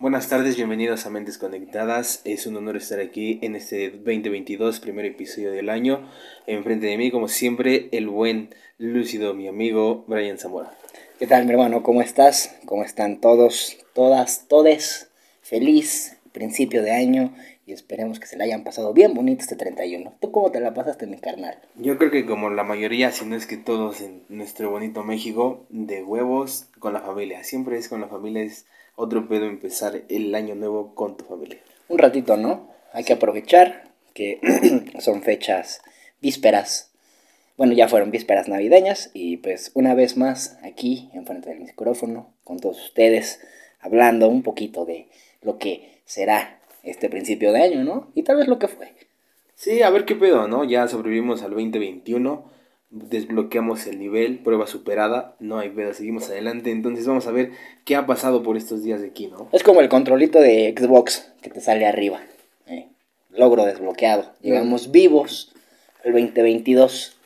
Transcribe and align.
Buenas 0.00 0.28
tardes, 0.28 0.54
bienvenidos 0.54 1.06
a 1.06 1.10
Mentes 1.10 1.38
Conectadas. 1.38 2.22
Es 2.24 2.46
un 2.46 2.56
honor 2.56 2.76
estar 2.76 3.00
aquí 3.00 3.40
en 3.42 3.56
este 3.56 3.90
2022, 3.90 4.78
primer 4.78 5.04
episodio 5.04 5.50
del 5.50 5.68
año. 5.68 6.08
Enfrente 6.46 6.86
de 6.86 6.96
mí, 6.96 7.10
como 7.10 7.26
siempre, 7.26 7.88
el 7.90 8.06
buen 8.06 8.54
lúcido, 8.78 9.34
mi 9.34 9.48
amigo 9.48 10.04
Brian 10.06 10.38
Zamora. 10.38 10.72
¿Qué 11.18 11.26
tal, 11.26 11.46
mi 11.46 11.50
hermano? 11.50 11.82
¿Cómo 11.82 12.00
estás? 12.00 12.60
¿Cómo 12.64 12.84
están 12.84 13.20
todos, 13.20 13.76
todas, 13.92 14.46
todes? 14.46 15.10
Feliz 15.42 16.16
principio 16.30 16.84
de 16.84 16.92
año 16.92 17.34
y 17.66 17.72
esperemos 17.72 18.20
que 18.20 18.28
se 18.28 18.36
le 18.36 18.44
hayan 18.44 18.62
pasado 18.62 18.92
bien 18.92 19.14
bonito 19.14 19.42
este 19.42 19.56
31. 19.56 20.14
¿Tú 20.20 20.30
cómo 20.30 20.52
te 20.52 20.60
la 20.60 20.74
pasaste, 20.74 21.08
mi 21.08 21.18
carnal? 21.18 21.58
Yo 21.74 21.98
creo 21.98 22.12
que 22.12 22.24
como 22.24 22.50
la 22.50 22.62
mayoría, 22.62 23.10
si 23.10 23.26
no 23.26 23.34
es 23.34 23.46
que 23.46 23.56
todos 23.56 24.00
en 24.00 24.22
nuestro 24.28 24.70
bonito 24.70 25.02
México, 25.02 25.66
de 25.70 26.04
huevos 26.04 26.68
con 26.78 26.92
la 26.92 27.00
familia. 27.00 27.42
Siempre 27.42 27.78
es 27.78 27.88
con 27.88 28.00
la 28.00 28.06
familia, 28.06 28.44
es 28.44 28.64
otro 28.98 29.28
pedo 29.28 29.46
empezar 29.46 30.02
el 30.08 30.34
año 30.34 30.56
nuevo 30.56 30.94
con 30.96 31.16
tu 31.16 31.24
familia. 31.24 31.60
Un 31.88 31.98
ratito, 31.98 32.36
¿no? 32.36 32.68
Hay 32.92 33.04
que 33.04 33.12
aprovechar 33.12 33.92
que 34.12 34.40
son 34.98 35.22
fechas 35.22 35.82
vísperas. 36.20 36.90
Bueno, 37.56 37.74
ya 37.74 37.86
fueron 37.86 38.10
vísperas 38.10 38.48
navideñas 38.48 39.10
y 39.14 39.36
pues 39.36 39.70
una 39.74 39.94
vez 39.94 40.16
más 40.16 40.58
aquí 40.64 41.10
enfrente 41.14 41.50
del 41.50 41.60
micrófono 41.60 42.34
con 42.42 42.58
todos 42.58 42.84
ustedes 42.84 43.40
hablando 43.78 44.28
un 44.28 44.42
poquito 44.42 44.84
de 44.84 45.08
lo 45.42 45.58
que 45.58 46.00
será 46.04 46.60
este 46.82 47.08
principio 47.08 47.52
de 47.52 47.62
año, 47.62 47.84
¿no? 47.84 48.10
Y 48.16 48.24
tal 48.24 48.36
vez 48.38 48.48
lo 48.48 48.58
que 48.58 48.66
fue. 48.66 48.92
Sí, 49.54 49.82
a 49.82 49.90
ver 49.90 50.06
qué 50.06 50.16
pedo, 50.16 50.48
¿no? 50.48 50.64
Ya 50.64 50.88
sobrevivimos 50.88 51.42
al 51.42 51.50
2021 51.50 52.50
desbloqueamos 52.90 53.86
el 53.86 53.98
nivel, 53.98 54.38
prueba 54.38 54.66
superada, 54.66 55.36
no 55.40 55.58
hay 55.58 55.70
pedo, 55.70 55.92
seguimos 55.92 56.28
adelante. 56.28 56.70
Entonces 56.70 57.06
vamos 57.06 57.26
a 57.26 57.32
ver 57.32 57.52
qué 57.84 57.96
ha 57.96 58.06
pasado 58.06 58.42
por 58.42 58.56
estos 58.56 58.82
días 58.82 59.00
de 59.00 59.08
aquí, 59.08 59.26
¿no? 59.26 59.48
Es 59.52 59.62
como 59.62 59.80
el 59.80 59.88
controlito 59.88 60.40
de 60.40 60.74
Xbox 60.76 61.32
que 61.42 61.50
te 61.50 61.60
sale 61.60 61.86
arriba. 61.86 62.20
¿eh? 62.66 62.88
Logro 63.30 63.64
desbloqueado. 63.64 64.32
Llegamos 64.40 64.90
vivos 64.90 65.52
el 66.04 66.12
2022. 66.12 67.16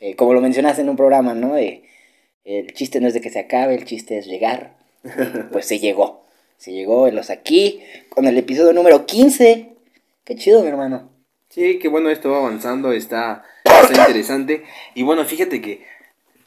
Eh, 0.00 0.14
como 0.14 0.34
lo 0.34 0.40
mencionaste 0.40 0.82
en 0.82 0.88
un 0.88 0.96
programa, 0.96 1.34
¿no? 1.34 1.56
el 1.56 2.72
chiste 2.72 3.00
no 3.00 3.08
es 3.08 3.14
de 3.14 3.20
que 3.20 3.30
se 3.30 3.40
acabe, 3.40 3.74
el 3.74 3.84
chiste 3.84 4.16
es 4.18 4.26
llegar. 4.26 4.76
pues 5.52 5.66
se 5.66 5.78
llegó. 5.78 6.24
Se 6.56 6.72
llegó 6.72 7.08
los 7.10 7.30
aquí 7.30 7.80
con 8.08 8.26
el 8.26 8.38
episodio 8.38 8.72
número 8.72 9.06
15. 9.06 9.76
Qué 10.24 10.34
chido, 10.36 10.62
mi 10.62 10.68
hermano. 10.68 11.10
Sí, 11.48 11.78
qué 11.78 11.88
bueno, 11.88 12.10
esto 12.10 12.30
va 12.30 12.38
avanzando, 12.38 12.92
está 12.92 13.44
está 13.82 14.00
interesante. 14.00 14.64
Y 14.94 15.02
bueno, 15.02 15.24
fíjate 15.24 15.60
que 15.60 15.84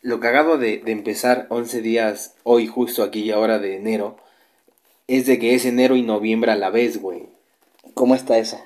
lo 0.02 0.20
cagado 0.20 0.58
de, 0.58 0.78
de 0.80 0.92
empezar 0.92 1.48
11 1.50 1.82
días 1.82 2.36
hoy, 2.44 2.68
justo 2.68 3.04
aquí 3.04 3.22
y 3.22 3.32
ahora 3.32 3.60
de 3.60 3.76
enero, 3.76 4.18
es 5.08 5.26
de 5.26 5.40
que 5.40 5.56
es 5.56 5.66
enero 5.66 5.96
y 5.96 6.02
noviembre 6.02 6.52
a 6.52 6.56
la 6.56 6.70
vez, 6.70 7.02
güey. 7.02 7.28
¿Cómo 7.94 8.16
está 8.16 8.38
eso? 8.38 8.60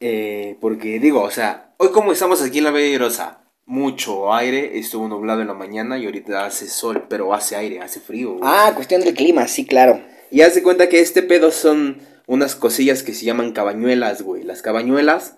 Eh, 0.00 0.56
porque 0.60 0.98
digo, 0.98 1.22
o 1.22 1.30
sea, 1.30 1.72
hoy 1.76 1.90
como 1.90 2.12
estamos 2.12 2.42
aquí 2.42 2.58
en 2.58 2.64
la 2.64 2.70
Bella 2.70 2.98
Rosa, 2.98 3.40
mucho 3.66 4.32
aire, 4.34 4.78
estuvo 4.78 5.06
nublado 5.06 5.42
en 5.42 5.46
la 5.46 5.54
mañana 5.54 5.98
y 5.98 6.06
ahorita 6.06 6.44
hace 6.44 6.66
sol, 6.68 7.04
pero 7.08 7.32
hace 7.34 7.54
aire, 7.54 7.80
hace 7.80 8.00
frío. 8.00 8.38
Ah, 8.42 8.72
cuestión 8.74 9.02
del 9.02 9.14
clima, 9.14 9.46
sí, 9.46 9.66
claro. 9.66 10.00
Y 10.30 10.40
haz 10.40 10.54
de 10.54 10.62
cuenta 10.62 10.88
que 10.88 11.00
este 11.00 11.22
pedo 11.22 11.52
son 11.52 11.98
unas 12.26 12.56
cosillas 12.56 13.02
que 13.02 13.14
se 13.14 13.26
llaman 13.26 13.52
cabañuelas, 13.52 14.22
güey. 14.22 14.42
Las 14.42 14.62
cabañuelas 14.62 15.36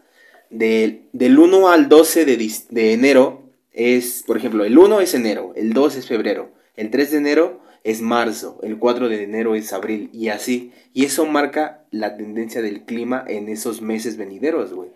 del 0.53 1.39
1 1.39 1.69
al 1.69 1.89
12 1.89 2.25
de, 2.25 2.93
enero 2.93 3.43
es, 3.73 4.23
por 4.27 4.37
ejemplo, 4.37 4.65
el 4.65 4.77
1 4.77 5.01
es 5.01 5.15
enero, 5.15 5.53
el 5.57 5.73
2 5.73 5.97
es 5.97 6.07
febrero, 6.07 6.51
el 6.77 6.91
3 6.91 7.11
de 7.11 7.17
enero 7.17 7.61
es 7.85 8.01
marzo, 8.01 8.61
el 8.63 8.79
4 8.79 9.09
de 9.09 9.23
enero 9.23 9.55
es 9.55 9.73
abril 9.73 10.11
y 10.13 10.29
así. 10.29 10.73
Y 10.95 11.05
eso 11.05 11.27
marca 11.27 11.85
la 11.91 12.17
tendencia 12.17 12.63
del 12.63 12.83
clima 12.83 13.25
en 13.27 13.49
esos 13.49 13.81
meses 13.81 14.17
venideros, 14.17 14.73
güey. 14.73 14.91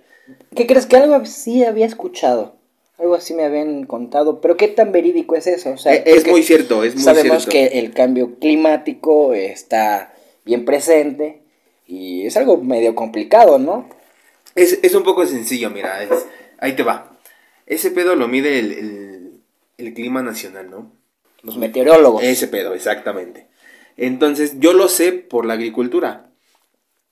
¿Qué 0.55 0.67
crees 0.67 0.87
que 0.87 0.97
algo 0.97 1.15
así 1.15 1.65
había 1.65 1.87
escuchado? 1.87 2.55
Algo 2.99 3.15
así 3.15 3.35
me 3.35 3.45
habían 3.45 3.85
contado, 3.85 4.41
pero 4.41 4.57
¿qué 4.57 4.69
tan 4.69 4.93
verídico 4.93 5.37
es 5.37 5.47
eso? 5.47 5.75
E, 5.89 6.03
es 6.07 6.27
muy 6.27 6.43
cierto, 6.43 6.83
es 6.83 6.95
muy 6.95 7.03
sabemos 7.03 7.45
cierto. 7.45 7.51
que 7.51 7.79
el 7.79 7.93
cambio 7.93 8.39
climático 8.39 9.35
está 9.35 10.15
bien 10.45 10.65
presente 10.65 11.41
y 11.87 12.27
es 12.27 12.37
algo 12.37 12.57
medio 12.59 12.95
complicado, 12.95 13.59
¿no? 13.59 13.87
Es, 14.57 14.95
un 14.95 15.03
poco 15.03 15.27
sencillo, 15.27 15.71
mira, 15.71 16.01
ahí 16.59 16.73
te 16.75 16.83
va. 16.83 17.17
Ese 17.67 17.91
pedo 17.91 18.17
lo 18.17 18.27
mide 18.27 18.59
el, 18.59 19.93
clima 19.95 20.23
nacional, 20.23 20.71
¿no? 20.71 20.93
Los 21.43 21.59
meteorólogos. 21.59 22.25
Ese 22.25 22.49
pedo, 22.49 22.75
exactamente. 22.75 23.47
Entonces, 23.97 24.59
yo 24.59 24.73
lo 24.73 24.89
sé 24.89 25.13
por 25.13 25.47
la 25.47 25.55
agricultura. 25.55 26.31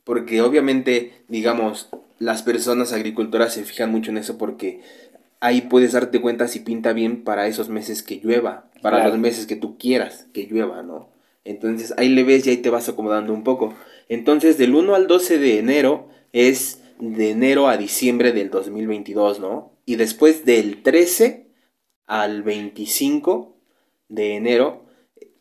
Porque 0.05 0.43
obviamente, 0.43 1.23
digamos, 1.29 1.89
las 2.19 2.43
personas 2.43 2.93
agricultoras 2.93 3.55
se 3.55 3.65
fijan 3.65 3.91
mucho 3.91 4.11
en 4.11 4.19
eso 4.19 4.37
porque 4.37 4.83
ahí 5.41 5.63
puedes 5.63 5.93
darte 5.93 6.21
cuenta 6.21 6.49
si 6.49 6.61
pinta 6.61 6.93
bien 6.93 7.25
para 7.25 7.47
esos 7.47 7.69
meses 7.69 8.03
que 8.03 8.17
llueva, 8.17 8.67
para 8.83 9.09
los 9.09 9.19
meses 9.19 9.47
que 9.47 9.57
tú 9.57 9.79
quieras 9.79 10.27
que 10.33 10.47
llueva, 10.47 10.83
¿no? 10.83 11.09
Entonces 11.45 11.95
ahí 11.97 12.09
le 12.09 12.23
ves 12.23 12.47
y 12.47 12.51
ahí 12.51 12.57
te 12.59 12.71
vas 12.71 12.89
acomodando 12.89 13.33
un 13.33 13.45
poco. 13.45 13.75
Entonces 14.09 14.59
del 14.59 14.75
1 14.75 14.95
al 14.95 15.07
12 15.07 15.39
de 15.39 15.59
enero 15.59 16.09
es 16.33 16.81
de 16.99 17.31
enero 17.31 17.69
a 17.69 17.77
diciembre 17.77 18.33
del 18.33 18.51
2022, 18.51 19.41
¿no? 19.41 19.73
Y 19.87 19.97
después 19.97 20.45
del 20.45 20.83
13 20.83 21.47
al 22.07 22.43
25 22.43 23.57
de 24.09 24.37
enero 24.37 24.85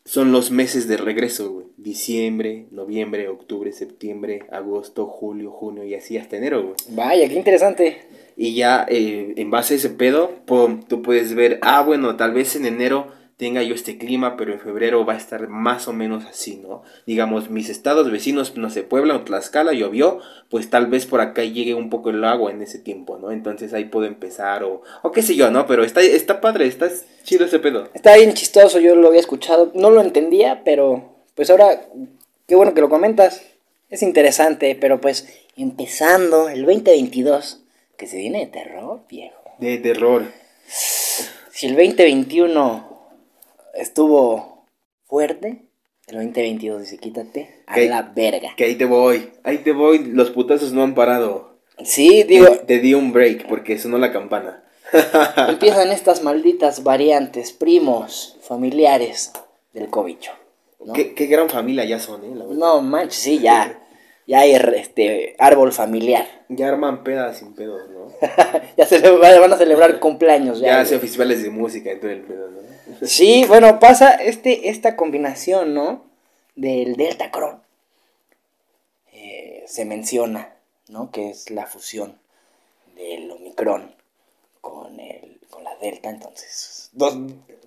son 0.04 0.32
los 0.32 0.50
meses 0.50 0.86
de 0.86 0.96
regreso, 0.96 1.50
güey. 1.50 1.66
Diciembre, 1.76 2.66
noviembre, 2.70 3.28
octubre, 3.28 3.72
septiembre, 3.72 4.44
agosto, 4.50 5.06
julio, 5.06 5.50
junio 5.50 5.84
y 5.84 5.94
así 5.94 6.16
hasta 6.18 6.36
enero, 6.36 6.62
güey. 6.62 6.74
Vaya, 6.90 7.28
qué 7.28 7.34
interesante. 7.34 7.98
Y 8.36 8.54
ya 8.54 8.86
eh, 8.88 9.34
en 9.36 9.50
base 9.50 9.74
a 9.74 9.76
ese 9.78 9.90
pedo, 9.90 10.30
pum, 10.46 10.82
tú 10.86 11.02
puedes 11.02 11.34
ver, 11.34 11.58
ah, 11.62 11.82
bueno, 11.82 12.16
tal 12.16 12.32
vez 12.32 12.56
en 12.56 12.66
enero 12.66 13.08
tenga 13.44 13.62
yo 13.62 13.74
este 13.74 13.98
clima, 13.98 14.38
pero 14.38 14.54
en 14.54 14.58
febrero 14.58 15.04
va 15.04 15.12
a 15.12 15.18
estar 15.18 15.48
más 15.48 15.86
o 15.86 15.92
menos 15.92 16.24
así, 16.24 16.56
¿no? 16.66 16.82
Digamos, 17.04 17.50
mis 17.50 17.68
estados 17.68 18.10
vecinos, 18.10 18.56
no 18.56 18.70
sé, 18.70 18.84
Puebla 18.84 19.16
o 19.16 19.20
Tlaxcala 19.20 19.74
llovió, 19.74 20.20
pues 20.48 20.70
tal 20.70 20.86
vez 20.86 21.04
por 21.04 21.20
acá 21.20 21.44
llegue 21.44 21.74
un 21.74 21.90
poco 21.90 22.08
el 22.08 22.24
agua 22.24 22.52
en 22.52 22.62
ese 22.62 22.78
tiempo, 22.78 23.18
¿no? 23.18 23.32
Entonces 23.32 23.74
ahí 23.74 23.84
puedo 23.84 24.06
empezar 24.06 24.64
o, 24.64 24.80
o 25.02 25.12
qué 25.12 25.20
sé 25.20 25.36
yo, 25.36 25.50
¿no? 25.50 25.66
Pero 25.66 25.84
está, 25.84 26.00
está 26.00 26.40
padre, 26.40 26.66
está 26.66 26.88
chido 27.22 27.44
ese 27.44 27.58
pedo. 27.58 27.90
Está 27.92 28.16
bien 28.16 28.32
chistoso, 28.32 28.80
yo 28.80 28.94
lo 28.94 29.08
había 29.08 29.20
escuchado, 29.20 29.70
no 29.74 29.90
lo 29.90 30.00
entendía, 30.00 30.62
pero 30.64 31.12
pues 31.34 31.50
ahora, 31.50 31.82
qué 32.48 32.56
bueno 32.56 32.72
que 32.72 32.80
lo 32.80 32.88
comentas, 32.88 33.42
es 33.90 34.02
interesante, 34.02 34.74
pero 34.74 35.02
pues 35.02 35.28
empezando 35.58 36.48
el 36.48 36.64
2022, 36.64 37.60
que 37.98 38.06
se 38.06 38.16
viene 38.16 38.38
de 38.38 38.46
terror, 38.46 39.02
viejo. 39.06 39.36
De 39.58 39.76
terror. 39.76 40.32
Si 40.66 41.66
el 41.66 41.76
2021 41.76 42.93
estuvo 43.76 44.66
fuerte. 45.04 45.62
El 46.06 46.16
2022 46.16 46.80
dice, 46.82 46.98
quítate 46.98 47.62
a 47.66 47.78
la 47.80 48.02
verga. 48.02 48.50
Que 48.56 48.64
ahí 48.64 48.74
te 48.74 48.84
voy, 48.84 49.30
ahí 49.42 49.58
te 49.58 49.72
voy, 49.72 50.00
los 50.04 50.30
putazos 50.30 50.72
no 50.72 50.82
han 50.82 50.94
parado. 50.94 51.58
Sí, 51.82 52.24
digo. 52.24 52.46
Te, 52.66 52.78
di 52.78 52.94
un 52.94 53.12
break 53.12 53.48
porque 53.48 53.78
sonó 53.78 53.98
la 53.98 54.12
campana. 54.12 54.64
Empiezan 55.48 55.90
estas 55.90 56.22
malditas 56.22 56.84
variantes, 56.84 57.52
primos, 57.52 58.36
familiares 58.42 59.32
del 59.72 59.88
cobicho. 59.88 60.32
¿Qué, 60.92 61.14
qué, 61.14 61.26
gran 61.26 61.48
familia 61.48 61.84
ya 61.86 61.98
son, 61.98 62.22
¿eh? 62.24 62.32
no 62.34 62.82
manches, 62.82 63.14
sí, 63.14 63.38
ya. 63.38 63.80
Ya 64.26 64.40
hay 64.40 64.52
este 64.52 65.34
árbol 65.38 65.72
familiar. 65.72 66.26
Ya 66.48 66.68
arman 66.68 67.02
pedas 67.04 67.38
sin 67.38 67.54
pedos, 67.54 67.80
¿no? 67.90 68.08
ya 68.76 68.86
se 68.86 68.98
van 69.10 69.52
a 69.52 69.56
celebrar 69.56 70.00
cumpleaños. 70.00 70.60
Ya, 70.60 70.68
ya 70.68 70.80
hacen 70.80 71.00
festivales 71.00 71.42
de 71.42 71.50
música 71.50 71.92
y 71.92 71.98
todo 71.98 72.10
el 72.10 72.22
pedo, 72.22 72.50
¿no? 72.50 72.73
Sí, 73.02 73.44
bueno, 73.46 73.78
pasa 73.80 74.12
este, 74.14 74.68
esta 74.68 74.96
combinación, 74.96 75.74
¿no? 75.74 76.04
Del 76.54 76.96
Delta 76.96 77.30
Cron. 77.30 77.62
Eh, 79.12 79.64
se 79.66 79.84
menciona, 79.84 80.56
¿no? 80.88 81.10
Que 81.10 81.30
es 81.30 81.50
la 81.50 81.66
fusión 81.66 82.18
del 82.96 83.30
Omicron 83.30 83.94
con, 84.60 85.00
el, 85.00 85.40
con 85.50 85.64
la 85.64 85.76
Delta. 85.76 86.10
Entonces, 86.10 86.90
dos, 86.92 87.16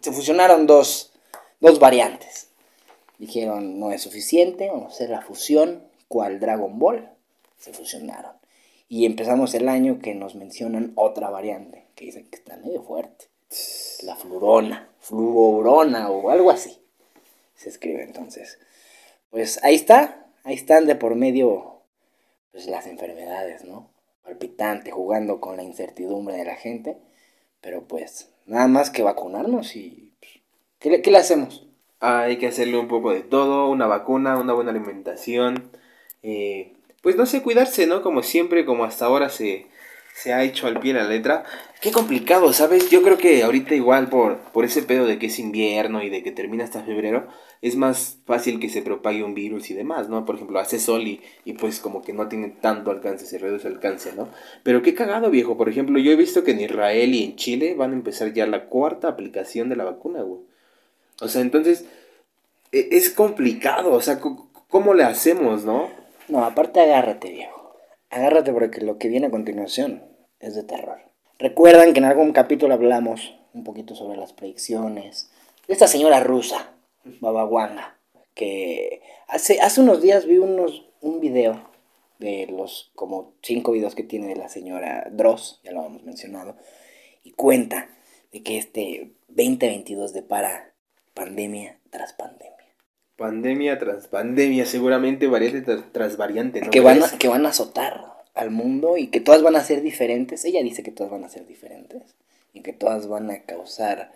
se 0.02 0.12
fusionaron 0.12 0.68
dos, 0.68 1.12
dos 1.60 1.80
variantes. 1.80 2.48
Dijeron, 3.18 3.80
no 3.80 3.92
es 3.92 4.02
suficiente, 4.02 4.70
vamos 4.70 4.94
a 4.94 4.96
hacer 4.96 5.10
la 5.10 5.22
fusión, 5.22 5.84
cual 6.08 6.40
Dragon 6.40 6.78
Ball. 6.78 7.10
Se 7.58 7.74
fusionaron. 7.74 8.34
Y 8.88 9.06
empezamos 9.06 9.54
el 9.56 9.68
año 9.68 10.00
que 10.00 10.14
nos 10.14 10.36
mencionan 10.36 10.94
otra 10.96 11.30
variante, 11.30 11.86
que 11.96 12.06
dicen 12.06 12.30
que 12.30 12.38
está 12.38 12.56
medio 12.58 12.84
fuerte. 12.84 13.26
La 14.04 14.16
flurona 14.16 14.90
fluorona 15.08 16.10
o 16.10 16.30
algo 16.30 16.52
así. 16.52 16.82
Se 17.56 17.70
escribe 17.70 18.04
entonces. 18.04 18.60
Pues 19.30 19.64
ahí 19.64 19.76
está, 19.76 20.28
ahí 20.44 20.56
están 20.56 20.86
de 20.86 20.96
por 20.96 21.16
medio 21.16 21.82
pues 22.52 22.68
las 22.68 22.88
enfermedades, 22.88 23.64
¿no? 23.64 23.90
Palpitante, 24.24 24.92
jugando 24.92 25.40
con 25.40 25.58
la 25.58 25.64
incertidumbre 25.64 26.36
de 26.36 26.46
la 26.46 26.56
gente, 26.56 26.98
pero 27.62 27.88
pues 27.88 28.30
nada 28.46 28.68
más 28.68 28.90
que 28.90 29.04
vacunarnos 29.04 29.76
y 29.76 30.14
pues, 30.20 30.34
¿qué, 30.80 30.90
le, 30.90 31.02
¿qué 31.02 31.12
le 31.12 31.18
hacemos? 31.20 31.68
Hay 32.00 32.38
que 32.38 32.48
hacerle 32.48 32.78
un 32.78 32.88
poco 32.88 33.12
de 33.12 33.22
todo, 33.22 33.70
una 33.70 33.88
vacuna, 33.88 34.38
una 34.38 34.54
buena 34.54 34.72
alimentación. 34.72 35.72
Eh, 36.22 36.74
pues 37.02 37.16
no 37.16 37.26
sé, 37.26 37.42
cuidarse, 37.42 37.88
¿no? 37.88 38.02
Como 38.02 38.22
siempre, 38.22 38.66
como 38.66 38.84
hasta 38.84 39.06
ahora 39.06 39.30
se, 39.30 39.68
se 40.18 40.34
ha 40.34 40.44
hecho 40.44 40.66
al 40.66 40.80
pie 40.80 40.94
la 40.94 41.08
letra. 41.08 41.44
Qué 41.80 41.92
complicado, 41.92 42.52
¿sabes? 42.52 42.90
Yo 42.90 43.04
creo 43.04 43.20
que 43.20 43.44
ahorita 43.44 43.76
igual 43.76 44.10
por, 44.10 44.38
por 44.52 44.66
ese 44.66 44.82
pedo 44.82 45.06
de 45.06 45.20
que 45.20 45.28
es 45.28 45.38
invierno 45.38 46.02
y 46.02 46.10
de 46.10 46.24
que 46.24 46.32
termina 46.32 46.64
hasta 46.64 46.82
febrero, 46.82 47.28
es 47.62 47.76
más 47.76 48.18
fácil 48.26 48.60
que 48.60 48.70
se 48.70 48.82
propague 48.82 49.24
un 49.24 49.36
virus 49.36 49.70
y 49.70 49.76
demás, 49.76 50.10
¿no? 50.10 50.26
Por 50.26 50.36
ejemplo, 50.36 50.60
hace 50.60 50.80
sol 50.80 51.04
y, 51.04 51.22
y 51.46 51.54
pues 51.54 51.80
como 51.80 52.02
que 52.02 52.14
no 52.14 52.28
tiene 52.28 52.50
tanto 52.50 52.90
alcance, 52.90 53.28
se 53.28 53.38
reduce 53.38 53.68
el 53.68 53.76
alcance, 53.76 54.14
¿no? 54.16 54.28
Pero 54.64 54.82
qué 54.82 54.96
cagado, 54.96 55.30
viejo. 55.30 55.56
Por 55.56 55.70
ejemplo, 55.70 56.00
yo 56.00 56.12
he 56.12 56.16
visto 56.16 56.44
que 56.44 56.52
en 56.52 56.62
Israel 56.62 57.14
y 57.14 57.24
en 57.24 57.36
Chile 57.36 57.76
van 57.76 57.92
a 57.92 57.96
empezar 57.96 58.34
ya 58.34 58.48
la 58.48 58.66
cuarta 58.66 59.10
aplicación 59.10 59.70
de 59.70 59.76
la 59.76 59.84
vacuna, 59.84 60.24
güey. 60.24 60.42
O 61.22 61.28
sea, 61.28 61.42
entonces, 61.42 61.86
e, 62.72 62.90
es 62.92 63.12
complicado, 63.12 63.94
o 63.94 64.02
sea, 64.02 64.20
¿cómo 64.68 64.96
le 64.96 65.04
hacemos, 65.04 65.64
no? 65.64 65.90
No, 66.28 66.44
aparte 66.44 66.80
agárrate, 66.80 67.32
viejo. 67.32 67.57
Agárrate 68.10 68.54
porque 68.54 68.82
lo 68.82 68.98
que 68.98 69.10
viene 69.10 69.28
a 69.28 69.32
continuación 69.32 70.04
es 70.40 70.56
de 70.56 70.64
terror. 70.64 71.00
Recuerdan 71.40 71.94
que 71.94 72.00
en 72.00 72.06
algún 72.06 72.32
capítulo 72.32 72.74
hablamos 72.74 73.36
un 73.54 73.64
poquito 73.64 73.96
sobre 73.96 74.18
las 74.18 74.34
predicciones 74.34 75.30
de 75.68 75.74
esta 75.74 75.88
señora 75.88 76.20
rusa, 76.22 76.74
Baba 77.20 77.46
Wanga, 77.46 77.98
que 78.34 79.02
hace, 79.28 79.60
hace 79.62 79.82
unos 79.82 80.02
días 80.02 80.26
vi 80.26 80.38
unos, 80.38 80.86
un 81.02 81.20
video 81.20 81.70
de 82.20 82.48
los 82.48 82.92
como 82.96 83.34
cinco 83.42 83.74
videos 83.74 83.96
que 83.96 84.04
tiene 84.04 84.28
de 84.28 84.36
la 84.36 84.50
señora 84.50 85.08
Dross, 85.12 85.60
ya 85.64 85.72
lo 85.72 85.86
hemos 85.86 86.04
mencionado, 86.04 86.56
y 87.24 87.32
cuenta 87.32 87.90
de 88.32 88.42
que 88.42 88.58
este 88.58 89.12
2022 89.28 90.14
depara 90.14 90.74
pandemia 91.14 91.80
tras 91.90 92.14
pandemia. 92.14 92.57
Pandemia 93.18 93.80
tras 93.80 94.08
pandemia, 94.08 94.66
seguramente 94.66 95.26
variante 95.26 95.78
tras, 95.92 96.18
variante, 96.18 96.62
¿no? 96.62 96.70
Que 96.70 96.82
van, 96.82 97.02
a, 97.02 97.10
que 97.18 97.28
van 97.28 97.48
a 97.48 97.50
azotar 97.50 98.14
al 98.36 98.52
mundo 98.52 98.96
y 98.98 99.08
que 99.08 99.20
todas 99.20 99.42
van 99.42 99.56
a 99.56 99.64
ser 99.64 99.82
diferentes. 99.82 100.46
Ella 100.46 100.62
dice 100.62 100.84
que 100.84 100.92
todas 100.92 101.12
van 101.12 101.24
a 101.24 101.30
ser 101.30 101.48
diferentes 101.48 102.04
y 102.54 102.62
que 102.62 102.74
todas 102.74 103.08
van 103.08 103.32
a 103.32 103.42
causar 103.42 104.12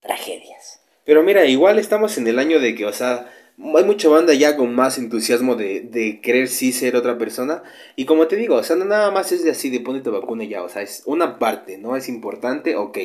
tragedias. 0.00 0.80
Pero 1.04 1.22
mira, 1.22 1.46
igual 1.46 1.78
estamos 1.78 2.18
en 2.18 2.26
el 2.26 2.40
año 2.40 2.58
de 2.58 2.74
que, 2.74 2.84
o 2.84 2.92
sea, 2.92 3.30
hay 3.76 3.84
mucha 3.84 4.08
banda 4.08 4.34
ya 4.34 4.56
con 4.56 4.74
más 4.74 4.98
entusiasmo 4.98 5.54
de, 5.54 5.80
de 5.80 6.20
querer 6.20 6.48
sí 6.48 6.72
ser 6.72 6.96
otra 6.96 7.18
persona. 7.18 7.62
Y 7.94 8.06
como 8.06 8.26
te 8.26 8.34
digo, 8.34 8.56
o 8.56 8.62
sea, 8.64 8.74
no 8.74 8.84
nada 8.84 9.12
más 9.12 9.30
es 9.30 9.44
de 9.44 9.50
así, 9.52 9.70
de 9.70 9.78
ponerte 9.78 10.10
vacuna 10.10 10.42
y 10.42 10.48
ya, 10.48 10.64
o 10.64 10.68
sea, 10.68 10.82
es 10.82 11.04
una 11.06 11.38
parte, 11.38 11.78
¿no? 11.78 11.96
Es 11.96 12.08
importante, 12.08 12.74
ok, 12.74 12.98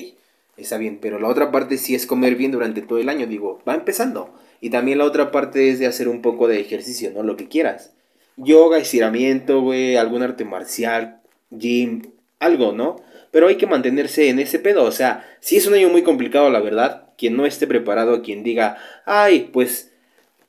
está 0.58 0.80
bien. 0.80 0.98
Pero 1.00 1.20
la 1.20 1.28
otra 1.28 1.52
parte 1.52 1.78
sí 1.78 1.94
es 1.94 2.08
comer 2.08 2.36
bien 2.36 2.52
durante 2.52 2.82
todo 2.82 2.98
el 2.98 3.10
año, 3.10 3.28
digo, 3.28 3.62
va 3.68 3.76
empezando. 3.76 4.34
Y 4.62 4.70
también 4.70 4.98
la 4.98 5.06
otra 5.06 5.32
parte 5.32 5.70
es 5.70 5.80
de 5.80 5.88
hacer 5.88 6.08
un 6.08 6.22
poco 6.22 6.48
de 6.48 6.60
ejercicio, 6.60 7.12
¿no? 7.14 7.24
Lo 7.24 7.38
que 7.38 7.48
quieras 7.48 7.92
yoga, 8.38 8.78
estiramiento, 8.78 9.62
güey, 9.62 9.98
algún 9.98 10.24
arte 10.24 10.46
marcial, 10.46 11.20
gym, 11.50 12.04
algo, 12.40 12.72
¿no? 12.72 13.02
Pero 13.32 13.48
hay 13.48 13.58
que 13.58 13.68
mantenerse 13.68 14.30
en 14.30 14.40
ese 14.40 14.60
pedo, 14.60 14.84
o 14.84 14.92
sea, 14.92 15.28
si 15.42 15.58
es 15.58 15.68
un 15.68 15.74
año 15.74 15.90
muy 15.90 16.04
complicado, 16.04 16.50
la 16.50 16.62
verdad, 16.62 17.10
quien 17.18 17.36
no 17.36 17.46
esté 17.46 17.68
preparado, 17.68 18.22
quien 18.22 18.44
diga, 18.44 18.78
ay, 19.06 19.50
pues, 19.52 19.92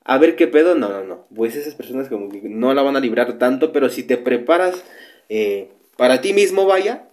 a 0.04 0.18
ver 0.18 0.36
qué 0.36 0.46
pedo, 0.46 0.74
no, 0.74 0.88
no, 0.90 1.04
no, 1.04 1.26
pues 1.34 1.56
esas 1.56 1.74
personas 1.74 2.08
como 2.08 2.28
que 2.30 2.40
no 2.42 2.72
la 2.72 2.82
van 2.82 2.96
a 2.96 3.00
librar 3.00 3.38
tanto, 3.38 3.72
pero 3.72 3.88
si 3.88 4.02
te 4.02 4.16
preparas 4.16 4.84
eh, 5.28 5.68
para 5.96 6.20
ti 6.20 6.32
mismo, 6.32 6.66
vaya, 6.66 7.08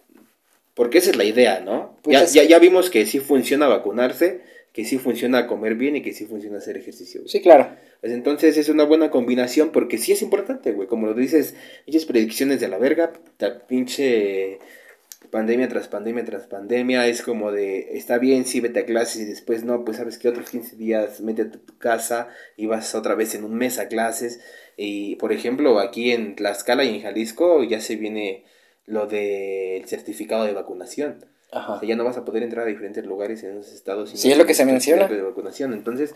porque 0.76 1.00
esa 1.00 1.12
es 1.12 1.16
la 1.16 1.24
idea, 1.24 1.62
¿no? 1.62 1.98
Pues 2.04 2.34
ya, 2.34 2.44
ya, 2.44 2.50
ya 2.50 2.60
vimos 2.60 2.90
que 2.90 3.06
sí 3.06 3.20
funciona 3.20 3.68
vacunarse, 3.68 4.42
que 4.76 4.84
sí 4.84 4.98
funciona 4.98 5.48
comer 5.48 5.76
bien 5.76 5.96
y 5.96 6.02
que 6.02 6.12
sí 6.12 6.26
funciona 6.26 6.58
hacer 6.58 6.76
ejercicio. 6.76 7.26
Sí, 7.28 7.42
claro. 7.42 7.70
Pues 8.02 8.12
entonces 8.12 8.58
es 8.58 8.68
una 8.68 8.84
buena 8.84 9.10
combinación 9.10 9.72
porque 9.72 9.98
sí 9.98 10.12
es 10.12 10.22
importante, 10.22 10.74
güey. 10.74 10.90
Como 10.90 11.08
lo 11.08 11.14
dices, 11.14 11.56
muchas 11.88 12.04
predicciones 12.04 12.60
de 12.60 12.68
la 12.68 12.78
verga, 12.78 13.14
la 13.40 13.66
pinche 13.68 14.60
pandemia 15.32 15.70
tras 15.70 15.88
pandemia 15.88 16.26
tras 16.26 16.48
pandemia, 16.48 17.08
es 17.08 17.22
como 17.22 17.54
de, 17.54 17.98
está 17.98 18.18
bien, 18.18 18.44
sí, 18.44 18.60
vete 18.60 18.82
a 18.82 18.86
clases 18.86 19.22
y 19.22 19.26
después 19.26 19.64
no, 19.64 19.86
pues 19.86 19.96
sabes 19.96 20.18
que 20.18 20.28
otros 20.28 20.50
15 20.50 20.76
días 20.76 21.22
mete 21.22 21.44
a 21.44 21.52
tu 21.52 21.78
casa 21.78 22.28
y 22.58 22.66
vas 22.66 22.96
otra 22.96 23.16
vez 23.16 23.34
en 23.34 23.46
un 23.46 23.56
mes 23.56 23.80
a 23.80 23.88
clases. 23.88 24.42
Y 24.76 25.16
por 25.16 25.32
ejemplo, 25.32 25.80
aquí 25.80 26.12
en 26.12 26.36
Tlaxcala 26.36 26.84
y 26.84 26.96
en 26.96 27.02
Jalisco 27.02 27.64
ya 27.64 27.80
se 27.80 27.96
viene 27.96 28.44
lo 28.86 29.08
del 29.08 29.86
certificado 29.86 30.44
de 30.44 30.52
vacunación. 30.52 31.24
O 31.56 31.80
sea, 31.80 31.88
ya 31.88 31.96
no 31.96 32.04
vas 32.04 32.18
a 32.18 32.26
poder 32.26 32.44
entrar 32.44 32.66
a 32.66 32.70
diferentes 32.70 33.06
lugares 33.06 33.44
en 33.44 33.58
esos 33.58 33.74
estados. 33.74 34.10
Sí, 34.10 34.32
es 34.32 34.38
lo 34.38 34.46
que 34.46 34.54
se 34.54 34.66
menciona. 34.66 35.08
De 35.08 35.22
vacunación. 35.22 35.74
Entonces, 35.74 36.14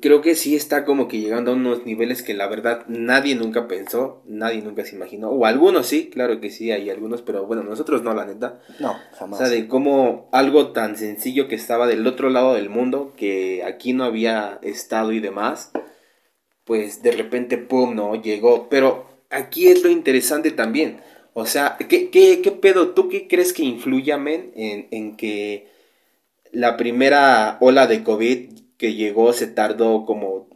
creo 0.00 0.22
que 0.22 0.34
sí 0.36 0.54
está 0.54 0.84
como 0.84 1.08
que 1.08 1.20
llegando 1.20 1.50
a 1.50 1.54
unos 1.54 1.84
niveles 1.84 2.22
que 2.22 2.34
la 2.34 2.46
verdad 2.46 2.84
nadie 2.86 3.34
nunca 3.34 3.66
pensó, 3.66 4.22
nadie 4.26 4.62
nunca 4.62 4.84
se 4.84 4.94
imaginó. 4.94 5.30
O 5.30 5.44
algunos 5.44 5.86
sí, 5.86 6.08
claro 6.08 6.40
que 6.40 6.50
sí, 6.50 6.70
hay 6.70 6.88
algunos, 6.88 7.22
pero 7.22 7.46
bueno, 7.46 7.64
nosotros 7.64 8.02
no, 8.02 8.14
la 8.14 8.24
neta. 8.24 8.60
No, 8.78 8.96
jamás. 9.18 9.40
O 9.40 9.44
sea, 9.44 9.52
de 9.52 9.66
cómo 9.66 10.28
algo 10.32 10.72
tan 10.72 10.96
sencillo 10.96 11.48
que 11.48 11.56
estaba 11.56 11.86
del 11.88 12.06
otro 12.06 12.30
lado 12.30 12.54
del 12.54 12.70
mundo, 12.70 13.12
que 13.16 13.64
aquí 13.64 13.92
no 13.92 14.04
había 14.04 14.60
estado 14.62 15.12
y 15.12 15.20
demás, 15.20 15.72
pues 16.64 17.02
de 17.02 17.10
repente, 17.10 17.58
¡pum!, 17.58 17.96
no, 17.96 18.14
llegó. 18.14 18.68
Pero 18.68 19.06
aquí 19.30 19.68
es 19.68 19.82
lo 19.82 19.90
interesante 19.90 20.52
también 20.52 21.00
o 21.34 21.46
sea, 21.46 21.76
¿qué, 21.88 22.10
qué, 22.10 22.42
qué 22.42 22.52
pedo? 22.52 22.90
¿Tú 22.90 23.08
qué 23.08 23.28
crees 23.28 23.52
que 23.52 23.62
influya, 23.62 24.18
men, 24.18 24.52
en, 24.54 24.88
en 24.90 25.16
que 25.16 25.68
la 26.52 26.76
primera 26.76 27.56
ola 27.60 27.86
de 27.86 28.04
COVID 28.04 28.50
que 28.76 28.94
llegó 28.94 29.32
se 29.32 29.46
tardó 29.46 30.04
como, 30.04 30.48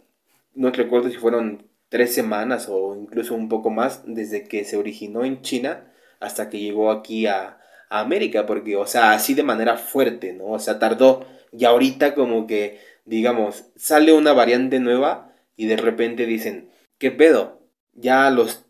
no 0.54 0.70
recuerdo 0.70 1.10
si 1.10 1.16
fueron 1.16 1.66
tres 1.88 2.14
semanas 2.14 2.68
o 2.68 2.96
incluso 2.96 3.34
un 3.34 3.48
poco 3.48 3.70
más 3.70 4.02
desde 4.06 4.44
que 4.44 4.64
se 4.64 4.76
originó 4.76 5.24
en 5.24 5.42
China 5.42 5.92
hasta 6.20 6.50
que 6.50 6.60
llegó 6.60 6.90
aquí 6.90 7.26
a, 7.26 7.58
a 7.88 8.00
América, 8.00 8.46
porque, 8.46 8.76
o 8.76 8.86
sea, 8.86 9.12
así 9.12 9.34
de 9.34 9.42
manera 9.42 9.76
fuerte, 9.76 10.32
¿no? 10.32 10.46
O 10.48 10.58
sea, 10.58 10.78
tardó 10.78 11.26
y 11.52 11.64
ahorita 11.64 12.14
como 12.14 12.46
que, 12.46 12.80
digamos, 13.04 13.66
sale 13.76 14.12
una 14.12 14.32
variante 14.32 14.80
nueva 14.80 15.32
y 15.56 15.66
de 15.66 15.76
repente 15.76 16.26
dicen, 16.26 16.70
¿qué 16.98 17.10
pedo? 17.10 17.60
Ya 17.94 18.28
los 18.30 18.65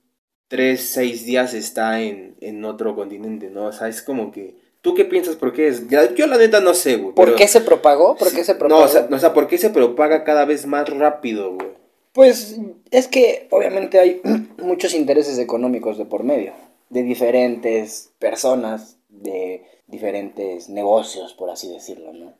tres, 0.49 0.89
seis 0.89 1.25
días 1.25 1.55
está 1.55 2.01
en, 2.01 2.37
en 2.41 2.65
otro 2.65 2.95
continente, 2.95 3.51
¿no? 3.51 3.67
O 3.67 3.73
sea, 3.73 3.89
es 3.89 4.03
como 4.03 4.33
que... 4.33 4.55
¿Tú 4.81 4.95
qué 4.95 5.05
piensas 5.05 5.35
por 5.35 5.53
qué 5.53 5.67
es? 5.67 5.89
yo 6.15 6.27
la 6.29 6.39
neta 6.39 6.61
no 6.61 6.73
sé, 6.73 6.97
güey. 6.97 7.13
¿Por 7.13 7.35
qué 7.35 7.49
se 7.49 7.61
propagó? 7.61 8.17
¿Por 8.17 8.33
qué 8.33 8.45
se 8.45 8.55
propagó? 8.55 8.83
No, 8.83 8.87
o 8.87 8.89
sea, 8.89 9.09
o 9.11 9.19
sea, 9.19 9.35
¿por 9.35 9.49
qué 9.49 9.59
se 9.59 9.71
propaga 9.71 10.23
cada 10.23 10.45
vez 10.45 10.65
más 10.67 10.89
rápido, 10.89 11.55
güey? 11.55 11.71
Pues 12.13 12.61
es 12.93 13.09
que 13.09 13.49
obviamente 13.51 13.99
hay 13.99 14.21
muchos 14.63 14.95
intereses 14.95 15.39
económicos 15.39 15.99
de 15.99 16.05
por 16.05 16.23
medio, 16.23 16.53
de 16.89 17.03
diferentes 17.03 18.13
personas, 18.21 18.97
de 19.09 19.65
diferentes 19.89 20.69
negocios, 20.69 21.35
por 21.35 21.51
así 21.51 21.69
decirlo, 21.69 22.13
¿no? 22.13 22.35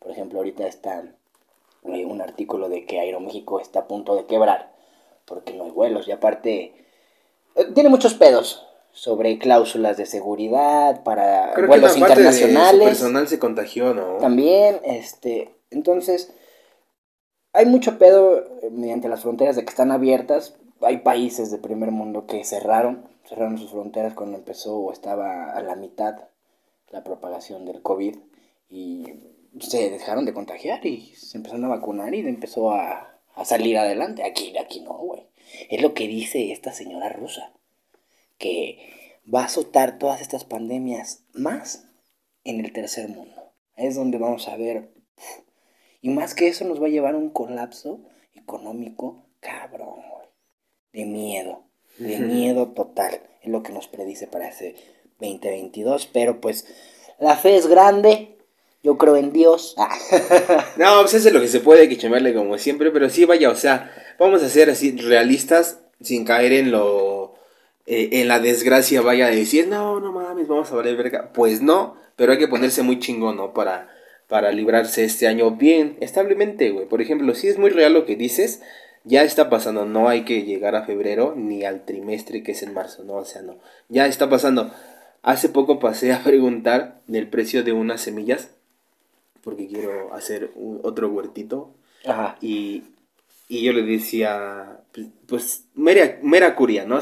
Por 0.00 0.10
ejemplo, 0.10 0.40
ahorita 0.40 0.66
está 0.66 1.04
eh, 1.84 2.04
un 2.04 2.20
artículo 2.20 2.68
de 2.68 2.84
que 2.84 2.98
Aeroméxico 2.98 3.60
está 3.60 3.80
a 3.80 3.86
punto 3.86 4.16
de 4.16 4.26
quebrar 4.26 4.72
porque 5.24 5.54
no 5.54 5.64
hay 5.64 5.70
vuelos 5.70 6.08
y 6.08 6.12
aparte 6.12 6.74
tiene 7.74 7.88
muchos 7.88 8.14
pedos 8.14 8.66
sobre 8.92 9.38
cláusulas 9.38 9.96
de 9.96 10.06
seguridad 10.06 11.02
para 11.02 11.54
vuelos 11.66 11.96
internacionales. 11.96 12.88
personal 12.88 13.26
se 13.26 13.38
contagió, 13.38 13.94
¿no? 13.94 14.18
También, 14.18 14.80
este, 14.84 15.54
entonces, 15.70 16.32
hay 17.52 17.66
mucho 17.66 17.98
pedo 17.98 18.38
eh, 18.62 18.70
mediante 18.70 19.08
las 19.08 19.22
fronteras 19.22 19.56
de 19.56 19.64
que 19.64 19.70
están 19.70 19.90
abiertas. 19.90 20.56
Hay 20.82 20.98
países 20.98 21.50
de 21.50 21.58
primer 21.58 21.90
mundo 21.90 22.26
que 22.26 22.44
cerraron, 22.44 23.06
cerraron 23.28 23.58
sus 23.58 23.70
fronteras 23.70 24.14
cuando 24.14 24.36
empezó 24.36 24.76
o 24.76 24.92
estaba 24.92 25.52
a 25.52 25.62
la 25.62 25.76
mitad 25.76 26.16
la 26.90 27.02
propagación 27.02 27.64
del 27.64 27.80
COVID 27.80 28.16
y 28.68 29.14
se 29.60 29.90
dejaron 29.90 30.26
de 30.26 30.34
contagiar 30.34 30.84
y 30.84 31.14
se 31.14 31.38
empezaron 31.38 31.64
a 31.64 31.68
vacunar 31.68 32.14
y 32.14 32.20
empezó 32.20 32.70
a, 32.70 33.14
a 33.34 33.44
salir 33.44 33.78
adelante. 33.78 34.22
Aquí, 34.24 34.56
aquí 34.58 34.80
no, 34.80 34.92
güey. 34.92 35.26
Es 35.70 35.82
lo 35.82 35.94
que 35.94 36.08
dice 36.08 36.52
esta 36.52 36.72
señora 36.72 37.08
rusa, 37.08 37.52
que 38.38 38.78
va 39.32 39.42
a 39.42 39.46
azotar 39.46 39.98
todas 39.98 40.20
estas 40.20 40.44
pandemias 40.44 41.24
más 41.32 41.84
en 42.44 42.64
el 42.64 42.72
tercer 42.72 43.08
mundo. 43.08 43.52
Es 43.76 43.94
donde 43.94 44.18
vamos 44.18 44.48
a 44.48 44.56
ver. 44.56 44.90
Y 46.00 46.10
más 46.10 46.34
que 46.34 46.48
eso 46.48 46.64
nos 46.64 46.82
va 46.82 46.86
a 46.86 46.90
llevar 46.90 47.14
a 47.14 47.18
un 47.18 47.30
colapso 47.30 48.00
económico 48.34 49.26
cabrón, 49.40 50.00
De 50.92 51.04
miedo. 51.04 51.64
De 51.98 52.18
miedo 52.18 52.68
total. 52.68 53.20
Es 53.42 53.50
lo 53.50 53.62
que 53.62 53.72
nos 53.72 53.88
predice 53.88 54.26
para 54.26 54.48
ese 54.48 54.74
2022. 55.20 56.06
Pero 56.06 56.40
pues 56.40 56.66
la 57.18 57.36
fe 57.36 57.56
es 57.56 57.66
grande. 57.66 58.36
Yo 58.82 58.98
creo 58.98 59.16
en 59.16 59.32
Dios. 59.32 59.76
no, 60.76 61.00
pues 61.02 61.14
eso 61.14 61.28
es 61.28 61.34
lo 61.34 61.40
que 61.40 61.48
se 61.48 61.60
puede, 61.60 61.88
que 61.88 61.96
chamarle 61.96 62.34
como 62.34 62.58
siempre. 62.58 62.90
Pero 62.90 63.08
sí, 63.08 63.24
vaya, 63.24 63.50
o 63.50 63.54
sea, 63.54 63.92
vamos 64.22 64.42
a 64.42 64.48
ser 64.48 64.70
así 64.70 64.96
realistas 64.96 65.80
sin 66.00 66.24
caer 66.24 66.52
en 66.52 66.70
lo 66.70 67.34
eh, 67.86 68.20
en 68.20 68.28
la 68.28 68.38
desgracia 68.38 69.02
vaya 69.02 69.26
a 69.26 69.30
decir, 69.30 69.66
no, 69.66 69.98
no 69.98 70.12
mames, 70.12 70.46
vamos 70.46 70.70
a 70.70 70.76
valer 70.76 70.96
verga. 70.96 71.32
Pues 71.32 71.62
no, 71.62 71.96
pero 72.16 72.32
hay 72.32 72.38
que 72.38 72.48
ponerse 72.48 72.82
muy 72.82 72.98
chingón, 72.98 73.36
¿no? 73.36 73.52
Para, 73.52 73.88
para 74.28 74.52
librarse 74.52 75.04
este 75.04 75.26
año 75.26 75.50
bien, 75.52 75.96
establemente, 76.00 76.70
güey. 76.70 76.86
Por 76.86 77.00
ejemplo, 77.02 77.34
si 77.34 77.48
es 77.48 77.58
muy 77.58 77.70
real 77.70 77.92
lo 77.92 78.06
que 78.06 78.16
dices, 78.16 78.62
ya 79.04 79.24
está 79.24 79.50
pasando, 79.50 79.84
no 79.84 80.08
hay 80.08 80.24
que 80.24 80.44
llegar 80.44 80.76
a 80.76 80.84
febrero 80.84 81.34
ni 81.36 81.64
al 81.64 81.84
trimestre 81.84 82.44
que 82.44 82.52
es 82.52 82.62
en 82.62 82.72
marzo, 82.72 83.02
no, 83.02 83.14
o 83.14 83.24
sea, 83.24 83.42
no, 83.42 83.58
ya 83.88 84.06
está 84.06 84.30
pasando. 84.30 84.70
Hace 85.22 85.48
poco 85.48 85.80
pasé 85.80 86.12
a 86.12 86.22
preguntar 86.24 87.00
del 87.08 87.28
precio 87.28 87.64
de 87.64 87.72
unas 87.72 88.00
semillas, 88.00 88.50
porque 89.42 89.66
quiero 89.66 90.14
hacer 90.14 90.52
otro 90.82 91.08
huertito. 91.08 91.74
Ajá. 92.04 92.36
Y, 92.40 92.84
y 93.52 93.60
yo 93.60 93.74
le 93.74 93.82
decía, 93.82 94.80
pues, 94.92 95.08
pues 95.26 95.64
mera, 95.74 96.18
mera 96.22 96.56
curia, 96.56 96.86
¿no? 96.86 97.00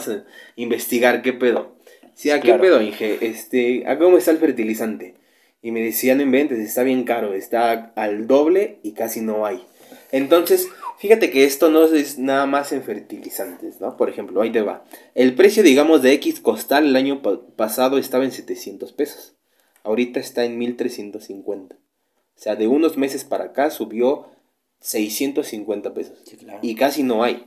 investigar 0.56 1.22
qué 1.22 1.32
pedo. 1.32 1.76
Sí, 2.14 2.30
¿a 2.30 2.40
qué 2.40 2.54
pedo? 2.54 2.80
dije, 2.80 3.18
este, 3.20 3.86
¿a 3.86 3.96
cómo 3.98 4.18
está 4.18 4.32
el 4.32 4.38
fertilizante? 4.38 5.14
Y 5.62 5.70
me 5.70 5.80
decía, 5.80 6.16
no 6.16 6.22
inventes, 6.22 6.58
está 6.58 6.82
bien 6.82 7.04
caro, 7.04 7.34
está 7.34 7.92
al 7.94 8.26
doble 8.26 8.80
y 8.82 8.94
casi 8.94 9.20
no 9.20 9.46
hay. 9.46 9.64
Entonces, 10.10 10.68
fíjate 10.98 11.30
que 11.30 11.44
esto 11.44 11.70
no 11.70 11.84
es 11.84 12.18
nada 12.18 12.46
más 12.46 12.72
en 12.72 12.82
fertilizantes, 12.82 13.80
¿no? 13.80 13.96
Por 13.96 14.10
ejemplo, 14.10 14.42
ahí 14.42 14.50
te 14.50 14.62
va. 14.62 14.84
El 15.14 15.36
precio, 15.36 15.62
digamos, 15.62 16.02
de 16.02 16.14
X 16.14 16.40
costal 16.40 16.84
el 16.84 16.96
año 16.96 17.22
pasado 17.54 17.96
estaba 17.96 18.24
en 18.24 18.32
700 18.32 18.92
pesos. 18.92 19.36
Ahorita 19.84 20.18
está 20.18 20.44
en 20.44 20.58
1350. 20.58 21.76
O 21.76 21.78
sea, 22.34 22.56
de 22.56 22.66
unos 22.66 22.96
meses 22.96 23.22
para 23.22 23.44
acá 23.44 23.70
subió 23.70 24.26
650 24.80 25.94
pesos. 25.94 26.18
Y 26.62 26.74
casi 26.74 27.02
no 27.02 27.22
hay. 27.22 27.46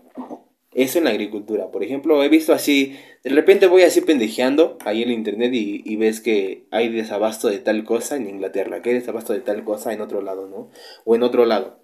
Eso 0.74 0.98
en 0.98 1.04
la 1.04 1.12
agricultura. 1.12 1.70
Por 1.72 1.84
ejemplo, 1.84 2.24
he 2.24 2.30
visto 2.30 2.54
así, 2.54 2.98
de 3.24 3.30
repente 3.30 3.68
voy 3.68 3.84
así 3.84 4.02
pendejeando 4.02 4.78
ahí 4.86 5.04
en 5.04 5.10
el 5.10 5.16
internet 5.16 5.52
y, 5.54 5.96
ves 5.98 6.20
que 6.20 6.66
hay 6.72 6.90
desabasto 6.90 7.50
de 7.50 7.60
tal 7.60 7.84
cosa 7.84 8.16
en 8.16 8.28
Inglaterra, 8.28 8.82
que 8.82 8.90
hay 8.90 8.96
desabasto 8.96 9.34
de 9.34 9.42
tal 9.42 9.64
cosa 9.64 9.94
en 9.94 10.02
otro 10.02 10.22
lado, 10.22 10.48
¿no? 10.48 10.70
O 11.06 11.16
en 11.16 11.24
otro 11.24 11.46
lado. 11.46 11.80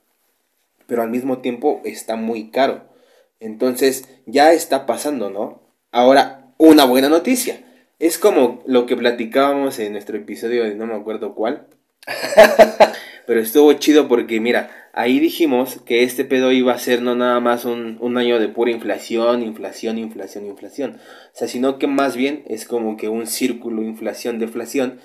Pero 0.87 1.03
al 1.03 1.09
mismo 1.09 1.39
tiempo 1.39 1.81
está 1.85 2.15
muy 2.15 2.49
caro. 2.49 2.89
Entonces 3.39 4.09
ya 4.25 4.53
está 4.53 4.85
pasando, 4.85 5.29
¿no? 5.29 5.61
Ahora, 5.91 6.51
una 6.57 6.85
buena 6.85 7.09
noticia. 7.09 7.63
Es 7.99 8.17
como 8.17 8.63
lo 8.65 8.85
que 8.85 8.95
platicábamos 8.95 9.77
en 9.79 9.91
nuestro 9.91 10.17
episodio 10.17 10.63
de 10.63 10.75
no 10.75 10.87
me 10.87 10.95
acuerdo 10.95 11.35
cuál. 11.35 11.67
Pero 13.27 13.39
estuvo 13.39 13.71
chido 13.73 14.07
porque, 14.07 14.39
mira, 14.39 14.78
ahí 14.93 15.19
dijimos 15.19 15.79
que 15.85 16.03
este 16.03 16.25
pedo 16.25 16.51
iba 16.51 16.73
a 16.73 16.79
ser 16.79 17.01
no 17.01 17.15
nada 17.15 17.39
más 17.39 17.65
un, 17.65 18.17
año 18.17 18.39
de 18.39 18.49
pura 18.49 18.71
inflación, 18.71 19.43
inflación, 19.43 19.97
inflación, 19.97 20.45
inflación. 20.45 20.97
O 21.33 21.37
sea, 21.37 21.47
sino 21.47 21.77
que 21.77 21.87
más 21.87 22.15
bien 22.15 22.43
es 22.47 22.65
como 22.65 22.97
que 22.97 23.09
un 23.09 23.27
círculo 23.27 23.83
inflación, 23.83 24.39
deflación. 24.39 24.99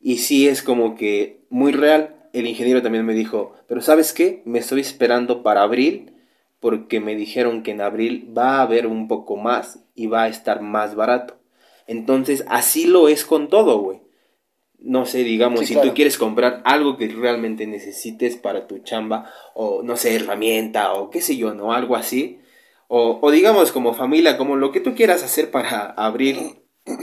Y 0.00 0.18
sí 0.18 0.48
es 0.48 0.62
como 0.62 0.94
que 0.94 1.44
muy 1.50 1.72
real. 1.72 2.16
El 2.32 2.46
ingeniero 2.46 2.82
también 2.82 3.06
me 3.06 3.14
dijo, 3.14 3.54
pero 3.66 3.80
¿sabes 3.80 4.12
qué? 4.12 4.42
Me 4.44 4.58
estoy 4.58 4.80
esperando 4.80 5.42
para 5.42 5.62
abril 5.62 6.12
porque 6.60 7.00
me 7.00 7.14
dijeron 7.14 7.62
que 7.62 7.70
en 7.70 7.80
abril 7.80 8.32
va 8.36 8.58
a 8.58 8.62
haber 8.62 8.86
un 8.86 9.08
poco 9.08 9.36
más 9.36 9.84
y 9.94 10.06
va 10.06 10.24
a 10.24 10.28
estar 10.28 10.60
más 10.60 10.94
barato. 10.94 11.38
Entonces, 11.86 12.44
así 12.48 12.86
lo 12.86 13.08
es 13.08 13.24
con 13.24 13.48
todo, 13.48 13.78
güey 13.78 14.07
no 14.80 15.06
sé, 15.06 15.24
digamos, 15.24 15.66
si 15.66 15.74
tú 15.74 15.92
quieres 15.94 16.18
comprar 16.18 16.62
algo 16.64 16.96
que 16.96 17.08
realmente 17.08 17.66
necesites 17.66 18.36
para 18.36 18.66
tu 18.66 18.78
chamba, 18.78 19.30
o 19.54 19.82
no 19.82 19.96
sé, 19.96 20.14
herramienta, 20.14 20.92
o 20.94 21.10
qué 21.10 21.20
sé 21.20 21.36
yo, 21.36 21.54
¿no? 21.54 21.72
Algo 21.72 21.96
así. 21.96 22.38
O, 22.86 23.18
o 23.20 23.30
digamos, 23.30 23.72
como 23.72 23.92
familia, 23.92 24.38
como 24.38 24.56
lo 24.56 24.70
que 24.70 24.80
tú 24.80 24.94
quieras 24.94 25.22
hacer 25.22 25.50
para 25.50 25.86
abrir, 25.90 26.38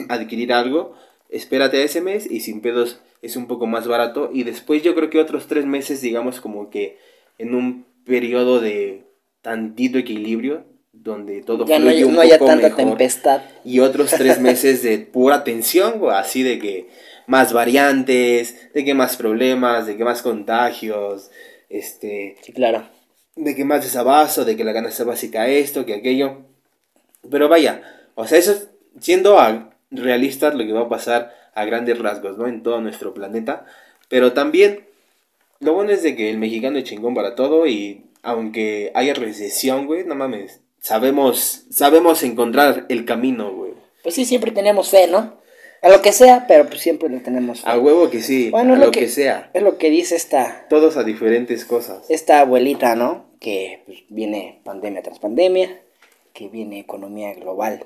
adquirir 0.10 0.54
algo, 0.54 0.96
espérate 1.30 1.78
a 1.78 1.84
ese 1.84 2.02
mes 2.02 2.30
y 2.30 2.40
sin 2.40 2.62
pedos 2.62 3.02
es 3.22 3.36
un 3.36 3.48
poco 3.48 3.68
más 3.68 3.88
barato. 3.88 4.30
Y 4.34 4.44
después 4.44 4.82
yo 4.82 4.96
creo 4.96 5.10
que 5.10 5.20
otros 5.20 5.48
tres 5.48 5.66
meses, 5.66 6.02
digamos, 6.02 6.40
como 6.40 6.70
que 6.70 6.98
en 7.38 7.54
un 7.54 7.86
periodo 8.06 8.62
de 8.62 9.04
tantito 9.42 9.98
equilibrio, 9.98 10.64
donde 10.94 11.42
todo 11.42 11.66
ya 11.66 11.78
fluye 11.78 12.02
no, 12.02 12.08
un 12.08 12.16
no 12.16 12.22
haya 12.22 12.40
tanta 12.40 12.76
tempestad. 12.76 13.42
Y 13.64 13.80
otros 13.80 14.12
tres 14.12 14.40
meses 14.42 14.82
de 14.82 15.00
pura 15.00 15.44
tensión, 15.44 16.02
así 16.12 16.42
de 16.42 16.58
que 16.58 16.90
más 17.28 17.54
variantes, 17.54 18.72
de 18.74 18.86
que 18.86 18.94
más 18.94 19.18
problemas, 19.18 19.88
de 19.88 19.98
que 19.98 20.04
más 20.04 20.22
contagios, 20.22 21.32
este... 21.70 22.38
Sí, 22.42 22.54
claro. 22.54 22.88
De 23.36 23.56
que 23.56 23.66
más 23.66 23.84
desabasto, 23.84 24.46
de 24.46 24.56
que 24.56 24.64
la 24.64 24.74
canasta 24.74 25.04
básica 25.04 25.48
esto, 25.48 25.86
que 25.86 25.94
aquello. 25.94 26.44
Pero 27.30 27.50
vaya, 27.50 27.82
o 28.16 28.28
sea, 28.28 28.38
eso 28.38 28.54
siendo 29.00 29.38
realistas 29.92 30.56
lo 30.56 30.66
que 30.66 30.74
va 30.74 30.82
a 30.82 30.90
pasar 30.90 31.34
a 31.54 31.66
grandes 31.66 32.00
rasgos, 32.00 32.38
¿no? 32.38 32.48
En 32.48 32.64
todo 32.64 32.82
nuestro 32.82 33.14
planeta. 33.14 33.66
Pero 34.10 34.34
también, 34.34 34.86
lo 35.60 35.74
bueno 35.74 35.92
es 35.92 36.04
de 36.04 36.16
que 36.16 36.30
el 36.30 36.38
mexicano 36.38 36.78
es 36.78 36.84
chingón 36.86 37.16
para 37.16 37.36
todo 37.36 37.66
y 37.68 38.06
aunque 38.22 38.92
haya 38.96 39.14
recesión, 39.14 39.86
güey, 39.86 40.04
no 40.06 40.16
mames, 40.16 40.62
sabemos, 40.80 41.66
sabemos 41.70 42.24
encontrar 42.24 42.86
el 42.90 43.06
camino, 43.06 43.52
güey. 43.52 43.74
Pues 44.04 44.16
sí, 44.16 44.26
siempre 44.26 44.52
tenemos 44.52 44.90
fe, 44.90 45.08
¿no? 45.08 45.38
A 45.86 45.90
lo 45.90 46.02
que 46.02 46.14
sea, 46.14 46.46
pero 46.48 46.66
pues 46.66 46.82
siempre 46.82 47.10
le 47.10 47.20
tenemos 47.20 47.64
A 47.64 47.78
huevo 47.78 48.10
que 48.10 48.24
sí, 48.24 48.50
bueno, 48.50 48.74
a 48.74 48.78
lo 48.78 48.90
que, 48.90 49.08
sea. 49.08 49.52
Es 49.54 49.62
lo 49.62 49.78
que 49.78 49.92
dice 49.92 50.16
esta... 50.16 50.66
Todos 50.68 50.98
a 50.98 51.04
diferentes 51.04 51.64
cosas. 51.64 52.10
Esta 52.10 52.40
abuelita, 52.40 52.96
¿no? 52.96 53.28
Que 53.40 53.84
pues, 53.86 54.00
viene 54.10 54.62
pandemia 54.64 55.04
tras 55.04 55.20
pandemia, 55.20 55.80
que 56.34 56.48
viene 56.48 56.80
economía 56.80 57.36
global 57.36 57.86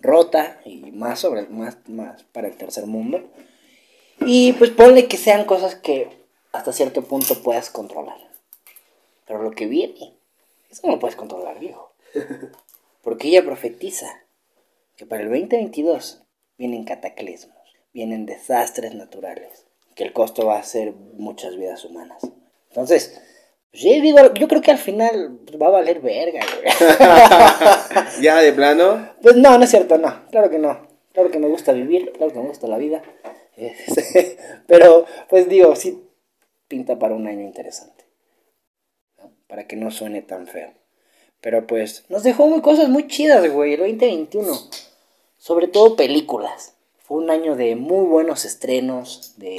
rota 0.00 0.58
y 0.64 0.90
más, 0.92 1.20
sobre, 1.20 1.42
más, 1.48 1.76
más 1.86 2.22
para 2.32 2.48
el 2.48 2.56
tercer 2.56 2.86
mundo. 2.86 3.20
Y 4.20 4.54
pues 4.54 4.70
ponle 4.70 5.06
que 5.06 5.18
sean 5.18 5.44
cosas 5.44 5.74
que 5.74 6.08
hasta 6.52 6.72
cierto 6.72 7.02
punto 7.02 7.42
puedas 7.42 7.68
controlar. 7.68 8.16
Pero 9.26 9.42
lo 9.42 9.50
que 9.50 9.66
viene, 9.66 10.14
eso 10.70 10.86
no 10.86 10.94
lo 10.94 10.98
puedes 10.98 11.16
controlar, 11.16 11.58
viejo. 11.58 11.92
Porque 13.02 13.28
ella 13.28 13.44
profetiza 13.44 14.24
que 14.96 15.04
para 15.04 15.24
el 15.24 15.28
2022 15.28 16.22
vienen 16.58 16.84
cataclismos, 16.84 17.56
vienen 17.94 18.26
desastres 18.26 18.94
naturales, 18.94 19.66
que 19.94 20.04
el 20.04 20.12
costo 20.12 20.46
va 20.46 20.58
a 20.58 20.62
ser 20.64 20.92
muchas 20.92 21.56
vidas 21.56 21.84
humanas. 21.84 22.22
Entonces, 22.68 23.22
pues, 23.70 23.82
yo, 23.82 23.90
digo, 24.02 24.34
yo 24.34 24.48
creo 24.48 24.60
que 24.60 24.72
al 24.72 24.78
final 24.78 25.38
va 25.60 25.68
a 25.68 25.70
valer 25.70 26.00
verga, 26.00 26.40
¿Ya 28.20 28.38
de 28.38 28.52
plano? 28.52 29.08
Pues 29.22 29.36
no, 29.36 29.56
no 29.56 29.64
es 29.64 29.70
cierto, 29.70 29.96
no, 29.96 30.28
claro 30.30 30.50
que 30.50 30.58
no. 30.58 30.86
Claro 31.12 31.30
que 31.30 31.38
me 31.38 31.48
gusta 31.48 31.72
vivir, 31.72 32.12
claro 32.12 32.32
que 32.32 32.38
me 32.38 32.48
gusta 32.48 32.68
la 32.68 32.78
vida. 32.78 33.02
Este, 33.56 34.36
pero, 34.66 35.06
pues 35.28 35.48
digo, 35.48 35.74
sí 35.74 36.04
pinta 36.68 36.98
para 36.98 37.14
un 37.14 37.26
año 37.26 37.40
interesante. 37.40 38.04
Para 39.46 39.66
que 39.66 39.76
no 39.76 39.90
suene 39.90 40.22
tan 40.22 40.46
feo. 40.46 40.72
Pero 41.40 41.66
pues, 41.66 42.04
nos 42.08 42.22
dejó 42.22 42.46
muy 42.46 42.60
cosas 42.60 42.88
muy 42.88 43.06
chidas, 43.06 43.48
güey, 43.50 43.74
el 43.74 43.80
2021 43.80 44.52
sobre 45.38 45.68
todo 45.68 45.96
películas. 45.96 46.74
Fue 47.02 47.16
un 47.16 47.30
año 47.30 47.56
de 47.56 47.74
muy 47.74 48.06
buenos 48.06 48.44
estrenos, 48.44 49.34
de 49.38 49.56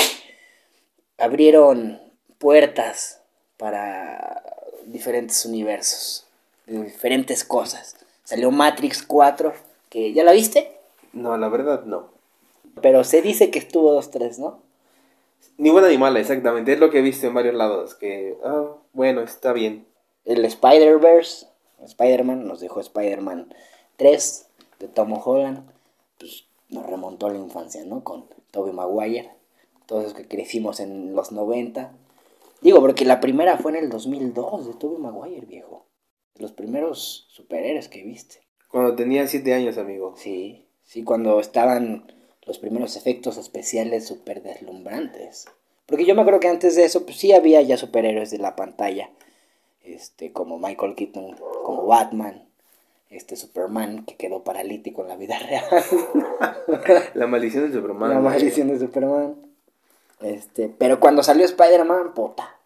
abrieron 1.18 2.00
puertas 2.38 3.22
para 3.58 4.44
diferentes 4.86 5.46
universos, 5.46 6.28
de 6.68 6.84
diferentes 6.84 7.44
cosas. 7.44 7.96
Salió 8.24 8.52
Matrix 8.52 9.02
4, 9.04 9.54
que 9.90 10.14
¿ya 10.14 10.24
la 10.24 10.32
viste? 10.32 10.72
No, 11.14 11.36
la 11.38 11.50
verdad 11.50 11.86
no. 11.86 12.10
Pero 12.82 13.04
se 13.04 13.22
dice 13.22 13.50
que 13.50 13.60
estuvo 13.60 13.92
dos, 13.92 14.12
tres, 14.12 14.40
¿no? 14.40 14.60
Ni 15.58 15.72
buena 15.72 15.90
ni 15.90 15.98
mala, 15.98 16.20
exactamente. 16.20 16.74
Es 16.74 16.80
lo 16.80 16.90
que 16.90 17.00
he 17.00 17.02
visto 17.02 17.28
en 17.28 17.34
varios 17.34 17.56
lados. 17.56 17.96
Que, 17.96 18.38
ah, 18.46 18.68
bueno, 18.94 19.22
está 19.22 19.52
bien. 19.52 19.86
El 20.24 20.46
Spider-Verse, 20.46 21.48
Spider-Man, 21.84 22.48
nos 22.48 22.60
dejó 22.60 22.80
Spider-Man 22.80 23.54
3 23.98 24.49
de 24.80 24.88
Tom 24.88 25.14
Holland, 25.14 25.70
pues 26.18 26.46
nos 26.70 26.86
remontó 26.86 27.28
a 27.28 27.32
la 27.32 27.40
infancia, 27.40 27.84
¿no? 27.86 28.04
Con 28.04 28.26
Tobey 28.52 28.74
Maguire, 28.74 29.32
todos 29.86 30.04
los 30.04 30.14
que 30.14 30.28
crecimos 30.28 30.80
en 30.80 31.16
los 31.16 31.32
90. 31.32 31.94
Digo, 32.62 32.80
porque 32.80 33.06
la 33.06 33.20
primera 33.20 33.58
fue 33.58 33.72
en 33.72 33.84
el 33.84 33.90
2002 33.90 34.68
de 34.68 34.74
Tobey 34.74 35.00
Maguire, 35.00 35.46
viejo. 35.46 35.86
Los 36.36 36.52
primeros 36.52 37.28
superhéroes 37.30 37.90
que 37.90 38.04
viste. 38.04 38.42
Cuando 38.70 38.96
tenía 38.96 39.28
7 39.28 39.54
años, 39.54 39.78
amigo. 39.78 40.14
Sí, 40.16 40.68
sí, 40.84 41.04
cuando 41.04 41.40
estaban 41.40 42.12
los 42.46 42.60
primeros 42.60 42.96
efectos 42.96 43.38
especiales 43.38 44.08
súper 44.08 44.42
deslumbrantes. 44.42 45.46
Porque 45.86 46.06
yo 46.06 46.16
me 46.16 46.22
acuerdo 46.22 46.40
que 46.40 46.48
antes 46.48 46.76
de 46.76 46.86
eso, 46.86 47.06
pues 47.06 47.18
sí 47.18 47.32
había 47.32 47.62
ya 47.62 47.78
superhéroes 47.78 48.32
de 48.32 48.38
la 48.38 48.56
pantalla. 48.56 49.10
Este, 49.82 50.32
como 50.32 50.60
Michael 50.60 50.96
Keaton, 50.96 51.36
como 51.64 51.88
Batman, 51.88 52.49
este 53.10 53.36
Superman 53.36 54.06
que 54.06 54.16
quedó 54.16 54.44
paralítico 54.44 55.02
en 55.02 55.08
la 55.10 55.16
vida 55.16 55.40
real. 55.40 55.66
la 57.14 57.28
maldición 57.28 57.68
de 57.68 57.74
Superman. 57.78 58.10
La 58.10 58.20
maldición 58.20 58.68
de 58.68 58.80
Superman. 58.80 59.36
Este, 60.22 60.70
pero 60.70 61.00
cuando 61.00 61.24
salió 61.24 61.46
Spider-Man, 61.46 62.14
puta, 62.14 62.58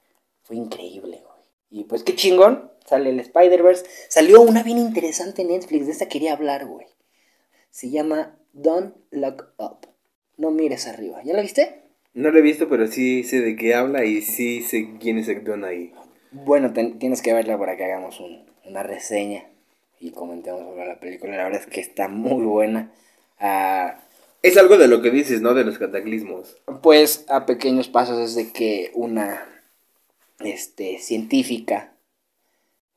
fue 0.43 0.55
increíble, 0.55 1.21
güey. 1.23 1.33
Y 1.69 1.83
pues 1.85 2.03
qué 2.03 2.15
chingón, 2.15 2.71
sale 2.85 3.09
el 3.09 3.19
Spider-Verse. 3.19 3.85
Salió 4.09 4.41
una 4.41 4.63
bien 4.63 4.77
interesante 4.77 5.43
en 5.43 5.49
Netflix, 5.49 5.85
de 5.85 5.91
esa 5.93 6.07
quería 6.07 6.33
hablar, 6.33 6.65
güey. 6.65 6.87
Se 7.69 7.89
llama 7.89 8.35
Don't 8.53 8.95
Look 9.11 9.53
Up. 9.57 9.87
No 10.37 10.51
mires 10.51 10.87
arriba. 10.87 11.21
¿Ya 11.23 11.33
la 11.33 11.41
viste? 11.41 11.81
No 12.13 12.29
lo 12.31 12.37
he 12.39 12.41
visto, 12.43 12.67
pero 12.69 12.85
sí 12.87 13.23
sé 13.23 13.39
de 13.41 13.55
qué 13.55 13.73
habla 13.75 14.03
y 14.05 14.21
sí 14.21 14.61
sé 14.61 14.97
quiénes 14.99 15.29
actúan 15.29 15.63
ahí. 15.63 15.93
Bueno, 16.31 16.73
ten- 16.73 16.99
tienes 16.99 17.21
que 17.21 17.33
verla 17.33 17.57
para 17.57 17.77
que 17.77 17.85
hagamos 17.85 18.19
un- 18.19 18.45
una 18.65 18.83
reseña 18.83 19.45
y 20.03 20.11
comentemos 20.11 20.61
sobre 20.61 20.85
la 20.85 20.99
película. 20.99 21.37
La 21.37 21.45
verdad 21.45 21.61
es 21.61 21.67
que 21.67 21.81
está 21.81 22.07
muy 22.07 22.43
buena. 22.43 22.91
Ah, 23.39 23.99
Es 24.41 24.57
algo 24.57 24.77
de 24.77 24.87
lo 24.87 25.01
que 25.01 25.09
dices, 25.11 25.41
¿no? 25.41 25.53
De 25.53 25.63
los 25.63 25.77
cataclismos. 25.79 26.57
pues 26.81 27.25
a 27.29 27.45
pequeños 27.45 27.87
pasos 27.87 28.19
es 28.19 28.35
de 28.35 28.51
que 28.51 28.91
una 28.93 29.45
este, 30.39 30.99
científica, 30.99 31.93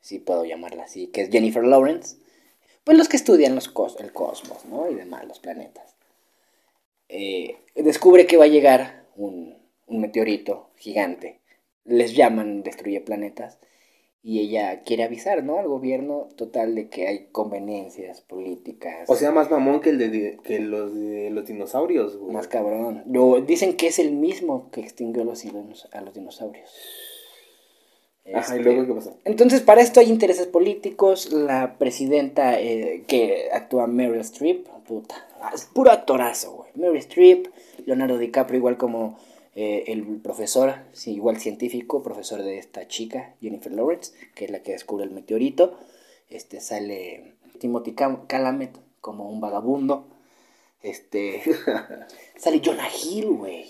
si 0.00 0.18
puedo 0.18 0.44
llamarla 0.44 0.84
así, 0.84 1.06
que 1.08 1.22
es 1.22 1.30
Jennifer 1.30 1.64
Lawrence, 1.64 2.16
pues 2.84 2.98
los 2.98 3.08
que 3.08 3.16
estudian 3.16 3.54
los 3.54 3.72
cos- 3.72 4.00
el 4.00 4.12
cosmos, 4.12 4.64
¿no? 4.66 4.90
Y 4.90 4.94
demás, 4.94 5.24
los 5.26 5.38
planetas. 5.38 5.94
eh, 7.08 7.56
descubre 7.76 8.26
que 8.26 8.36
va 8.36 8.44
a 8.44 8.48
llegar 8.48 9.04
un, 9.16 9.56
un 9.86 10.00
meteorito 10.00 10.70
gigante. 10.76 11.38
Les 11.84 12.14
llaman 12.14 12.62
destruye 12.64 13.00
planetas. 13.00 13.58
Y 14.22 14.40
ella 14.40 14.82
quiere 14.82 15.04
avisar, 15.04 15.44
¿no? 15.44 15.58
Al 15.58 15.68
gobierno 15.68 16.28
total 16.36 16.74
de 16.74 16.88
que 16.88 17.06
hay 17.06 17.26
conveniencias 17.30 18.22
políticas. 18.22 19.08
O 19.08 19.14
sea, 19.14 19.30
más 19.30 19.50
mamón 19.50 19.80
que, 19.80 19.90
el 19.90 19.98
de, 19.98 20.38
que 20.42 20.58
los 20.58 20.92
de 20.94 21.30
los 21.30 21.46
dinosaurios, 21.46 22.16
güey. 22.16 22.32
Más 22.32 22.48
cabrón. 22.48 23.04
Lo, 23.06 23.40
dicen 23.40 23.76
que 23.76 23.86
es 23.86 24.00
el 24.00 24.12
mismo 24.12 24.70
que 24.70 24.80
extinguió 24.80 25.24
los 25.24 25.44
a 25.92 26.00
los 26.00 26.14
dinosaurios. 26.14 26.70
Ajá, 28.34 28.56
¿y 28.56 28.62
luego 28.62 28.86
qué 28.86 28.94
pasó? 28.94 29.16
Entonces, 29.24 29.60
para 29.60 29.80
esto 29.80 30.00
hay 30.00 30.08
intereses 30.08 30.46
políticos. 30.46 31.32
La 31.32 31.78
presidenta 31.78 32.60
eh, 32.60 33.04
que 33.06 33.48
actúa 33.52 33.86
Meryl 33.86 34.20
Streep, 34.20 34.66
puta, 34.86 35.26
es 35.54 35.66
puro 35.66 35.92
actorazo, 35.92 36.52
güey. 36.52 36.70
Meryl 36.74 36.98
Streep, 36.98 37.46
Leonardo 37.84 38.18
DiCaprio, 38.18 38.58
igual 38.58 38.76
como 38.76 39.18
eh, 39.58 39.90
el 39.90 40.04
profesor, 40.20 40.74
sí, 40.92 41.14
igual 41.14 41.38
científico, 41.38 42.02
profesor 42.02 42.42
de 42.42 42.58
esta 42.58 42.88
chica, 42.88 43.34
Jennifer 43.40 43.72
Lawrence, 43.72 44.12
que 44.34 44.44
es 44.44 44.50
la 44.50 44.62
que 44.62 44.72
descubre 44.72 45.02
el 45.02 45.12
meteorito. 45.12 45.78
Este 46.28 46.60
sale 46.60 47.36
Timothy 47.58 47.94
Chalamet 48.28 48.76
como 49.00 49.30
un 49.30 49.40
vagabundo. 49.40 50.08
Este 50.82 51.42
sale 52.36 52.60
Jonah 52.62 52.90
Hill, 53.02 53.30
güey. 53.30 53.64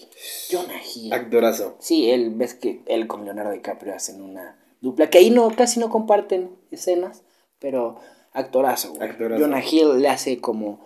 Jonah 0.51 0.83
Hill. 0.83 1.13
Actorazo. 1.13 1.77
Sí, 1.79 2.11
él, 2.11 2.31
ves 2.35 2.55
que 2.55 2.81
él 2.87 3.07
con 3.07 3.25
Leonardo 3.25 3.53
DiCaprio 3.53 3.95
hacen 3.95 4.21
una 4.23 4.59
dupla, 4.81 5.09
que 5.09 5.19
ahí 5.19 5.31
no, 5.31 5.55
casi 5.55 5.79
no 5.79 5.89
comparten 5.89 6.51
escenas, 6.73 7.23
pero 7.61 8.01
actorazo, 8.33 8.93
güey. 8.93 9.09
Actorazo. 9.09 9.41
Jonah 9.41 9.65
Hill 9.65 10.03
le 10.03 10.09
hace 10.09 10.41
como, 10.41 10.81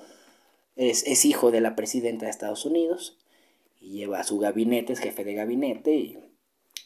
es, 0.77 1.05
es 1.07 1.25
hijo 1.25 1.51
de 1.51 1.63
la 1.63 1.75
presidenta 1.75 2.27
de 2.27 2.33
Estados 2.33 2.67
Unidos, 2.67 3.17
y 3.81 3.93
lleva 3.93 4.21
a 4.21 4.25
su 4.25 4.39
gabinete, 4.39 4.93
es 4.93 5.01
jefe 5.01 5.25
de 5.25 5.35
gabinete, 5.35 5.95
y 5.95 6.19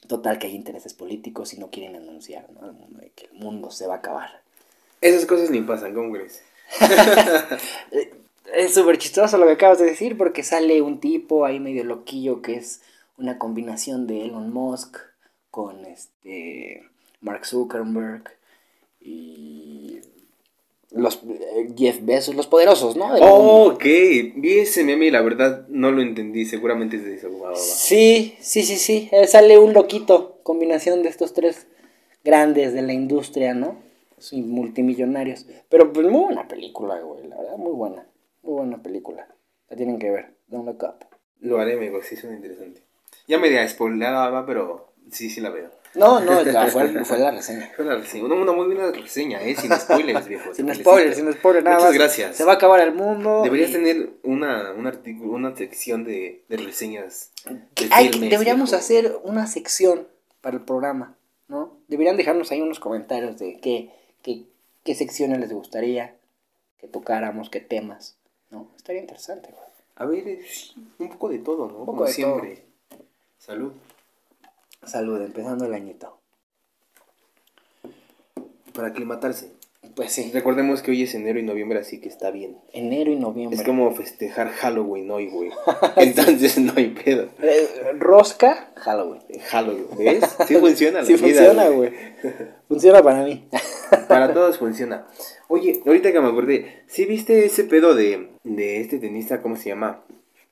total 0.07 0.39
que 0.39 0.47
hay 0.47 0.55
intereses 0.55 0.95
políticos 0.95 1.53
y 1.55 1.59
no 1.59 1.71
quieren 1.71 1.97
anunciar, 1.97 2.51
¿no? 2.53 2.63
Al 2.63 2.73
mundo 2.73 3.01
de 3.01 3.11
que 3.11 3.27
el 3.27 3.33
mundo 3.35 3.71
se 3.71 3.87
va 3.87 3.95
a 3.95 3.99
acabar. 3.99 4.43
Esas 5.01 5.27
cosas 5.27 5.51
ni 5.51 5.61
pasan, 5.61 5.95
¿cómo 5.95 6.13
crees? 6.13 6.43
Es 8.55 8.75
súper 8.75 8.99
chistoso 8.99 9.39
lo 9.39 9.47
que 9.47 9.53
acabas 9.53 9.79
de 9.79 9.87
decir 9.87 10.19
porque 10.19 10.43
sale 10.43 10.83
un 10.83 11.01
tipo 11.01 11.45
ahí 11.45 11.59
medio 11.61 11.83
loquillo 11.83 12.43
que 12.43 12.57
es 12.57 12.83
una 13.17 13.39
combinación 13.39 14.07
de 14.07 14.27
Elon 14.27 14.53
Musk 14.53 14.99
con 15.51 15.85
este 15.87 16.89
Mark 17.21 17.47
Zuckerberg 17.47 18.37
y 19.01 20.01
los 20.95 21.21
eh, 21.25 21.69
Jeff 21.77 21.99
Bezos, 22.03 22.35
los 22.35 22.47
poderosos, 22.47 22.97
¿no? 22.97 23.13
Oh, 23.21 23.73
ok. 23.73 23.83
Vi 23.83 24.59
ese 24.59 24.85
meme 24.85 25.07
y 25.07 25.11
la 25.11 25.23
verdad 25.23 25.67
no 25.69 25.91
lo 25.91 26.01
entendí. 26.01 26.45
Seguramente 26.45 26.99
va, 26.99 27.51
va. 27.51 27.57
Sí, 27.57 28.37
sí, 28.41 28.63
sí, 28.63 28.77
sí. 28.77 29.09
Eh, 29.13 29.27
sale 29.27 29.59
un 29.59 29.73
loquito, 29.73 30.39
combinación 30.43 31.03
de 31.03 31.09
estos 31.09 31.35
tres 31.35 31.67
grandes 32.25 32.73
de 32.73 32.83
la 32.83 32.93
industria, 32.93 33.55
¿no? 33.55 33.77
Sí, 34.19 34.41
multimillonarios. 34.43 35.47
Pero 35.69 35.93
pues 35.93 36.07
muy 36.07 36.25
buena 36.25 36.49
película, 36.49 37.01
güey, 37.01 37.27
la 37.27 37.37
verdad, 37.37 37.57
muy 37.57 37.73
buena. 37.73 38.07
Muy 38.43 38.55
buena 38.55 38.83
película. 38.83 39.29
La 39.69 39.77
tienen 39.77 39.99
que 39.99 40.11
ver. 40.11 40.35
Don't 40.47 40.67
look 40.67 40.83
up. 40.85 41.05
Lo 41.41 41.59
haré, 41.59 41.75
amigo. 41.75 42.01
Sí, 42.03 42.17
suena 42.17 42.37
interesante. 42.37 42.83
Ya 43.27 43.39
media 43.39 43.67
spoileada, 43.69 44.31
va, 44.31 44.47
pero 44.47 44.93
sí, 45.11 45.29
sí 45.29 45.41
la 45.41 45.51
veo. 45.51 45.71
No, 45.95 46.21
no, 46.21 46.43
ya 46.43 46.67
fue, 46.69 47.05
fue 47.05 47.19
la 47.19 47.31
reseña. 47.31 47.71
Fue 47.77 47.85
la 47.85 47.95
reseña. 47.97 48.25
Una, 48.25 48.35
una 48.35 48.53
muy 48.53 48.67
buena 48.67 48.91
reseña, 48.91 49.41
¿eh? 49.43 49.55
Sin 49.57 49.73
spoilers, 49.73 50.27
viejo. 50.27 50.53
Sin 50.53 50.75
spoilers, 50.75 51.17
sin 51.17 51.33
spoilers, 51.33 51.65
nada 51.65 51.77
Muchas 51.77 51.91
más. 51.91 51.99
gracias. 51.99 52.37
Se 52.37 52.45
va 52.45 52.53
a 52.53 52.55
acabar 52.57 52.81
el 52.81 52.93
mundo. 52.93 53.43
Deberías 53.45 53.71
y- 53.71 53.75
tener 53.75 54.11
una, 54.25 54.73
un 54.73 54.87
artículo, 54.87 55.33
una 55.33 55.55
sección 55.57 56.03
de, 56.05 56.43
de 56.49 56.57
reseñas 56.57 57.31
de 57.47 57.61
filmes, 57.89 58.31
deberíamos 58.31 58.71
viejo. 58.71 58.83
hacer 58.83 59.19
una 59.23 59.47
sección 59.47 60.09
para 60.41 60.57
el 60.57 60.65
programa, 60.65 61.15
¿no? 61.49 61.77
Deberían 61.89 62.17
dejarnos 62.17 62.51
ahí 62.51 62.61
unos 62.61 62.81
comentarios 62.81 63.39
de 63.39 63.61
qué, 63.61 63.91
qué, 64.23 64.43
qué 64.83 64.95
secciones 64.95 65.39
les 65.41 65.53
gustaría 65.53 66.17
que 66.81 66.89
tocáramos, 66.89 67.51
qué 67.51 67.61
temas, 67.61 68.17
¿no? 68.51 68.69
Estaría 68.77 69.01
interesante, 69.01 69.49
güey. 69.53 69.65
A 69.97 70.07
ver, 70.07 70.41
un 70.99 71.09
poco 71.09 71.29
de 71.29 71.39
todo, 71.39 71.69
¿no? 71.69 71.75
poco 71.79 71.87
Como 71.87 72.05
de 72.05 72.13
siempre. 72.13 72.65
Salud. 73.39 73.73
Salud, 74.87 75.21
empezando 75.23 75.65
el 75.67 75.75
añito. 75.75 76.19
Para 78.75 78.89
aclimatarse. 78.89 79.53
Pues 79.95 80.13
sí, 80.13 80.31
Recordemos 80.33 80.83
que 80.83 80.91
hoy 80.91 81.03
es 81.03 81.15
enero 81.15 81.39
y 81.39 81.43
noviembre, 81.43 81.79
así 81.79 82.01
que 82.01 82.09
está 82.09 82.31
bien. 82.31 82.57
enero 82.73 83.13
y 83.13 83.17
noviembre. 83.17 83.57
Es 83.57 83.65
como 83.65 83.95
festejar 83.95 84.49
Halloween 84.49 85.09
hoy, 85.11 85.29
güey. 85.29 85.51
Entonces 85.97 86.59
no 86.59 86.73
hay 86.75 86.89
pedo. 86.89 87.29
Eh, 87.41 87.93
rosca, 87.99 88.73
Halloween. 88.77 89.23
Halloween, 89.51 89.87
¿ves? 89.97 90.25
Sí 90.49 90.57
funciona 90.57 91.01
la 91.01 91.05
Sí 91.05 91.15
vida, 91.15 91.25
funciona, 91.27 91.69
güey. 91.69 91.93
Funciona 92.69 93.03
para 93.03 93.23
mí. 93.23 93.47
Para 94.09 94.33
todos 94.33 94.59
funciona. 94.59 95.07
Oye, 95.49 95.81
ahorita 95.87 96.11
que 96.11 96.21
me 96.21 96.29
acordé, 96.29 96.83
¿sí 96.89 97.05
viste 97.05 97.45
ese 97.45 97.63
pedo 97.65 97.95
de, 97.95 98.31
de 98.43 98.81
este 98.81 98.99
tenista, 98.99 99.43
¿cómo 99.43 99.55
se 99.55 99.69
llama? 99.69 100.03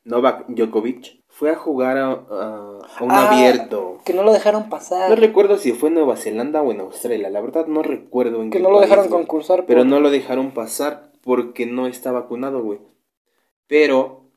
Novak 0.04 0.44
Djokovic. 0.48 1.21
Fue 1.42 1.50
a 1.50 1.56
jugar 1.56 1.96
a, 1.98 2.06
a- 2.12 2.78
a 2.98 3.02
un 3.02 3.10
Ah, 3.10 3.28
abierto. 3.32 3.98
Que 4.04 4.12
no 4.14 4.22
lo 4.22 4.32
dejaron 4.32 4.68
pasar. 4.68 5.10
No 5.10 5.16
recuerdo 5.16 5.58
si 5.58 5.72
fue 5.72 5.88
en 5.88 5.96
Nueva 5.96 6.14
Zelanda 6.16 6.62
o 6.62 6.70
en 6.70 6.78
Australia. 6.78 7.30
La 7.30 7.40
verdad 7.40 7.66
no 7.66 7.82
recuerdo 7.82 8.40
en 8.42 8.50
que 8.50 8.58
qué 8.58 8.62
no 8.62 8.70
lo 8.70 8.78
dejaron 8.80 9.08
concursar. 9.08 9.66
Pero 9.66 9.80
por- 9.80 9.88
no 9.88 9.98
lo 9.98 10.10
dejaron 10.10 10.52
pasar 10.52 11.10
porque 11.20 11.66
no 11.66 11.88
está 11.88 12.12
vacunado, 12.12 12.62
güey. 12.62 12.78
Pero 13.66 14.30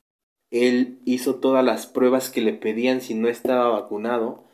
él 0.50 0.98
hizo 1.06 1.36
todas 1.36 1.64
las 1.64 1.86
pruebas 1.86 2.32
que 2.32 2.42
le 2.42 2.54
pedían 2.54 3.02
si 3.02 3.14
no 3.14 3.28
estaba 3.28 3.70
vacunado 3.70 4.46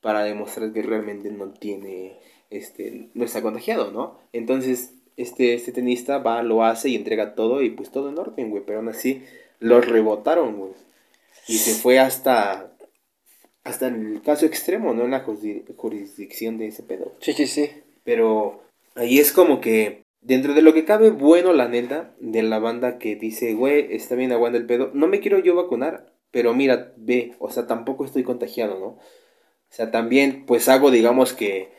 para 0.00 0.22
demostrar 0.22 0.72
que 0.72 0.82
realmente 0.82 1.32
no 1.32 1.50
tiene, 1.50 2.20
este, 2.50 3.10
no 3.14 3.24
está 3.24 3.42
contagiado, 3.42 3.90
¿no? 3.90 4.18
Entonces, 4.32 4.94
este, 5.16 5.54
este 5.54 5.72
tenista 5.72 6.18
va, 6.18 6.44
lo 6.44 6.62
hace 6.62 6.90
y 6.90 6.94
entrega 6.94 7.34
todo 7.34 7.60
y 7.60 7.70
pues 7.70 7.90
todo 7.90 8.08
en 8.08 8.18
orden, 8.18 8.50
güey. 8.50 8.62
Pero 8.64 8.78
aún 8.78 8.88
así 8.88 9.24
lo 9.58 9.80
rebotaron, 9.80 10.54
güey. 10.56 10.70
Y 11.48 11.58
se 11.58 11.74
fue 11.74 11.98
hasta, 11.98 12.72
hasta 13.64 13.88
el 13.88 14.20
caso 14.22 14.46
extremo, 14.46 14.94
¿no? 14.94 15.04
En 15.04 15.12
la 15.12 15.24
jurisdi- 15.24 15.64
jurisdicción 15.76 16.58
de 16.58 16.68
ese 16.68 16.82
pedo. 16.82 17.14
Sí, 17.20 17.32
sí, 17.32 17.46
sí. 17.46 17.70
Pero 18.04 18.62
ahí 18.94 19.18
es 19.18 19.32
como 19.32 19.60
que, 19.60 20.02
dentro 20.20 20.54
de 20.54 20.62
lo 20.62 20.74
que 20.74 20.84
cabe, 20.84 21.10
bueno, 21.10 21.52
la 21.52 21.68
neta, 21.68 22.14
de 22.20 22.42
la 22.42 22.58
banda 22.58 22.98
que 22.98 23.16
dice, 23.16 23.54
güey, 23.54 23.94
está 23.94 24.14
bien, 24.14 24.32
aguanta 24.32 24.58
el 24.58 24.66
pedo. 24.66 24.90
No 24.94 25.06
me 25.08 25.20
quiero 25.20 25.38
yo 25.38 25.54
vacunar, 25.54 26.12
pero 26.30 26.54
mira, 26.54 26.92
ve, 26.96 27.34
o 27.38 27.50
sea, 27.50 27.66
tampoco 27.66 28.04
estoy 28.04 28.22
contagiado, 28.22 28.78
¿no? 28.78 28.86
O 28.86 29.00
sea, 29.70 29.90
también, 29.90 30.44
pues 30.46 30.68
hago, 30.68 30.90
digamos 30.90 31.32
que 31.34 31.70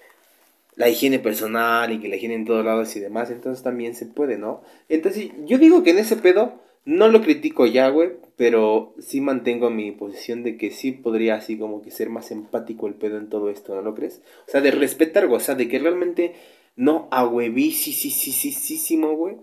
la 0.75 0.89
higiene 0.89 1.19
personal 1.19 1.91
y 1.91 1.99
que 1.99 2.07
la 2.07 2.15
higiene 2.15 2.35
en 2.35 2.45
todos 2.45 2.63
lados 2.63 2.95
y 2.95 2.99
demás, 2.99 3.31
entonces 3.31 3.63
también 3.63 3.95
se 3.95 4.05
puede, 4.05 4.37
¿no? 4.37 4.61
Entonces, 4.87 5.29
yo 5.45 5.57
digo 5.57 5.83
que 5.83 5.91
en 5.91 5.99
ese 5.99 6.15
pedo, 6.15 6.61
no 6.89 7.07
lo 7.07 7.21
critico 7.21 7.67
ya, 7.67 7.87
güey, 7.89 8.13
pero 8.35 8.95
sí 8.97 9.21
mantengo 9.21 9.69
mi 9.69 9.91
posición 9.91 10.41
de 10.41 10.57
que 10.57 10.71
sí 10.71 10.91
podría 10.91 11.35
así 11.35 11.55
como 11.55 11.83
que 11.83 11.91
ser 11.91 12.09
más 12.09 12.31
empático 12.31 12.87
el 12.87 12.95
pedo 12.95 13.19
en 13.19 13.29
todo 13.29 13.51
esto, 13.51 13.75
¿no 13.75 13.83
lo 13.83 13.93
crees? 13.93 14.23
O 14.47 14.51
sea, 14.51 14.59
de 14.61 14.71
respetar, 14.71 15.27
güey, 15.27 15.37
o 15.37 15.39
sea, 15.39 15.53
de 15.53 15.67
que 15.67 15.77
realmente 15.77 16.33
no 16.75 17.07
a 17.11 17.27
huevísimo, 17.27 19.15
güey, 19.15 19.37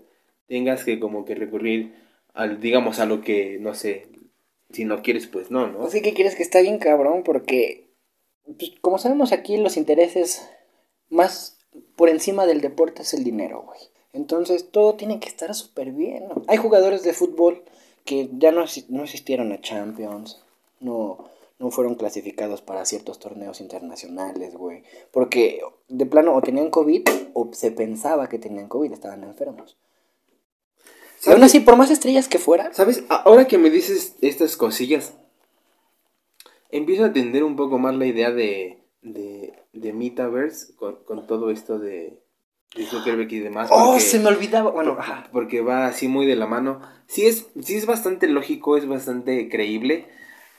tengas 0.47 0.83
que 0.83 0.99
como 0.99 1.23
que 1.23 1.35
recurrir 1.35 1.93
al, 2.33 2.59
digamos, 2.59 2.99
a 2.99 3.05
lo 3.05 3.21
que, 3.21 3.57
no 3.61 3.73
sé, 3.73 4.09
si 4.71 4.83
no 4.83 5.01
quieres, 5.01 5.27
pues 5.27 5.49
no, 5.49 5.67
¿no? 5.67 5.85
Así 5.85 6.01
que 6.01 6.13
quieres 6.13 6.35
que 6.35 6.43
está 6.43 6.59
bien 6.59 6.79
cabrón 6.79 7.23
porque, 7.23 7.93
pues, 8.57 8.73
como 8.81 8.97
sabemos 8.97 9.31
aquí, 9.31 9.55
los 9.55 9.77
intereses 9.77 10.49
más 11.09 11.59
por 11.95 12.09
encima 12.09 12.45
del 12.45 12.59
deporte 12.59 13.03
es 13.03 13.13
el 13.13 13.23
dinero, 13.23 13.63
güey. 13.65 13.79
Entonces 14.13 14.69
todo 14.71 14.95
tiene 14.95 15.19
que 15.19 15.29
estar 15.29 15.53
súper 15.53 15.91
bien. 15.91 16.27
¿no? 16.27 16.43
Hay 16.47 16.57
jugadores 16.57 17.03
de 17.03 17.13
fútbol 17.13 17.63
que 18.05 18.29
ya 18.37 18.51
no, 18.51 18.65
no 18.89 19.03
asistieron 19.03 19.51
a 19.51 19.61
Champions, 19.61 20.41
no, 20.79 21.29
no 21.59 21.71
fueron 21.71 21.95
clasificados 21.95 22.61
para 22.61 22.85
ciertos 22.85 23.19
torneos 23.19 23.61
internacionales, 23.61 24.55
güey. 24.55 24.83
Porque 25.11 25.61
de 25.87 26.05
plano 26.05 26.33
o 26.35 26.41
tenían 26.41 26.69
COVID 26.69 27.03
o 27.33 27.49
se 27.53 27.71
pensaba 27.71 28.29
que 28.29 28.39
tenían 28.39 28.67
COVID, 28.67 28.91
estaban 28.91 29.23
enfermos. 29.23 29.77
Y 31.25 31.31
aún 31.31 31.43
así, 31.43 31.59
por 31.59 31.75
más 31.75 31.89
estrellas 31.89 32.27
que 32.27 32.37
fueran, 32.37 32.73
¿Sabes? 32.73 33.03
Ahora 33.09 33.47
que 33.47 33.57
me 33.57 33.69
dices 33.69 34.15
estas 34.21 34.55
cosillas, 34.55 35.13
empiezo 36.69 37.03
a 37.03 37.07
entender 37.07 37.43
un 37.43 37.55
poco 37.55 37.79
más 37.79 37.95
la 37.95 38.05
idea 38.05 38.31
de, 38.31 38.77
de, 39.01 39.53
de 39.73 39.93
Metaverse 39.93 40.75
con, 40.75 41.03
con 41.03 41.25
todo 41.25 41.49
esto 41.49 41.79
de 41.79 42.21
Zuckerberg 42.85 43.31
y 43.31 43.39
demás. 43.39 43.69
Oh, 43.71 43.91
porque- 43.91 44.01
se 44.01 44.19
me 44.19 44.27
olvidaba. 44.27 44.71
Bueno, 44.71 44.95
ajá. 44.99 45.27
porque 45.31 45.61
va 45.61 45.87
así 45.87 46.07
muy 46.07 46.25
de 46.25 46.35
la 46.35 46.47
mano. 46.47 46.81
Sí 47.07 47.25
es, 47.25 47.47
sí 47.61 47.75
es 47.75 47.85
bastante 47.85 48.27
lógico, 48.27 48.77
es 48.77 48.87
bastante 48.87 49.49
creíble 49.49 50.05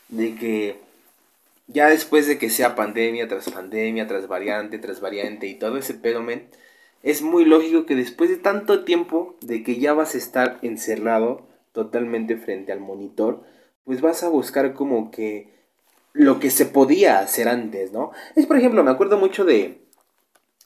de 0.08 0.34
que 0.34 0.76
ya 1.66 1.88
después 1.88 2.26
de 2.26 2.38
que 2.38 2.48
sea 2.50 2.74
pandemia 2.74 3.28
tras 3.28 3.50
pandemia, 3.50 4.06
tras 4.06 4.26
variante, 4.26 4.78
tras 4.78 5.00
variante 5.00 5.46
y 5.46 5.54
todo 5.54 5.76
ese 5.76 5.94
pedo, 5.94 6.22
men, 6.22 6.48
es 7.02 7.22
muy 7.22 7.44
lógico 7.44 7.84
que 7.86 7.94
después 7.94 8.30
de 8.30 8.36
tanto 8.36 8.84
tiempo 8.84 9.36
de 9.42 9.62
que 9.62 9.78
ya 9.78 9.92
vas 9.92 10.14
a 10.14 10.18
estar 10.18 10.58
encerrado 10.62 11.46
totalmente 11.72 12.36
frente 12.36 12.72
al 12.72 12.80
monitor, 12.80 13.44
pues 13.84 14.00
vas 14.00 14.22
a 14.22 14.28
buscar 14.28 14.72
como 14.74 15.10
que 15.10 15.48
lo 16.14 16.40
que 16.40 16.50
se 16.50 16.64
podía 16.66 17.20
hacer 17.20 17.48
antes, 17.48 17.92
¿no? 17.92 18.12
Es 18.34 18.46
por 18.46 18.56
ejemplo, 18.56 18.82
me 18.82 18.90
acuerdo 18.90 19.18
mucho 19.18 19.44
de... 19.44 19.78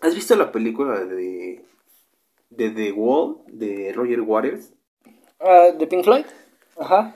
¿Has 0.02 0.16
visto 0.16 0.36
la 0.36 0.50
película 0.50 1.04
de... 1.04 1.64
de 2.50 2.70
The 2.70 2.92
Wall 2.92 3.38
de 3.46 3.92
Roger 3.94 4.20
Waters? 4.20 4.72
Ah, 5.40 5.68
¿De 5.78 5.86
Pink 5.86 6.04
Floyd? 6.04 6.24
Ajá. 6.76 7.14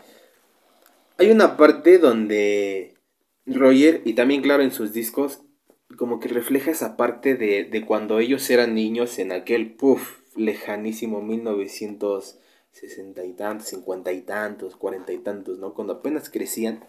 Hay 1.19 1.31
una 1.31 1.57
parte 1.57 1.99
donde 1.99 2.95
Roger, 3.45 4.03
y 4.05 4.15
también 4.15 4.41
claro 4.41 4.63
en 4.63 4.71
sus 4.71 4.93
discos, 4.93 5.43
como 5.97 6.21
que 6.21 6.29
refleja 6.29 6.71
esa 6.71 6.97
parte 6.97 7.35
de, 7.35 7.65
de 7.65 7.85
cuando 7.85 8.21
ellos 8.21 8.49
eran 8.51 8.75
niños 8.75 9.19
en 9.19 9.33
aquel, 9.33 9.75
puff, 9.75 10.21
lejanísimo 10.37 11.23
1960 11.23 13.25
y 13.25 13.33
tantos, 13.33 13.69
50 13.69 14.13
y 14.13 14.23
tantos, 14.23 14.77
40 14.77 15.13
y 15.13 15.19
tantos, 15.19 15.59
¿no? 15.59 15.75
Cuando 15.75 15.95
apenas 15.95 16.31
crecían. 16.31 16.85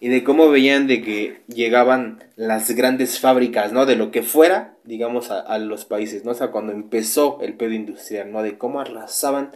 Y 0.00 0.08
de 0.08 0.24
cómo 0.24 0.48
veían 0.48 0.86
de 0.86 1.02
que 1.02 1.42
llegaban 1.46 2.24
las 2.34 2.70
grandes 2.70 3.20
fábricas, 3.20 3.72
¿no? 3.72 3.84
De 3.84 3.96
lo 3.96 4.10
que 4.10 4.22
fuera, 4.22 4.74
digamos, 4.82 5.30
a, 5.30 5.40
a 5.40 5.58
los 5.58 5.84
países, 5.84 6.24
¿no? 6.24 6.30
O 6.30 6.34
sea, 6.34 6.50
cuando 6.50 6.72
empezó 6.72 7.38
el 7.42 7.54
pedo 7.54 7.74
industrial, 7.74 8.32
¿no? 8.32 8.42
De 8.42 8.56
cómo 8.56 8.80
arrasaban 8.80 9.52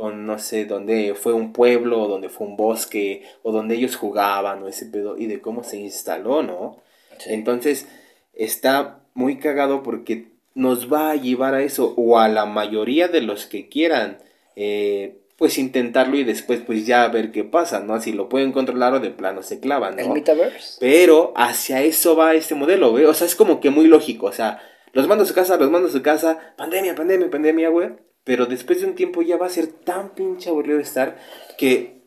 con, 0.00 0.24
no 0.24 0.38
sé, 0.38 0.64
donde 0.64 1.14
fue 1.14 1.34
un 1.34 1.52
pueblo, 1.52 2.00
o 2.00 2.08
donde 2.08 2.30
fue 2.30 2.46
un 2.46 2.56
bosque, 2.56 3.22
o 3.42 3.52
donde 3.52 3.74
ellos 3.74 3.96
jugaban, 3.96 4.62
o 4.62 4.68
ese 4.68 4.86
pedo, 4.86 5.18
y 5.18 5.26
de 5.26 5.42
cómo 5.42 5.62
se 5.62 5.76
instaló, 5.76 6.42
¿no? 6.42 6.78
Entonces, 7.26 7.86
está 8.32 9.00
muy 9.12 9.36
cagado 9.38 9.82
porque 9.82 10.28
nos 10.54 10.90
va 10.90 11.10
a 11.10 11.16
llevar 11.16 11.54
a 11.54 11.62
eso, 11.62 11.92
o 11.98 12.18
a 12.18 12.28
la 12.28 12.46
mayoría 12.46 13.08
de 13.08 13.20
los 13.20 13.44
que 13.44 13.68
quieran, 13.68 14.16
eh, 14.56 15.19
pues 15.40 15.56
intentarlo 15.56 16.18
y 16.18 16.24
después 16.24 16.60
pues 16.60 16.84
ya 16.84 17.08
ver 17.08 17.32
qué 17.32 17.44
pasa, 17.44 17.80
¿no? 17.80 17.98
Si 17.98 18.12
lo 18.12 18.28
pueden 18.28 18.52
controlar 18.52 18.92
o 18.92 19.00
de 19.00 19.08
plano 19.08 19.42
se 19.42 19.58
clavan, 19.58 19.98
¿El 19.98 20.08
¿no? 20.08 20.12
Metaverse? 20.12 20.76
Pero 20.80 21.32
hacia 21.34 21.82
eso 21.82 22.14
va 22.14 22.34
este 22.34 22.54
modelo, 22.54 22.90
güey. 22.90 23.06
O 23.06 23.14
sea, 23.14 23.26
es 23.26 23.34
como 23.34 23.58
que 23.58 23.70
muy 23.70 23.86
lógico. 23.86 24.26
O 24.26 24.32
sea, 24.32 24.60
los 24.92 25.08
mando 25.08 25.24
a 25.24 25.26
su 25.26 25.32
casa, 25.32 25.56
los 25.56 25.70
mando 25.70 25.88
a 25.88 25.90
su 25.90 26.02
casa. 26.02 26.52
Pandemia, 26.58 26.94
pandemia, 26.94 27.30
pandemia, 27.30 27.70
güey. 27.70 27.88
Pero 28.22 28.44
después 28.44 28.82
de 28.82 28.88
un 28.88 28.94
tiempo 28.94 29.22
ya 29.22 29.38
va 29.38 29.46
a 29.46 29.48
ser 29.48 29.68
tan 29.68 30.10
pinche 30.10 30.50
aburrido 30.50 30.78
estar 30.78 31.18
que 31.56 32.02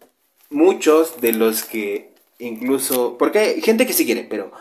muchos 0.51 1.19
de 1.19 1.33
los 1.33 1.63
que 1.63 2.11
incluso... 2.37 3.17
Porque 3.17 3.39
hay 3.39 3.61
gente 3.61 3.87
que 3.87 3.93
sí 3.93 4.05
quiere, 4.05 4.27
pero 4.29 4.51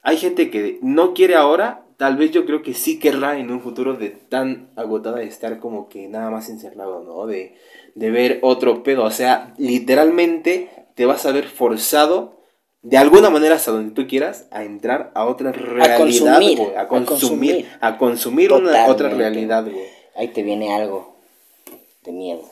hay 0.00 0.16
gente 0.16 0.50
que 0.50 0.78
no 0.80 1.12
quiere 1.12 1.34
ahora. 1.34 1.84
Tal 2.00 2.16
vez 2.16 2.30
yo 2.30 2.46
creo 2.46 2.62
que 2.62 2.72
sí 2.72 2.98
querrá 2.98 3.36
en 3.36 3.50
un 3.50 3.60
futuro 3.60 3.92
de 3.92 4.08
tan 4.08 4.70
agotada 4.74 5.18
de 5.18 5.26
estar 5.26 5.58
como 5.58 5.90
que 5.90 6.08
nada 6.08 6.30
más 6.30 6.48
encerrado, 6.48 7.04
¿no? 7.04 7.26
De, 7.26 7.56
de 7.94 8.10
ver 8.10 8.38
otro 8.40 8.82
pedo. 8.82 9.04
O 9.04 9.10
sea, 9.10 9.52
literalmente 9.58 10.70
te 10.94 11.04
vas 11.04 11.26
a 11.26 11.32
ver 11.32 11.46
forzado 11.46 12.40
de 12.80 12.96
alguna 12.96 13.28
manera 13.28 13.56
hasta 13.56 13.72
donde 13.72 13.92
tú 13.92 14.08
quieras 14.08 14.48
a 14.50 14.64
entrar 14.64 15.10
a 15.14 15.26
otra 15.26 15.52
realidad, 15.52 15.98
consumir, 15.98 16.58
a 16.74 16.80
a 16.80 16.88
consumir, 16.88 17.66
a 17.82 17.98
consumir 17.98 18.52
una 18.54 18.86
otra 18.86 19.10
realidad, 19.10 19.64
güey. 19.64 19.84
Ahí 20.16 20.28
te 20.28 20.42
viene 20.42 20.74
algo 20.74 21.18
de 22.02 22.12
miedo. 22.12 22.48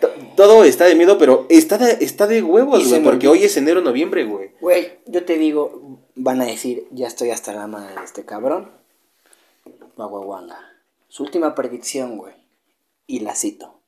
To- 0.00 0.08
Todo 0.36 0.62
está 0.62 0.84
de 0.84 0.94
miedo, 0.94 1.18
pero 1.18 1.46
está 1.48 1.78
de, 1.78 1.98
está 2.04 2.28
de 2.28 2.42
huevos, 2.42 2.88
güey, 2.88 3.02
porque 3.02 3.26
hoy 3.26 3.42
es 3.42 3.56
enero, 3.56 3.80
noviembre, 3.80 4.24
güey. 4.24 4.52
Güey, 4.60 4.98
yo 5.06 5.24
te 5.24 5.36
digo, 5.36 5.98
van 6.14 6.40
a 6.40 6.44
decir, 6.44 6.86
ya 6.92 7.08
estoy 7.08 7.30
hasta 7.30 7.52
la 7.52 7.66
madre 7.66 7.96
de 7.96 8.04
este 8.04 8.24
cabrón. 8.24 8.70
Guaguaguanga. 9.96 10.60
Su 11.08 11.24
última 11.24 11.56
predicción, 11.56 12.18
güey. 12.18 12.34
Y 13.08 13.20
la 13.20 13.34
cito. 13.34 13.80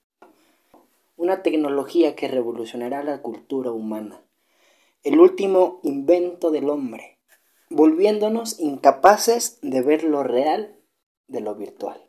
Una 1.17 1.43
tecnología 1.43 2.17
que 2.17 2.27
revolucionará 2.27 3.05
la 3.05 3.23
cultura 3.23 3.71
humana. 3.71 4.21
El 5.05 5.21
último 5.21 5.79
invento 5.85 6.51
del 6.51 6.69
hombre. 6.69 7.19
Volviéndonos 7.69 8.59
incapaces 8.59 9.59
de 9.63 9.83
ver 9.83 10.03
lo 10.03 10.25
real 10.25 10.75
de 11.29 11.41
lo 11.41 11.55
virtual. 11.55 12.03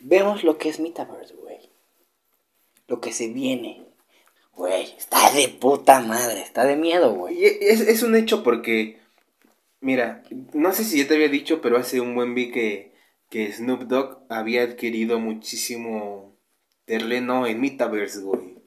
Vemos 0.00 0.44
lo 0.44 0.58
que 0.58 0.68
es 0.68 0.80
Metaverse, 0.80 1.34
güey. 1.34 1.70
Lo 2.88 3.00
que 3.00 3.12
se 3.12 3.28
viene. 3.28 3.84
Güey, 4.54 4.94
está 4.96 5.30
de 5.32 5.48
puta 5.48 6.00
madre, 6.00 6.42
está 6.42 6.64
de 6.64 6.76
miedo, 6.76 7.14
güey. 7.14 7.44
Es, 7.44 7.80
es 7.80 8.02
un 8.02 8.14
hecho 8.14 8.42
porque, 8.42 8.98
mira, 9.80 10.22
no 10.52 10.72
sé 10.72 10.84
si 10.84 10.98
ya 10.98 11.08
te 11.08 11.14
había 11.14 11.28
dicho, 11.28 11.60
pero 11.62 11.76
hace 11.76 12.00
un 12.00 12.14
buen 12.14 12.34
vi 12.34 12.50
que, 12.50 12.92
que 13.28 13.52
Snoop 13.52 13.82
Dogg 13.82 14.18
había 14.28 14.62
adquirido 14.62 15.18
muchísimo 15.18 16.36
terreno 16.84 17.46
en 17.46 17.60
Metaverse, 17.60 18.20
güey. 18.20 18.58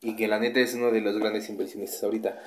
Y 0.00 0.14
que 0.16 0.28
la 0.28 0.38
neta 0.38 0.60
es 0.60 0.74
uno 0.74 0.90
de 0.90 1.00
los 1.00 1.18
grandes 1.18 1.48
inversionistas 1.48 2.04
ahorita. 2.04 2.40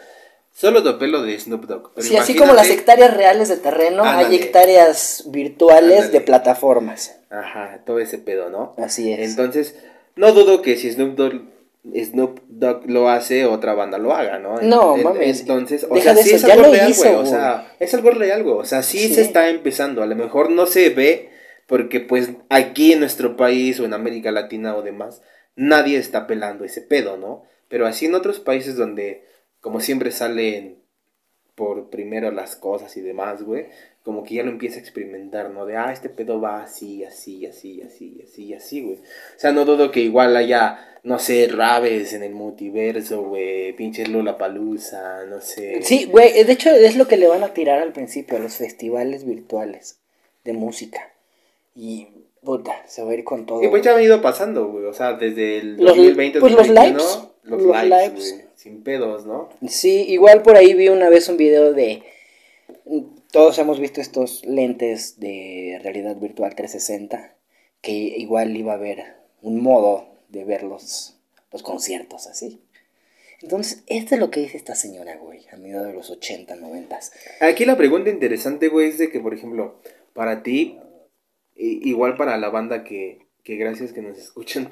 Solo 0.60 0.84
topé 0.84 1.08
lo 1.08 1.22
de 1.22 1.40
Snoop 1.40 1.66
Dogg. 1.68 1.92
pero 1.96 2.06
Sí, 2.06 2.18
así 2.18 2.36
como 2.36 2.52
las 2.54 2.70
hectáreas 2.70 3.16
reales 3.16 3.48
de 3.48 3.56
terreno, 3.56 4.04
hay 4.04 4.36
hectáreas 4.36 5.24
virtuales 5.28 5.92
Ándale. 6.00 6.12
de 6.12 6.22
plataformas. 6.22 7.16
Ajá, 7.30 7.82
todo 7.86 8.00
ese 8.00 8.18
pedo, 8.18 8.50
¿no? 8.50 8.76
Así 8.78 9.14
es. 9.14 9.30
Entonces, 9.30 9.76
no 10.18 10.34
dudo 10.34 10.62
que 10.62 10.76
si 10.76 10.92
Snoop 10.92 11.16
Dogg, 11.16 11.42
Snoop 11.96 12.42
Dogg 12.50 12.90
lo 12.90 13.08
hace, 13.08 13.46
otra 13.46 13.74
banda 13.74 13.98
lo 13.98 14.14
haga, 14.14 14.40
¿no? 14.40 14.58
No, 14.62 14.98
En- 14.98 15.04
mames. 15.04 15.40
Entonces, 15.40 15.86
o 15.90 15.96
Deja 15.96 16.04
sea, 16.04 16.14
de 16.16 16.24
sí 16.24 16.30
eso, 16.32 16.36
es 16.36 16.42
ya 16.48 16.54
algo 16.56 16.66
lo 16.68 16.74
real, 16.74 16.90
hizo, 16.90 17.04
güey. 17.04 17.16
O 17.16 17.26
sea, 17.26 17.74
es 17.80 17.94
algo 17.94 18.12
real, 18.12 18.44
güey. 18.44 18.58
O 18.58 18.66
sea, 18.66 18.84
sí, 18.84 18.98
Sí. 19.00 19.14
se 19.16 19.22
está 19.22 19.48
empezando. 19.48 20.04
A 20.04 20.08
lo 20.08 20.16
mejor 20.18 20.50
no 20.52 20.66
se 20.66 20.90
ve 20.90 21.30
porque, 21.68 22.02
pues, 22.02 22.32
aquí 22.50 22.92
en 22.92 23.00
nuestro 23.00 23.38
país 23.38 23.80
o 23.80 23.86
en 23.86 23.94
América 23.94 24.32
Latina 24.32 24.76
o 24.76 24.82
demás, 24.82 25.22
nadie 25.56 25.98
está 25.98 26.28
pelando 26.28 26.66
ese 26.66 26.82
pedo, 26.82 27.16
¿no? 27.16 27.44
Pero 27.70 27.88
así 27.88 28.08
en 28.08 28.16
otros 28.16 28.42
países 28.42 28.76
donde, 28.76 29.24
como 29.62 29.80
siempre, 29.80 30.12
salen 30.12 30.78
por 31.56 31.90
primero 31.90 32.32
las 32.32 32.56
cosas 32.56 32.96
y 32.96 33.02
demás, 33.02 33.44
güey, 33.44 33.66
como 34.04 34.24
que 34.24 34.36
ya 34.36 34.44
lo 34.44 34.50
empieza 34.50 34.78
a 34.78 34.82
experimentar, 34.82 35.50
¿no? 35.50 35.66
De, 35.66 35.76
ah, 35.76 35.92
este 35.92 36.08
pedo 36.08 36.40
va 36.40 36.64
así, 36.64 37.04
así, 37.04 37.46
así, 37.46 37.82
así, 37.82 38.22
así, 38.26 38.54
así, 38.54 38.82
güey. 38.82 38.96
O 38.96 39.00
sea, 39.40 39.52
no 39.52 39.66
dudo 39.66 39.92
que 39.92 40.00
igual 40.00 40.38
haya, 40.38 40.80
no 41.04 41.20
sé, 41.20 41.48
raves 41.52 42.14
en 42.14 42.24
el 42.24 42.32
multiverso, 42.34 43.24
güey, 43.24 43.74
pinches 43.74 44.08
Lollapalooza, 44.08 45.26
no 45.26 45.42
sé. 45.42 45.82
Sí, 45.82 46.06
güey, 46.06 46.44
de 46.44 46.52
hecho 46.54 46.70
es 46.70 46.96
lo 46.96 47.08
que 47.10 47.18
le 47.18 47.28
van 47.28 47.44
a 47.44 47.54
tirar 47.54 47.80
al 47.82 47.92
principio 47.92 48.38
a 48.38 48.40
los 48.40 48.56
festivales 48.56 49.26
virtuales 49.26 50.00
de 50.46 50.54
música. 50.54 51.12
Y, 51.76 52.08
puta, 52.42 52.72
se 52.88 53.04
va 53.04 53.12
a 53.12 53.16
ir 53.16 53.26
con 53.26 53.46
todo. 53.46 53.62
Y 53.62 53.68
pues 53.68 53.84
ya 53.84 53.94
han 53.96 54.02
ido 54.02 54.22
pasando, 54.22 54.68
güey, 54.70 54.86
o 54.86 54.94
sea, 54.94 55.14
desde 55.14 55.58
el 55.60 55.76
Los- 55.76 55.98
2020, 55.98 56.40
pues 56.40 56.54
los 56.54 56.68
2021, 56.68 56.98
lives, 57.00 57.20
los, 57.50 57.62
los 57.62 57.84
lives, 57.84 58.46
sin 58.56 58.84
pedos, 58.84 59.26
¿no? 59.26 59.50
Sí, 59.68 60.06
igual 60.08 60.42
por 60.42 60.56
ahí 60.56 60.74
vi 60.74 60.90
una 60.90 61.10
vez 61.10 61.30
un 61.30 61.38
video 61.38 61.74
de... 61.74 62.04
Todos 63.32 63.58
hemos 63.60 63.80
visto 63.80 64.02
estos 64.02 64.46
lentes 64.46 65.20
de 65.20 65.80
realidad 65.84 66.16
virtual 66.16 66.56
360, 66.56 67.36
que 67.82 67.92
igual 67.92 68.56
iba 68.56 68.74
a 68.74 68.76
haber 68.76 69.16
un 69.42 69.62
modo 69.62 70.08
de 70.30 70.44
ver 70.44 70.64
los, 70.64 71.16
los 71.52 71.64
conciertos 71.64 72.28
así. 72.28 72.62
Entonces, 73.42 73.84
esto 73.88 74.16
es 74.16 74.22
lo 74.22 74.32
que 74.32 74.42
dice 74.42 74.58
esta 74.58 74.76
señora, 74.76 75.16
güey, 75.18 75.46
a 75.52 75.56
mediados 75.56 75.88
de 75.88 75.94
los 75.94 76.10
80, 76.10 76.56
90. 76.56 77.00
Aquí 77.42 77.66
la 77.66 77.78
pregunta 77.78 78.10
interesante, 78.10 78.68
güey, 78.68 78.90
es 78.90 78.98
de 78.98 79.10
que, 79.10 79.20
por 79.20 79.34
ejemplo, 79.34 79.80
para 80.14 80.44
ti, 80.44 80.78
igual 81.56 82.18
para 82.18 82.38
la 82.38 82.50
banda 82.50 82.84
que, 82.84 83.28
que 83.44 83.56
gracias 83.56 83.94
que 83.94 84.02
nos 84.02 84.18
escuchan, 84.18 84.70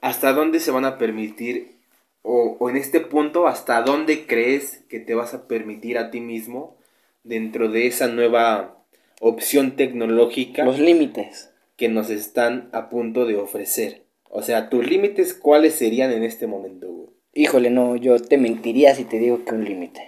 ¿hasta 0.00 0.32
dónde 0.32 0.60
se 0.60 0.70
van 0.70 0.84
a 0.84 0.98
permitir, 0.98 1.78
o, 2.22 2.56
o 2.58 2.70
en 2.70 2.76
este 2.76 3.00
punto, 3.00 3.46
hasta 3.46 3.82
dónde 3.82 4.26
crees 4.26 4.84
que 4.88 5.00
te 5.00 5.14
vas 5.14 5.34
a 5.34 5.48
permitir 5.48 5.98
a 5.98 6.10
ti 6.10 6.20
mismo 6.20 6.76
dentro 7.24 7.68
de 7.68 7.86
esa 7.86 8.08
nueva 8.08 8.84
opción 9.20 9.76
tecnológica 9.76 10.64
Los 10.64 10.78
límites. 10.78 11.50
que 11.76 11.88
nos 11.88 12.10
están 12.10 12.68
a 12.72 12.88
punto 12.88 13.26
de 13.26 13.36
ofrecer? 13.36 14.04
O 14.30 14.42
sea, 14.42 14.68
tus 14.68 14.86
límites, 14.86 15.34
¿cuáles 15.34 15.74
serían 15.74 16.12
en 16.12 16.22
este 16.22 16.46
momento, 16.46 16.86
güey? 16.88 17.08
Híjole, 17.34 17.70
no, 17.70 17.96
yo 17.96 18.18
te 18.20 18.36
mentiría 18.36 18.94
si 18.94 19.04
te 19.04 19.18
digo 19.18 19.44
que 19.44 19.54
un 19.54 19.64
límite. 19.64 20.02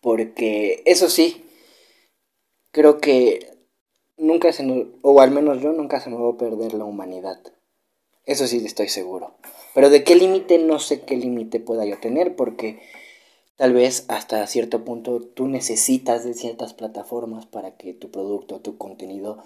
Porque 0.00 0.82
eso 0.86 1.08
sí, 1.10 1.44
creo 2.70 2.98
que 2.98 3.46
nunca 4.16 4.52
se 4.52 4.62
nos, 4.62 4.86
o 5.02 5.20
al 5.20 5.30
menos 5.30 5.60
yo 5.60 5.72
nunca 5.72 6.00
se 6.00 6.10
me 6.10 6.16
va 6.16 6.30
a 6.30 6.38
perder 6.38 6.74
la 6.74 6.84
humanidad. 6.84 7.38
Eso 8.30 8.46
sí 8.46 8.64
estoy 8.64 8.88
seguro. 8.88 9.32
Pero 9.74 9.90
de 9.90 10.04
qué 10.04 10.14
límite 10.14 10.58
no 10.58 10.78
sé 10.78 11.00
qué 11.00 11.16
límite 11.16 11.58
pueda 11.58 11.84
yo 11.84 11.98
tener 11.98 12.36
porque 12.36 12.80
tal 13.56 13.72
vez 13.72 14.04
hasta 14.06 14.46
cierto 14.46 14.84
punto 14.84 15.20
tú 15.20 15.48
necesitas 15.48 16.22
de 16.24 16.34
ciertas 16.34 16.72
plataformas 16.72 17.46
para 17.46 17.76
que 17.76 17.92
tu 17.92 18.12
producto, 18.12 18.60
tu 18.60 18.78
contenido 18.78 19.42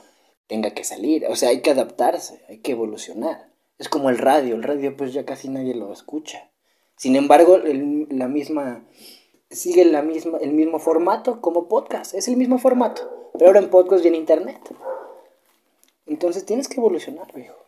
tenga 0.48 0.72
que 0.72 0.84
salir. 0.84 1.24
O 1.30 1.34
sea, 1.34 1.48
hay 1.48 1.62
que 1.62 1.70
adaptarse, 1.70 2.44
hay 2.46 2.58
que 2.58 2.72
evolucionar. 2.72 3.48
Es 3.78 3.88
como 3.88 4.10
el 4.10 4.18
radio, 4.18 4.54
el 4.54 4.62
radio 4.62 4.94
pues 4.94 5.14
ya 5.14 5.24
casi 5.24 5.48
nadie 5.48 5.74
lo 5.74 5.90
escucha. 5.90 6.50
Sin 6.98 7.16
embargo, 7.16 7.56
la 7.56 8.28
misma 8.28 8.84
sigue 9.50 9.86
la 9.86 10.00
el 10.00 10.52
mismo 10.52 10.78
formato 10.78 11.40
como 11.40 11.68
podcast, 11.68 12.12
es 12.12 12.28
el 12.28 12.36
mismo 12.36 12.58
formato, 12.58 13.30
pero 13.32 13.46
ahora 13.46 13.60
en 13.60 13.70
podcast 13.70 14.04
y 14.04 14.08
en 14.08 14.14
internet. 14.14 14.60
Entonces 16.04 16.44
tienes 16.44 16.68
que 16.68 16.80
evolucionar, 16.80 17.32
viejo. 17.32 17.63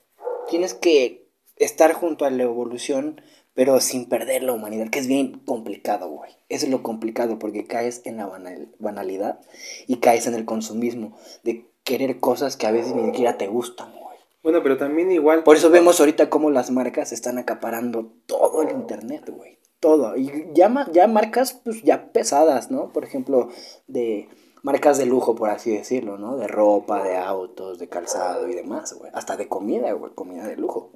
Tienes 0.49 0.75
que 0.75 1.29
estar 1.57 1.93
junto 1.93 2.25
a 2.25 2.31
la 2.31 2.43
evolución, 2.43 3.21
pero 3.55 3.81
sin 3.81 4.09
perder 4.09 4.43
la 4.43 4.53
humanidad, 4.53 4.91
que 4.91 4.99
es 4.99 5.07
bien 5.07 5.41
complicado, 5.41 6.09
güey. 6.09 6.31
Eso 6.49 6.67
es 6.67 6.71
lo 6.71 6.83
complicado, 6.83 7.39
porque 7.39 7.67
caes 7.67 8.03
en 8.05 8.19
la 8.19 8.31
banalidad 8.79 9.41
y 9.87 9.97
caes 9.97 10.27
en 10.27 10.35
el 10.35 10.45
consumismo 10.45 11.17
de 11.43 11.67
querer 11.83 12.21
cosas 12.21 12.57
que 12.57 12.67
a 12.67 12.73
veces 12.73 12.95
ni 12.95 13.07
siquiera 13.07 13.39
te 13.39 13.47
gustan, 13.47 13.93
güey. 13.93 14.19
Bueno, 14.43 14.63
pero 14.63 14.77
también 14.77 15.11
igual... 15.11 15.43
Por 15.43 15.57
eso 15.57 15.71
vemos 15.71 15.99
ahorita 15.99 16.31
cómo 16.31 16.51
las 16.51 16.71
marcas 16.71 17.13
están 17.13 17.39
acaparando 17.39 18.13
todo 18.27 18.63
el 18.63 18.71
internet, 18.71 19.29
güey. 19.29 19.59
Todo. 19.81 20.17
Y 20.17 20.49
ya, 20.55 20.87
ya 20.93 21.07
marcas, 21.09 21.61
pues 21.65 21.83
ya 21.83 22.13
pesadas, 22.13 22.71
¿no? 22.71 22.93
Por 22.93 23.05
ejemplo, 23.05 23.51
de 23.87 24.29
marcas 24.67 24.99
de 24.99 25.07
lujo, 25.07 25.37
por 25.37 25.49
así 25.49 25.71
decirlo, 25.71 26.19
¿no? 26.19 26.37
De 26.37 26.49
ropa, 26.49 27.05
de 27.05 27.17
autos, 27.17 27.79
de 27.79 27.89
calzado 27.89 28.49
y 28.49 28.55
demás, 28.57 28.95
güey. 28.95 29.13
Hasta 29.15 29.37
de 29.37 29.47
comida, 29.47 29.93
güey, 29.93 30.13
comida 30.13 30.45
de 30.45 30.57
lujo. 30.57 30.91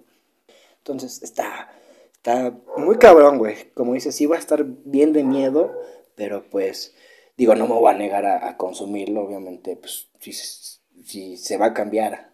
Entonces, 0.78 1.22
está, 1.22 1.70
está 2.12 2.52
muy 2.76 2.98
cabrón, 2.98 3.38
güey. 3.38 3.70
Como 3.74 3.94
dices, 3.94 4.16
sí 4.16 4.26
va 4.26 4.34
a 4.34 4.40
estar 4.40 4.64
bien 4.64 5.12
de 5.12 5.22
miedo, 5.22 5.72
pero 6.16 6.50
pues, 6.50 6.96
digo, 7.36 7.54
no 7.54 7.68
me 7.68 7.74
voy 7.74 7.94
a 7.94 7.96
negar 7.96 8.26
a, 8.26 8.56
consumirlo, 8.56 9.22
obviamente, 9.22 9.76
pues, 9.76 10.08
si, 10.18 10.32
si 10.32 11.36
se 11.36 11.56
va 11.56 11.66
a 11.66 11.74
cambiar 11.74 12.32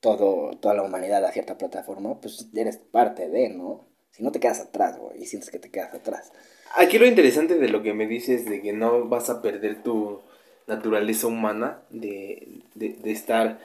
todo, 0.00 0.50
toda 0.58 0.74
la 0.74 0.82
humanidad 0.82 1.24
a 1.24 1.32
cierta 1.32 1.56
plataforma, 1.56 2.20
pues 2.20 2.50
eres 2.54 2.76
parte 2.76 3.30
de, 3.30 3.48
¿no? 3.48 3.86
Si 4.10 4.22
no 4.22 4.30
te 4.30 4.38
quedas 4.38 4.60
atrás, 4.60 4.98
güey, 4.98 5.22
y 5.22 5.24
sientes 5.24 5.48
que 5.48 5.58
te 5.58 5.70
quedas 5.70 5.94
atrás. 5.94 6.30
Aquí 6.76 6.98
lo 6.98 7.06
interesante 7.06 7.54
de 7.54 7.68
lo 7.70 7.82
que 7.82 7.94
me 7.94 8.06
dices 8.06 8.44
de 8.44 8.60
que 8.60 8.74
no 8.74 9.08
vas 9.08 9.30
a 9.30 9.40
perder 9.40 9.82
tu 9.82 10.20
naturaleza 10.66 11.26
humana 11.26 11.78
de, 11.90 12.62
estar 13.04 13.58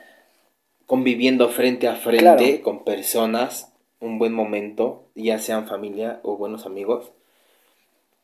conviviendo 0.86 1.50
frente 1.50 1.88
a 1.88 1.96
frente 1.96 2.62
con 2.62 2.84
personas 2.84 3.72
un 4.00 4.20
buen 4.20 4.34
momento, 4.34 5.04
ya 5.16 5.40
sean 5.40 5.68
familia 5.68 6.20
o 6.24 6.38
buenos 6.38 6.66
amigos, 6.66 7.12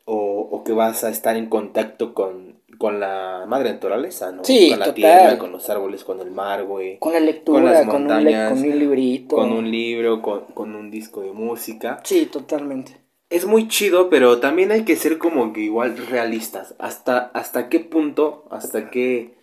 o, 0.06 0.64
que 0.66 0.74
vas 0.74 1.04
a 1.04 1.10
estar 1.10 1.36
en 1.36 1.48
contacto 1.48 2.14
con, 2.14 2.56
con 2.78 3.00
la 3.00 3.46
madre 3.48 3.72
naturaleza, 3.72 4.32
¿no? 4.32 4.44
con 4.44 4.80
la 4.80 4.94
tierra, 4.94 5.38
con 5.38 5.52
los 5.52 5.70
árboles, 5.70 6.04
con 6.04 6.20
el 6.22 6.32
mar, 6.32 6.64
güey. 6.66 7.00
Con 7.00 7.14
la 7.14 7.20
lectura, 7.20 7.62
con 7.62 7.72
las 7.72 7.86
montañas, 7.86 8.50
con 8.50 8.60
un, 8.60 8.64
con 8.64 8.72
un 8.72 8.80
librito. 8.80 9.36
Con 9.36 9.52
un 9.52 9.72
libro, 9.72 10.22
con, 10.22 10.42
con 10.54 10.76
un 10.76 10.92
disco 10.92 11.22
de 11.22 11.32
música. 11.32 12.00
Sí, 12.04 12.28
totalmente 12.28 13.03
es 13.34 13.48
muy 13.48 13.68
chido, 13.68 14.12
pero 14.12 14.40
también 14.40 14.72
hay 14.72 14.86
que 14.86 14.96
ser 14.96 15.18
como 15.18 15.54
que 15.54 15.62
igual 15.62 15.98
realistas. 15.98 16.76
Hasta, 16.78 17.32
hasta 17.34 17.68
qué 17.68 17.80
punto, 17.80 18.46
hasta 18.52 18.92
qué, 18.92 19.34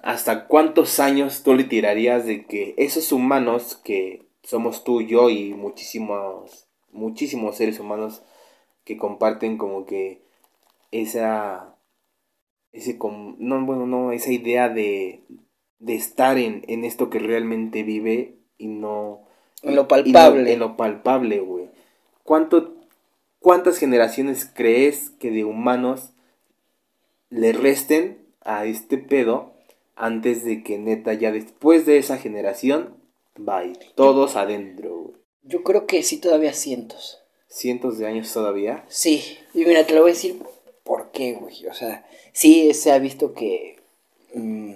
hasta 0.00 0.46
cuántos 0.46 1.00
años 1.00 1.42
tú 1.42 1.56
le 1.56 1.64
tirarías 1.64 2.24
de 2.24 2.46
que 2.46 2.72
esos 2.76 3.10
humanos 3.10 3.74
que 3.82 4.26
somos 4.44 4.84
tú, 4.84 5.02
yo 5.02 5.28
y 5.28 5.54
muchísimos, 5.54 6.68
muchísimos 6.92 7.56
seres 7.56 7.80
humanos 7.80 8.22
que 8.84 8.96
comparten 8.96 9.58
como 9.58 9.86
que 9.86 10.22
esa, 10.92 11.74
ese, 12.70 12.96
no, 13.38 13.66
bueno, 13.66 13.86
no, 13.88 14.12
esa 14.12 14.30
idea 14.30 14.68
de, 14.68 15.24
de 15.80 15.96
estar 15.96 16.38
en, 16.38 16.62
en 16.68 16.84
esto 16.84 17.10
que 17.10 17.18
realmente 17.18 17.82
vive 17.82 18.36
y 18.56 18.68
no... 18.68 19.22
En 19.62 19.74
lo 19.74 19.88
palpable. 19.88 20.52
en 20.52 20.60
lo 20.60 20.76
palpable, 20.76 21.40
güey. 21.40 21.68
¿Cuánto 22.22 22.79
¿Cuántas 23.40 23.78
generaciones 23.78 24.48
crees 24.52 25.10
que 25.18 25.30
de 25.30 25.44
humanos 25.44 26.10
le 27.30 27.52
resten 27.52 28.18
a 28.42 28.66
este 28.66 28.98
pedo 28.98 29.54
antes 29.96 30.44
de 30.44 30.62
que 30.62 30.78
neta 30.78 31.14
ya 31.14 31.32
después 31.32 31.86
de 31.86 31.96
esa 31.96 32.18
generación, 32.18 32.96
bye, 33.36 33.72
todos 33.94 34.36
adentro? 34.36 35.14
Yo 35.42 35.62
creo 35.62 35.86
que 35.86 36.02
sí 36.02 36.18
todavía 36.18 36.52
cientos. 36.52 37.22
¿Cientos 37.48 37.98
de 37.98 38.06
años 38.06 38.30
todavía? 38.32 38.84
Sí, 38.88 39.38
y 39.54 39.64
mira, 39.64 39.86
te 39.86 39.94
lo 39.94 40.02
voy 40.02 40.10
a 40.10 40.14
decir 40.14 40.38
por 40.84 41.10
qué, 41.10 41.32
güey. 41.32 41.66
O 41.66 41.74
sea, 41.74 42.06
sí 42.32 42.74
se 42.74 42.92
ha 42.92 42.98
visto 42.98 43.32
que 43.32 43.78
mm, 44.34 44.74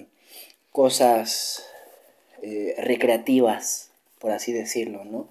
cosas 0.72 1.66
eh, 2.42 2.74
recreativas, 2.79 3.90
por 4.18 4.33
así 4.33 4.53
decirlo, 4.53 5.05
¿no? 5.05 5.29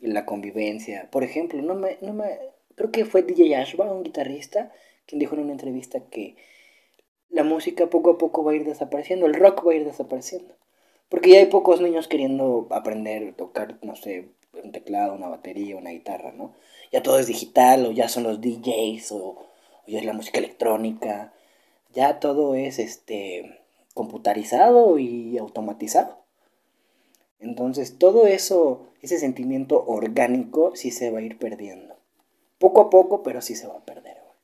La 0.00 0.24
convivencia. 0.24 1.08
Por 1.10 1.24
ejemplo, 1.24 1.60
no 1.62 1.74
me, 1.74 1.98
no 2.00 2.14
me, 2.14 2.38
creo 2.80 2.92
que 2.92 3.04
fue 3.04 3.22
DJ 3.22 3.56
Ashba, 3.56 3.92
un 3.92 4.04
guitarrista, 4.04 4.72
quien 5.04 5.18
dijo 5.18 5.34
en 5.34 5.42
una 5.42 5.52
entrevista 5.52 6.00
que 6.00 6.36
la 7.28 7.44
música 7.44 7.90
poco 7.90 8.12
a 8.12 8.18
poco 8.18 8.42
va 8.42 8.52
a 8.52 8.54
ir 8.54 8.64
desapareciendo, 8.64 9.26
el 9.26 9.34
rock 9.34 9.66
va 9.66 9.72
a 9.72 9.74
ir 9.74 9.84
desapareciendo. 9.84 10.54
Porque 11.10 11.28
ya 11.28 11.40
hay 11.40 11.46
pocos 11.46 11.82
niños 11.82 12.08
queriendo 12.08 12.68
aprender 12.70 13.34
tocar, 13.34 13.76
no 13.82 13.96
sé, 13.96 14.28
un 14.64 14.72
teclado, 14.72 15.12
una 15.14 15.28
batería, 15.28 15.76
una 15.76 15.90
guitarra, 15.90 16.32
¿no? 16.32 16.54
Ya 16.90 17.02
todo 17.02 17.18
es 17.18 17.26
digital, 17.26 17.84
o 17.84 17.90
ya 17.92 18.08
son 18.08 18.22
los 18.22 18.40
DJs, 18.40 19.12
o, 19.12 19.18
o 19.18 19.46
ya 19.86 19.98
es 19.98 20.06
la 20.06 20.14
música 20.14 20.38
electrónica. 20.38 21.34
Ya 21.92 22.18
todo 22.18 22.54
es 22.54 22.78
este 22.78 23.60
computarizado 23.92 24.98
y 24.98 25.36
automatizado. 25.36 26.16
Entonces, 27.40 27.98
todo 27.98 28.26
eso, 28.26 28.86
ese 29.02 29.18
sentimiento 29.18 29.84
orgánico, 29.86 30.74
sí 30.76 30.90
se 30.90 31.10
va 31.10 31.18
a 31.18 31.22
ir 31.22 31.36
perdiendo. 31.36 31.99
Poco 32.60 32.82
a 32.82 32.90
poco, 32.90 33.22
pero 33.22 33.40
sí 33.40 33.56
se 33.56 33.66
va 33.66 33.76
a 33.76 33.80
perder, 33.80 34.18
güey. 34.22 34.36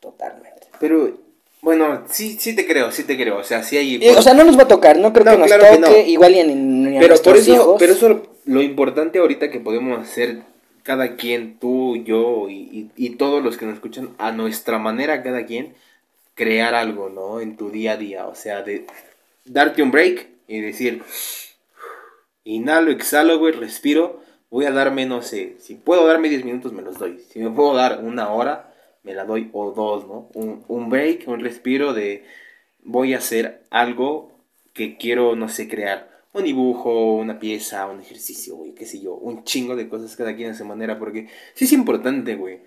Totalmente. 0.00 0.66
Pero, 0.80 1.16
bueno, 1.62 2.02
sí, 2.10 2.36
sí 2.40 2.56
te 2.56 2.66
creo, 2.66 2.90
sí 2.90 3.04
te 3.04 3.16
creo. 3.16 3.38
O 3.38 3.44
sea, 3.44 3.62
sí 3.62 3.76
hay. 3.76 4.08
o 4.08 4.22
sea, 4.22 4.34
no 4.34 4.42
nos 4.42 4.58
va 4.58 4.64
a 4.64 4.68
tocar, 4.68 4.98
no 4.98 5.12
creo 5.12 5.24
que 5.24 5.38
nos 5.38 5.48
toque, 5.48 6.08
igual 6.08 6.32
ni, 6.32 6.42
ni 6.52 6.98
pero 6.98 7.16
por 7.22 7.36
eso, 7.36 7.76
Pero 7.78 7.92
eso, 7.92 8.22
lo 8.44 8.60
importante 8.60 9.20
ahorita 9.20 9.52
que 9.52 9.60
podemos 9.60 10.00
hacer 10.00 10.42
cada 10.82 11.14
quien, 11.14 11.60
tú, 11.60 11.96
yo 11.98 12.48
y, 12.50 12.90
y, 12.96 13.10
todos 13.10 13.42
los 13.42 13.56
que 13.56 13.66
nos 13.66 13.74
escuchan, 13.74 14.10
a 14.18 14.32
nuestra 14.32 14.80
manera, 14.80 15.22
cada 15.22 15.46
quien, 15.46 15.74
crear 16.34 16.74
algo, 16.74 17.08
¿no? 17.08 17.40
En 17.40 17.56
tu 17.56 17.70
día 17.70 17.92
a 17.92 17.96
día. 17.96 18.26
O 18.26 18.34
sea, 18.34 18.62
de 18.62 18.84
darte 19.44 19.80
un 19.80 19.92
break 19.92 20.26
y 20.48 20.60
decir, 20.60 21.04
inhalo, 22.42 22.90
exhalo, 22.90 23.38
güey, 23.38 23.52
respiro 23.52 24.23
voy 24.54 24.66
a 24.66 24.70
darme, 24.70 25.04
no 25.04 25.20
sé, 25.20 25.56
si 25.58 25.74
puedo 25.74 26.06
darme 26.06 26.28
10 26.28 26.44
minutos, 26.44 26.72
me 26.72 26.80
los 26.80 26.96
doy. 26.96 27.18
Si 27.28 27.40
me 27.40 27.50
puedo 27.50 27.74
dar 27.74 28.04
una 28.04 28.30
hora, 28.30 28.72
me 29.02 29.12
la 29.12 29.24
doy 29.24 29.50
o 29.52 29.72
dos, 29.72 30.06
¿no? 30.06 30.28
Un, 30.32 30.88
break, 30.88 31.26
un 31.26 31.40
respiro 31.40 31.92
de 31.92 32.24
voy 32.84 33.14
a 33.14 33.18
hacer 33.18 33.64
algo 33.70 34.38
que 34.72 34.96
quiero, 34.96 35.34
no 35.34 35.48
sé, 35.48 35.66
crear. 35.68 36.08
Un 36.32 36.44
dibujo, 36.44 37.16
una 37.16 37.40
pieza, 37.40 37.88
un 37.88 38.00
ejercicio, 38.00 38.54
güey, 38.54 38.76
qué 38.76 38.86
sé 38.86 39.00
yo, 39.00 39.14
un 39.14 39.42
chingo 39.42 39.74
de 39.74 39.88
cosas 39.88 40.14
cada 40.14 40.36
quien 40.36 40.52
a 40.52 40.54
su 40.54 40.64
manera, 40.64 41.00
porque 41.00 41.26
sí 41.54 41.64
es 41.64 41.72
importante, 41.72 42.36
güey. 42.36 42.60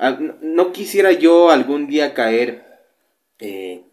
Ah, 0.00 0.18
no 0.40 0.72
quisiera 0.72 1.12
yo 1.12 1.50
algún 1.50 1.86
día 1.86 2.12
caer 2.12 2.64
eh, 3.38 3.84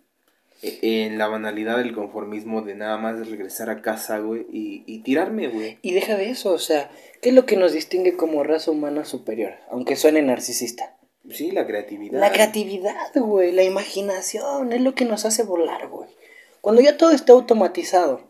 en 0.61 1.17
la 1.17 1.27
banalidad 1.27 1.77
del 1.77 1.93
conformismo 1.93 2.61
de 2.61 2.75
nada 2.75 2.97
más 2.97 3.29
regresar 3.29 3.69
a 3.69 3.81
casa, 3.81 4.19
güey, 4.19 4.45
y, 4.51 4.83
y 4.85 4.99
tirarme, 4.99 5.47
güey. 5.47 5.77
Y 5.81 5.93
deja 5.93 6.15
de 6.15 6.29
eso, 6.29 6.51
o 6.51 6.59
sea, 6.59 6.89
¿qué 7.21 7.29
es 7.29 7.35
lo 7.35 7.45
que 7.45 7.57
nos 7.57 7.73
distingue 7.73 8.15
como 8.15 8.43
raza 8.43 8.71
humana 8.71 9.05
superior? 9.05 9.55
Aunque 9.69 9.95
suene 9.95 10.21
narcisista. 10.21 10.95
Sí, 11.29 11.51
la 11.51 11.67
creatividad. 11.67 12.19
La 12.19 12.31
creatividad, 12.31 13.13
güey, 13.15 13.51
la 13.51 13.63
imaginación, 13.63 14.71
es 14.71 14.81
lo 14.81 14.95
que 14.95 15.05
nos 15.05 15.25
hace 15.25 15.43
volar, 15.43 15.87
güey. 15.89 16.09
Cuando 16.61 16.81
ya 16.81 16.97
todo 16.97 17.11
esté 17.11 17.31
automatizado 17.31 18.21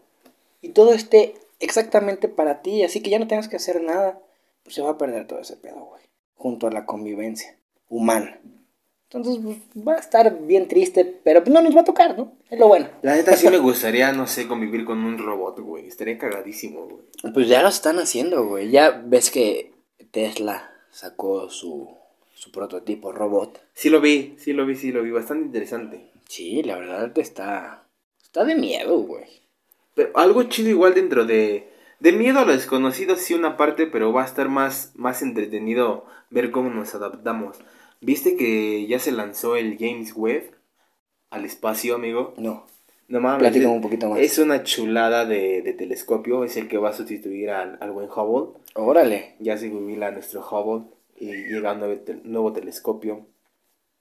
y 0.62 0.70
todo 0.70 0.94
esté 0.94 1.36
exactamente 1.60 2.28
para 2.28 2.62
ti, 2.62 2.84
así 2.84 3.02
que 3.02 3.10
ya 3.10 3.20
no 3.20 3.28
tengas 3.28 3.48
que 3.48 3.56
hacer 3.56 3.82
nada, 3.82 4.20
pues 4.63 4.76
se 4.76 4.82
va 4.82 4.92
a 4.92 4.98
perder 4.98 5.28
todo 5.28 5.40
ese 5.40 5.56
pedo, 5.56 5.86
güey. 5.86 6.02
Junto 6.36 6.68
a 6.68 6.72
la 6.72 6.86
convivencia 6.86 7.56
humana. 7.90 8.40
Entonces 9.10 9.41
pues, 9.41 9.88
va 9.88 9.93
a 9.93 10.00
estar 10.00 10.38
bien 10.41 10.67
triste, 10.67 11.06
pero 11.24 11.41
no 11.46 11.62
nos 11.62 11.76
va 11.76 11.82
a 11.82 11.86
tocar, 11.86 12.17
¿no? 12.17 12.34
Es 12.50 12.60
lo 12.60 12.67
bueno. 12.67 12.89
La 13.02 13.15
neta 13.15 13.38
sí 13.38 13.50
me 13.50 13.58
gustaría, 13.60 14.12
no 14.12 14.28
sé, 14.28 14.48
convivir 14.48 14.84
con 14.84 15.00
un 15.00 15.17
robot, 15.17 15.60
güey. 15.62 15.88
Estaría 15.88 16.17
cagadísimo, 16.17 16.88
güey. 16.88 17.34
Pues 17.34 17.48
ya 17.48 17.62
lo 17.62 17.70
están 17.70 18.00
haciendo, 18.00 18.46
güey. 18.46 18.70
Ya 18.70 19.02
ves 19.06 19.32
que 19.32 19.72
Tesla 20.12 20.72
sacó 20.91 21.50
su, 21.50 21.89
su 22.34 22.52
prototipo 22.52 23.13
robot. 23.13 23.62
Sí 23.74 23.89
lo 23.89 24.02
vi, 24.02 24.36
sí 24.39 24.52
lo 24.52 24.65
vi, 24.65 24.76
sí 24.76 24.91
lo 24.91 25.04
vi. 25.04 25.12
Bastante 25.12 25.46
interesante. 25.46 26.12
Sí, 26.28 26.62
la 26.63 26.78
verdad 26.78 27.17
está... 27.17 27.84
Está 28.22 28.43
de 28.43 28.56
miedo, 28.56 28.98
güey. 29.00 29.26
Pero 29.96 30.12
algo 30.15 30.43
chido 30.43 30.70
igual 30.70 30.93
dentro 30.93 31.26
de, 31.26 31.72
De 32.02 32.12
miedo 32.12 32.39
a 32.39 32.46
lo 32.46 32.52
desconocido 32.52 33.15
sí 33.15 33.34
una 33.34 33.56
parte, 33.56 33.88
pero 33.88 34.12
va 34.12 34.24
a 34.24 34.26
estar 34.26 34.50
más, 34.50 34.91
más 34.96 35.22
entretenido 35.22 36.06
ver 36.30 36.52
cómo 36.52 36.70
nos 36.70 36.93
adaptamos. 36.93 37.58
¿Viste 38.01 38.36
que 38.38 38.86
ya 38.88 38.99
se 38.99 39.12
lanzó 39.12 39.55
el 39.55 39.77
James 39.79 40.13
Webb 40.15 40.51
al 41.29 41.45
espacio, 41.45 41.95
amigo? 41.95 42.33
No. 42.38 42.65
No 43.07 43.21
mames. 43.21 43.39
Platícame 43.39 43.71
es- 43.71 43.75
un 43.77 43.81
poquito 43.81 44.10
más. 44.10 44.19
Es 44.19 44.38
una 44.38 44.63
chulada 44.63 45.25
de, 45.25 45.62
de 45.62 45.73
telescopio, 45.73 46.43
es 46.43 46.57
el 46.57 46.67
que 46.67 46.77
va 46.77 46.89
a 46.89 46.93
sustituir 46.93 47.49
al, 47.49 47.77
al 47.81 47.91
buen 47.91 48.10
Hubble. 48.10 48.60
Órale. 48.75 49.36
Ya 49.39 49.57
se 49.57 49.69
jubila 49.69 50.12
nuestro 50.12 50.41
Hubble 50.41 50.88
y 51.17 51.31
llega 51.31 51.73
un 51.73 51.79
nuevo, 51.79 52.01
nuevo 52.23 52.53
telescopio. 52.53 53.25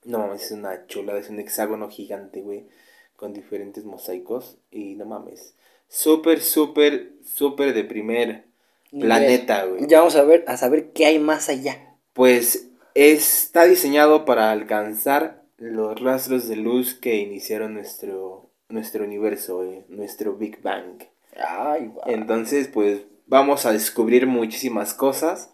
No 0.03 0.19
mames, 0.19 0.43
es 0.43 0.51
una 0.51 0.85
chulada, 0.87 1.19
es 1.19 1.29
un 1.29 1.39
hexágono 1.39 1.89
gigante, 1.89 2.41
güey, 2.41 2.67
con 3.15 3.33
diferentes 3.33 3.83
mosaicos. 3.85 4.57
Y 4.71 4.95
no 4.95 5.05
mames, 5.05 5.55
súper, 5.87 6.41
súper, 6.41 7.13
súper 7.25 7.73
de 7.73 7.83
primer 7.83 8.43
planeta, 8.91 9.65
güey. 9.65 9.87
Ya 9.87 9.99
vamos 9.99 10.15
a 10.15 10.23
ver, 10.23 10.43
a 10.47 10.55
saber 10.57 10.91
qué 10.91 11.05
hay 11.07 11.19
más 11.19 11.49
allá. 11.49 11.95
Pues 12.13 12.66
está 12.97 13.65
diseñado 13.65 14.25
para 14.25 14.51
alcanzar 14.51 15.43
los 15.57 15.99
rastros 16.01 16.47
de 16.47 16.55
luz 16.55 16.95
que 16.95 17.17
iniciaron 17.17 17.75
nuestro, 17.75 18.49
nuestro 18.69 19.03
universo, 19.03 19.57
güey, 19.57 19.85
nuestro 19.87 20.35
Big 20.35 20.61
Bang. 20.63 21.03
Ay, 21.35 21.91
guau. 21.93 22.09
Entonces, 22.09 22.67
pues 22.67 23.01
vamos 23.27 23.67
a 23.67 23.71
descubrir 23.71 24.25
muchísimas 24.25 24.95
cosas. 24.95 25.53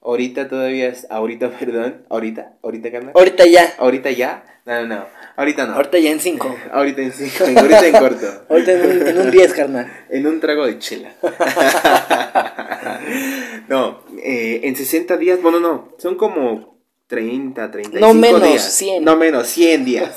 Ahorita 0.00 0.48
todavía 0.48 0.88
es, 0.88 1.06
ahorita, 1.10 1.50
perdón, 1.58 2.06
ahorita, 2.08 2.56
ahorita, 2.62 2.90
carnal. 2.90 3.12
Ahorita 3.14 3.44
ya. 3.46 3.74
Ahorita 3.78 4.10
ya, 4.10 4.59
no, 4.70 4.86
no, 4.86 5.06
ahorita 5.36 5.66
no. 5.66 5.74
Ahorita 5.74 5.98
ya 5.98 6.10
en 6.10 6.20
5. 6.20 6.56
Ahorita 6.72 7.02
en 7.02 7.12
cinco, 7.12 7.44
ahorita 7.60 7.86
en 7.86 7.98
corto. 7.98 8.44
Ahorita 8.48 8.72
en 8.72 8.80
un, 8.82 9.08
en 9.08 9.18
un 9.18 9.30
10, 9.30 9.52
carnal. 9.52 9.92
En 10.10 10.26
un 10.26 10.40
trago 10.40 10.66
de 10.66 10.78
chela. 10.78 11.12
no, 13.68 14.04
eh, 14.22 14.60
en 14.64 14.76
60 14.76 15.16
días, 15.16 15.42
bueno, 15.42 15.60
no, 15.60 15.94
son 15.98 16.16
como 16.16 16.78
30, 17.06 17.70
35 17.70 18.06
No 18.06 18.14
menos, 18.14 18.42
días. 18.42 18.72
100. 18.72 19.04
No 19.04 19.16
menos, 19.16 19.48
100 19.48 19.84
días. 19.84 20.14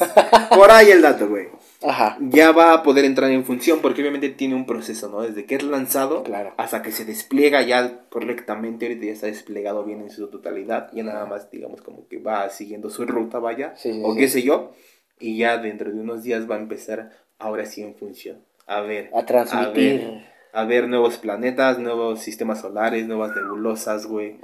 Por 0.56 0.72
ahí 0.72 0.92
el 0.92 1.02
dato, 1.02 1.28
güey. 1.28 1.48
Ajá. 1.84 2.18
Ya 2.22 2.52
va 2.52 2.74
a 2.74 2.84
poder 2.84 3.06
entrar 3.06 3.30
en 3.32 3.44
función 3.46 3.80
porque 3.82 4.02
obviamente 4.02 4.30
tiene 4.30 4.56
un 4.56 4.66
proceso, 4.66 5.10
¿no? 5.10 5.22
Desde 5.22 5.46
que 5.46 5.56
es 5.56 5.64
lanzado 5.64 6.24
Claro. 6.24 6.54
hasta 6.58 6.82
que 6.82 6.92
se 6.92 7.06
despliega 7.06 7.62
ya 7.62 8.02
correctamente, 8.10 8.86
ahorita 8.88 9.06
ya 9.06 9.12
está 9.12 9.28
desplegado 9.28 9.84
bien 9.84 10.02
en 10.02 10.10
su 10.10 10.28
totalidad, 10.28 10.90
ya 10.94 11.04
nada 11.04 11.26
más, 11.26 11.50
digamos, 11.52 11.82
como 11.82 12.08
que 12.08 12.18
va 12.20 12.50
siguiendo 12.50 12.90
su 12.90 13.06
ruta, 13.06 13.40
vaya, 13.40 13.74
Sí, 13.76 13.94
sí, 13.94 14.02
o 14.04 14.14
sí. 14.14 14.20
qué 14.20 14.28
sé 14.30 14.42
yo, 14.44 14.72
y 15.20 15.38
ya 15.38 15.58
dentro 15.58 15.92
de 15.92 16.00
unos 16.00 16.24
días 16.24 16.50
va 16.50 16.56
a 16.56 16.60
empezar 16.60 17.12
ahora 17.40 17.66
sí 17.66 17.82
en 17.84 17.96
función. 17.96 18.40
A 18.66 18.82
ver, 18.82 19.10
A 19.14 19.26
transmitir. 19.26 20.02
a 20.02 20.06
ver, 20.12 20.22
a 20.54 20.64
ver 20.66 20.88
nuevos 20.88 21.18
planetas, 21.18 21.80
nuevos 21.80 22.20
sistemas 22.20 22.62
solares, 22.62 23.06
nuevas 23.08 23.36
nebulosas, 23.36 24.06
güey. 24.06 24.38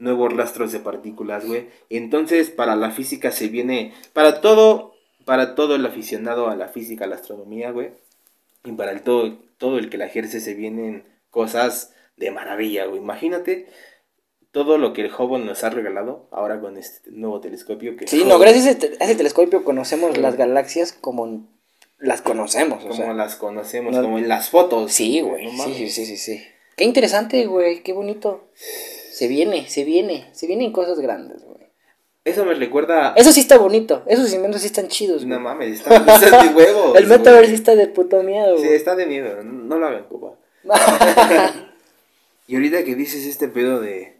Nuevos 0.00 0.32
rastros 0.32 0.70
de 0.70 0.78
partículas, 0.78 1.44
güey. 1.44 1.66
Entonces, 1.90 2.50
para 2.50 2.76
la 2.76 2.92
física 2.92 3.32
se 3.32 3.48
viene. 3.48 3.92
Para 4.12 4.40
todo. 4.40 4.94
Para 5.28 5.54
todo 5.54 5.74
el 5.76 5.86
aficionado 5.86 6.48
a 6.48 6.56
la 6.56 6.68
física, 6.68 7.04
a 7.04 7.08
la 7.08 7.14
astronomía, 7.16 7.70
güey. 7.70 7.90
Y 8.64 8.72
para 8.72 8.90
el 8.92 9.02
todo, 9.02 9.36
todo 9.58 9.78
el 9.78 9.90
que 9.90 9.98
la 9.98 10.06
ejerce 10.06 10.40
se 10.40 10.54
vienen 10.54 11.04
cosas 11.30 11.92
de 12.16 12.30
maravilla, 12.30 12.86
güey. 12.86 12.98
Imagínate 13.00 13.66
todo 14.50 14.78
lo 14.78 14.92
que 14.92 15.02
el 15.02 15.12
Hubble 15.14 15.44
nos 15.44 15.62
ha 15.62 15.70
regalado 15.70 16.26
ahora 16.32 16.60
con 16.60 16.76
este 16.78 17.10
nuevo 17.10 17.40
telescopio 17.40 17.96
que 17.96 18.06
Sí, 18.08 18.20
Hubble- 18.22 18.28
no, 18.28 18.38
gracias 18.38 18.66
a 18.66 18.70
ese, 18.70 18.96
a 19.00 19.04
ese 19.04 19.14
telescopio 19.14 19.62
conocemos 19.64 20.16
las 20.16 20.36
galaxias 20.36 20.92
como 20.92 21.46
las 21.98 22.22
conocemos. 22.22 22.82
O 22.84 22.88
como 22.88 22.94
sea. 22.94 23.12
las 23.14 23.36
conocemos, 23.36 23.94
no- 23.94 24.02
como 24.02 24.18
en 24.18 24.28
las 24.28 24.50
fotos. 24.50 24.92
Sí, 24.92 25.20
güey. 25.20 25.46
No 25.54 25.64
Sí, 25.64 25.74
sí, 25.74 25.90
sí, 25.90 26.06
sí, 26.06 26.16
sí. 26.16 26.42
Qué 26.76 26.84
interesante, 26.84 27.44
güey. 27.46 27.82
Qué 27.82 27.92
bonito. 27.92 28.48
Se 28.54 29.26
viene, 29.28 29.68
se 29.68 29.84
viene. 29.84 30.28
Se 30.32 30.46
vienen 30.46 30.72
cosas 30.72 31.00
grandes, 31.00 31.42
güey. 31.44 31.47
Eso 32.28 32.44
me 32.44 32.54
recuerda. 32.54 33.12
Eso 33.16 33.32
sí 33.32 33.40
está 33.40 33.58
bonito. 33.58 34.02
Esos 34.06 34.32
inventos 34.32 34.60
sí 34.62 34.66
están 34.68 34.88
chidos, 34.88 35.24
güey. 35.24 35.28
No 35.36 35.40
mames, 35.40 35.80
está, 35.80 35.96
está 35.96 36.42
de 36.44 36.48
huevos. 36.54 36.96
El 36.96 37.06
metaverse 37.06 37.46
güey. 37.46 37.54
está 37.54 37.74
de 37.76 37.86
puto 37.88 38.22
miedo, 38.22 38.56
Sí, 38.58 38.64
güey. 38.64 38.74
está 38.76 38.94
de 38.96 39.06
miedo, 39.06 39.42
no 39.42 39.78
lo 39.78 39.86
hagan, 39.86 40.04
copa. 40.04 40.34
Y 42.46 42.54
ahorita 42.54 42.82
que 42.84 42.94
dices 42.94 43.26
este 43.26 43.46
pedo 43.48 43.78
de, 43.80 44.14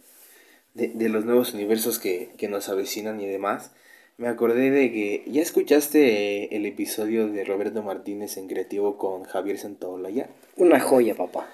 de, 0.74 0.88
de 0.88 1.08
los 1.08 1.24
nuevos 1.24 1.54
universos 1.54 1.98
que, 1.98 2.28
que 2.36 2.46
nos 2.48 2.68
avecinan 2.68 3.20
y 3.22 3.26
demás, 3.26 3.70
me 4.18 4.28
acordé 4.28 4.70
de 4.70 4.92
que 4.92 5.24
ya 5.26 5.40
escuchaste 5.40 6.54
el 6.54 6.66
episodio 6.66 7.28
de 7.28 7.44
Roberto 7.44 7.82
Martínez 7.82 8.36
en 8.36 8.48
Creativo 8.48 8.98
con 8.98 9.24
Javier 9.24 9.58
Santaolalla. 9.58 10.28
Una 10.56 10.78
joya, 10.78 11.14
papá. 11.14 11.48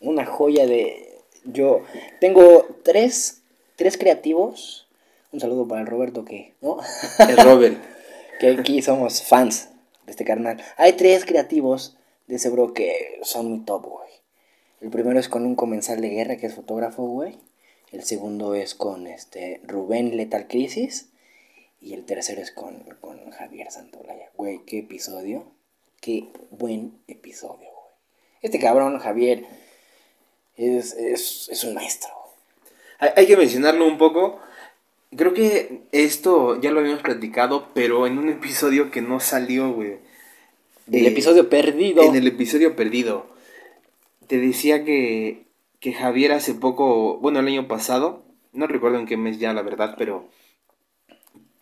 Una 0.00 0.24
joya 0.24 0.66
de... 0.66 1.08
Yo 1.44 1.82
tengo 2.20 2.64
tres, 2.84 3.40
tres 3.74 3.96
creativos. 3.98 4.86
Un 5.32 5.40
saludo 5.40 5.68
para 5.68 5.80
el 5.80 5.86
Roberto 5.86 6.24
que, 6.24 6.54
¿no? 6.60 6.78
El 7.18 7.36
Robert. 7.36 7.78
que 8.40 8.48
aquí 8.48 8.82
somos 8.82 9.22
fans 9.22 9.68
de 10.06 10.12
este 10.12 10.24
carnal. 10.24 10.60
Hay 10.76 10.94
tres 10.94 11.24
creativos 11.24 11.96
de 12.26 12.36
ese 12.36 12.48
bro 12.48 12.72
que 12.72 13.20
son 13.22 13.50
muy 13.50 13.60
top, 13.60 13.86
güey. 13.86 14.10
El 14.80 14.90
primero 14.90 15.20
es 15.20 15.28
con 15.28 15.44
un 15.44 15.54
comensal 15.54 16.00
de 16.00 16.08
guerra 16.08 16.36
que 16.36 16.46
es 16.46 16.54
fotógrafo, 16.54 17.04
güey. 17.04 17.38
El 17.92 18.02
segundo 18.02 18.54
es 18.54 18.74
con 18.74 19.06
este 19.06 19.60
Rubén 19.64 20.16
Letal 20.16 20.48
Crisis. 20.48 21.10
Y 21.80 21.94
el 21.94 22.04
tercero 22.04 22.40
es 22.40 22.50
con, 22.50 22.84
con 23.00 23.30
Javier 23.30 23.70
Santolaya. 23.70 24.30
Güey, 24.36 24.64
qué 24.64 24.78
episodio. 24.80 25.44
Qué 26.00 26.28
buen 26.50 26.98
episodio, 27.08 27.68
güey. 27.68 27.94
Este 28.42 28.58
cabrón, 28.58 28.98
Javier, 28.98 29.44
es, 30.56 30.94
es, 30.94 31.48
es 31.50 31.64
un 31.64 31.74
maestro. 31.74 32.10
Hay, 32.98 33.10
hay 33.16 33.26
que 33.26 33.36
mencionarlo 33.36 33.86
un 33.86 33.98
poco. 33.98 34.40
Creo 35.16 35.34
que 35.34 35.82
esto 35.92 36.60
ya 36.60 36.70
lo 36.70 36.80
habíamos 36.80 37.02
platicado, 37.02 37.68
pero 37.74 38.06
en 38.06 38.18
un 38.18 38.28
episodio 38.28 38.90
que 38.90 39.02
no 39.02 39.18
salió, 39.20 39.72
güey. 39.72 39.98
El 40.90 41.06
Eh, 41.06 41.08
episodio 41.08 41.48
perdido. 41.48 42.02
En 42.02 42.14
el 42.14 42.26
episodio 42.26 42.76
perdido. 42.76 43.26
Te 44.28 44.38
decía 44.38 44.84
que, 44.84 45.46
que 45.80 45.92
Javier 45.92 46.32
hace 46.32 46.54
poco, 46.54 47.18
bueno, 47.18 47.40
el 47.40 47.48
año 47.48 47.66
pasado, 47.66 48.22
no 48.52 48.66
recuerdo 48.68 48.98
en 48.98 49.06
qué 49.06 49.16
mes 49.16 49.38
ya, 49.38 49.52
la 49.52 49.62
verdad, 49.62 49.96
pero 49.98 50.28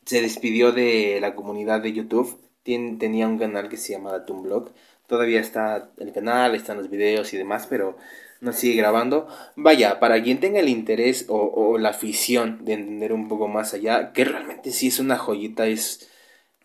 se 0.04 0.20
despidió 0.20 0.72
de 0.72 1.18
la 1.20 1.34
comunidad 1.34 1.80
de 1.80 1.92
YouTube. 1.92 2.38
Tenía 2.62 3.26
un 3.28 3.38
canal 3.38 3.68
que 3.70 3.78
se 3.78 3.94
llama 3.94 4.12
Datum 4.12 4.42
Blog. 4.42 4.72
Todavía 5.06 5.40
está 5.40 5.90
el 5.96 6.12
canal, 6.12 6.54
están 6.54 6.76
los 6.76 6.90
videos 6.90 7.32
y 7.32 7.38
demás, 7.38 7.66
pero 7.66 7.96
no 8.40 8.52
sigue 8.52 8.76
grabando. 8.76 9.26
Vaya, 9.56 9.98
para 10.00 10.22
quien 10.22 10.38
tenga 10.40 10.60
el 10.60 10.68
interés 10.68 11.26
o, 11.28 11.36
o 11.38 11.78
la 11.78 11.90
afición 11.90 12.64
de 12.64 12.74
entender 12.74 13.12
un 13.12 13.28
poco 13.28 13.48
más 13.48 13.74
allá, 13.74 14.12
que 14.12 14.24
realmente 14.24 14.70
sí 14.72 14.88
es 14.88 14.98
una 15.00 15.16
joyita, 15.18 15.66
es, 15.66 16.08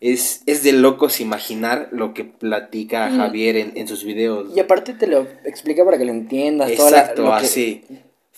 es, 0.00 0.42
es 0.46 0.62
de 0.62 0.72
locos 0.72 1.20
imaginar 1.20 1.88
lo 1.92 2.14
que 2.14 2.24
platica 2.24 3.08
Mm. 3.08 3.16
Javier 3.18 3.56
en, 3.56 3.72
en 3.76 3.88
sus 3.88 4.04
videos. 4.04 4.54
Y 4.56 4.60
aparte 4.60 4.92
te 4.94 5.06
lo 5.06 5.26
explica 5.44 5.84
para 5.84 5.98
que 5.98 6.04
lo 6.04 6.12
entiendas. 6.12 6.72
toda 6.74 6.90
la- 6.90 6.98
Exacto, 7.00 7.22
lo 7.22 7.30
que- 7.30 7.36
así. 7.44 7.84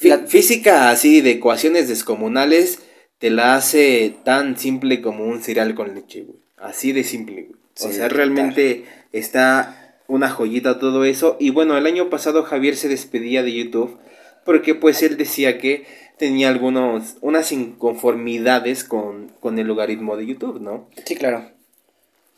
La- 0.01 0.19
Física 0.19 0.91
así 0.91 1.21
de 1.23 1.31
ecuaciones 1.33 1.89
descomunales 1.89 2.81
te 3.19 3.31
la 3.31 3.55
hace 3.57 4.15
tan 4.25 4.59
simple 4.59 5.01
como 5.01 5.25
un 5.25 5.43
cereal 5.43 5.75
con 5.75 5.95
leche, 5.95 6.23
güey. 6.25 6.39
Así 6.59 6.93
de 6.93 7.03
simple, 7.03 7.43
güey. 7.45 7.57
Sí, 7.75 7.89
o 7.89 7.93
sea, 7.93 8.09
realmente 8.09 8.85
está 9.13 9.86
una 10.09 10.31
joyita 10.31 10.79
todo 10.79 11.05
eso. 11.05 11.37
Y 11.41 11.51
bueno, 11.51 11.77
el 11.77 11.87
año 11.87 12.11
pasado 12.11 12.43
Javier 12.43 12.77
se 12.77 12.89
despedía 12.89 13.43
de 13.43 13.53
YouTube 13.53 13.99
porque 14.45 14.75
pues 14.75 15.03
él 15.03 15.17
decía 15.17 15.59
que 15.59 15.85
tenía 16.19 16.49
algunos, 16.49 17.17
unas 17.21 17.53
inconformidades 17.53 18.85
con, 18.85 19.33
con 19.41 19.59
el 19.59 19.67
logaritmo 19.67 20.17
de 20.17 20.27
YouTube, 20.27 20.61
¿no? 20.61 20.89
Sí, 21.05 21.17
claro. 21.17 21.51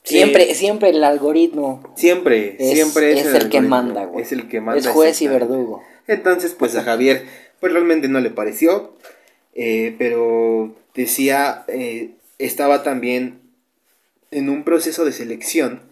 Siempre, 0.02 0.54
siempre 0.54 0.88
el 0.88 1.04
algoritmo 1.04 1.92
Siempre, 1.94 2.56
es, 2.58 2.72
siempre 2.72 3.12
es, 3.12 3.26
es 3.26 3.34
el, 3.34 3.50
que 3.50 3.58
algoritmo, 3.58 3.68
manda, 3.68 4.04
güey. 4.06 4.24
Es 4.24 4.32
el 4.32 4.48
que 4.48 4.60
manda. 4.60 4.80
Es 4.80 4.88
juez 4.88 5.20
y 5.20 5.28
verdugo. 5.28 5.82
Entonces, 6.06 6.54
pues 6.58 6.74
a 6.76 6.82
Javier, 6.82 7.26
pues 7.60 7.72
realmente 7.72 8.08
no 8.08 8.20
le 8.20 8.30
pareció, 8.30 8.94
eh, 9.54 9.94
pero 9.98 10.74
decía, 10.94 11.64
eh, 11.68 12.12
estaba 12.38 12.82
también 12.82 13.40
en 14.30 14.48
un 14.48 14.64
proceso 14.64 15.04
de 15.04 15.12
selección 15.12 15.82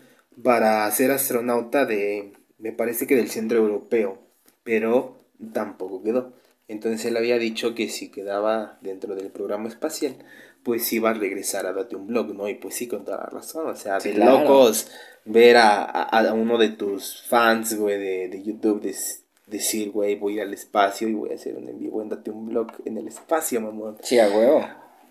para 0.43 0.91
ser 0.91 1.11
astronauta 1.11 1.87
de, 1.87 2.33
me 2.59 2.73
parece 2.73 3.07
que 3.07 3.17
del 3.17 3.31
centro 3.31 3.59
europeo, 3.59 4.19
pero 4.65 5.17
tampoco 5.53 6.03
quedó. 6.03 6.33
Entonces 6.69 7.05
él 7.05 7.17
había 7.17 7.39
dicho 7.39 7.75
que 7.75 7.89
si 7.89 8.11
quedaba 8.11 8.79
dentro 8.81 9.15
del 9.15 9.31
programa 9.31 9.69
espacial, 9.69 10.17
pues 10.63 10.93
iba 10.93 11.11
a 11.11 11.15
regresar 11.15 11.67
a 11.67 11.73
darte 11.73 11.95
un 11.95 12.09
blog, 12.09 12.35
¿no? 12.35 12.49
Y 12.49 12.55
pues 12.55 12.75
sí, 12.75 12.89
con 12.89 13.05
toda 13.05 13.19
la 13.19 13.27
razón, 13.27 13.69
o 13.69 13.77
sea, 13.77 14.01
Sí, 14.01 14.09
de 14.11 14.15
claro. 14.17 14.41
locos 14.41 14.91
ver 15.25 15.57
a, 15.59 15.85
a, 15.85 16.03
a 16.21 16.33
uno 16.33 16.59
de 16.59 16.71
tus 16.71 17.23
fans, 17.23 17.77
güey, 17.79 17.99
de, 17.99 18.29
de 18.29 18.43
YouTube 18.43 18.83
decir, 19.47 19.91
güey, 19.93 20.17
voy 20.17 20.33
a 20.33 20.37
ir 20.37 20.43
al 20.43 20.55
espacio 20.55 21.09
y 21.09 21.15
voy 21.15 21.31
a 21.31 21.35
hacer 21.37 21.57
un 21.57 21.69
en 21.69 21.79
vivo 21.79 22.03
en 22.03 22.09
date 22.09 22.33
un 22.33 22.49
blog 22.49 22.73
en 22.85 22.99
el 22.99 23.07
espacio, 23.07 23.61
mamón. 23.61 23.97
Sí, 24.03 24.19
a 24.19 24.29
huevo. 24.29 24.67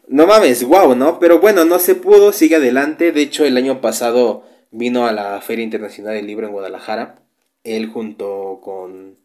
No 0.09 0.27
mames, 0.27 0.63
wow, 0.65 0.93
¿no? 0.93 1.19
Pero 1.19 1.39
bueno, 1.39 1.63
no 1.63 1.79
se 1.79 1.95
pudo, 1.95 2.33
sigue 2.33 2.57
adelante. 2.57 3.13
De 3.13 3.21
hecho, 3.21 3.45
el 3.45 3.55
año 3.55 3.79
pasado 3.79 4.43
vino 4.75 5.07
a 5.07 5.11
la 5.11 5.39
Feria 5.41 5.63
Internacional 5.63 6.13
del 6.15 6.27
Libro 6.27 6.47
en 6.47 6.53
Guadalajara. 6.53 7.19
Él 7.63 7.87
junto 7.87 8.59
con 8.61 9.15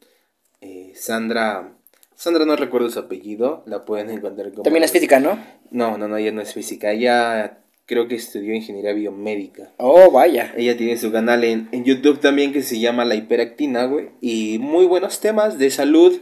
eh, 0.61 0.93
Sandra. 0.95 1.73
Sandra 2.15 2.45
no 2.45 2.57
recuerdo 2.57 2.89
su 2.91 2.99
apellido, 2.99 3.63
la 3.67 3.85
pueden 3.85 4.11
encontrar 4.11 4.51
como. 4.53 4.63
También 4.63 4.85
es 4.85 4.93
física, 4.93 5.21
¿no? 5.21 5.39
No, 5.71 5.99
no, 5.99 6.09
no, 6.09 6.17
ella 6.17 6.33
no 6.33 6.41
es 6.41 6.53
física. 6.55 6.93
Ella 6.93 7.59
creo 7.87 8.07
que 8.09 8.15
estudió 8.15 8.55
ingeniería 8.55 8.93
biomédica. 8.93 9.71
Oh, 9.79 10.11
vaya. 10.11 10.53
Ella 10.57 10.77
tiene 10.77 10.97
su 10.97 11.11
canal 11.11 11.43
en, 11.45 11.69
en 11.73 11.85
YouTube 11.85 12.21
también 12.21 12.53
que 12.53 12.63
se 12.63 12.79
llama 12.79 13.05
La 13.05 13.15
Hiperactina, 13.17 13.85
güey. 13.87 14.11
Y 14.21 14.59
muy 14.59 14.87
buenos 14.87 15.21
temas 15.21 15.59
de 15.59 15.71
salud. 15.71 16.21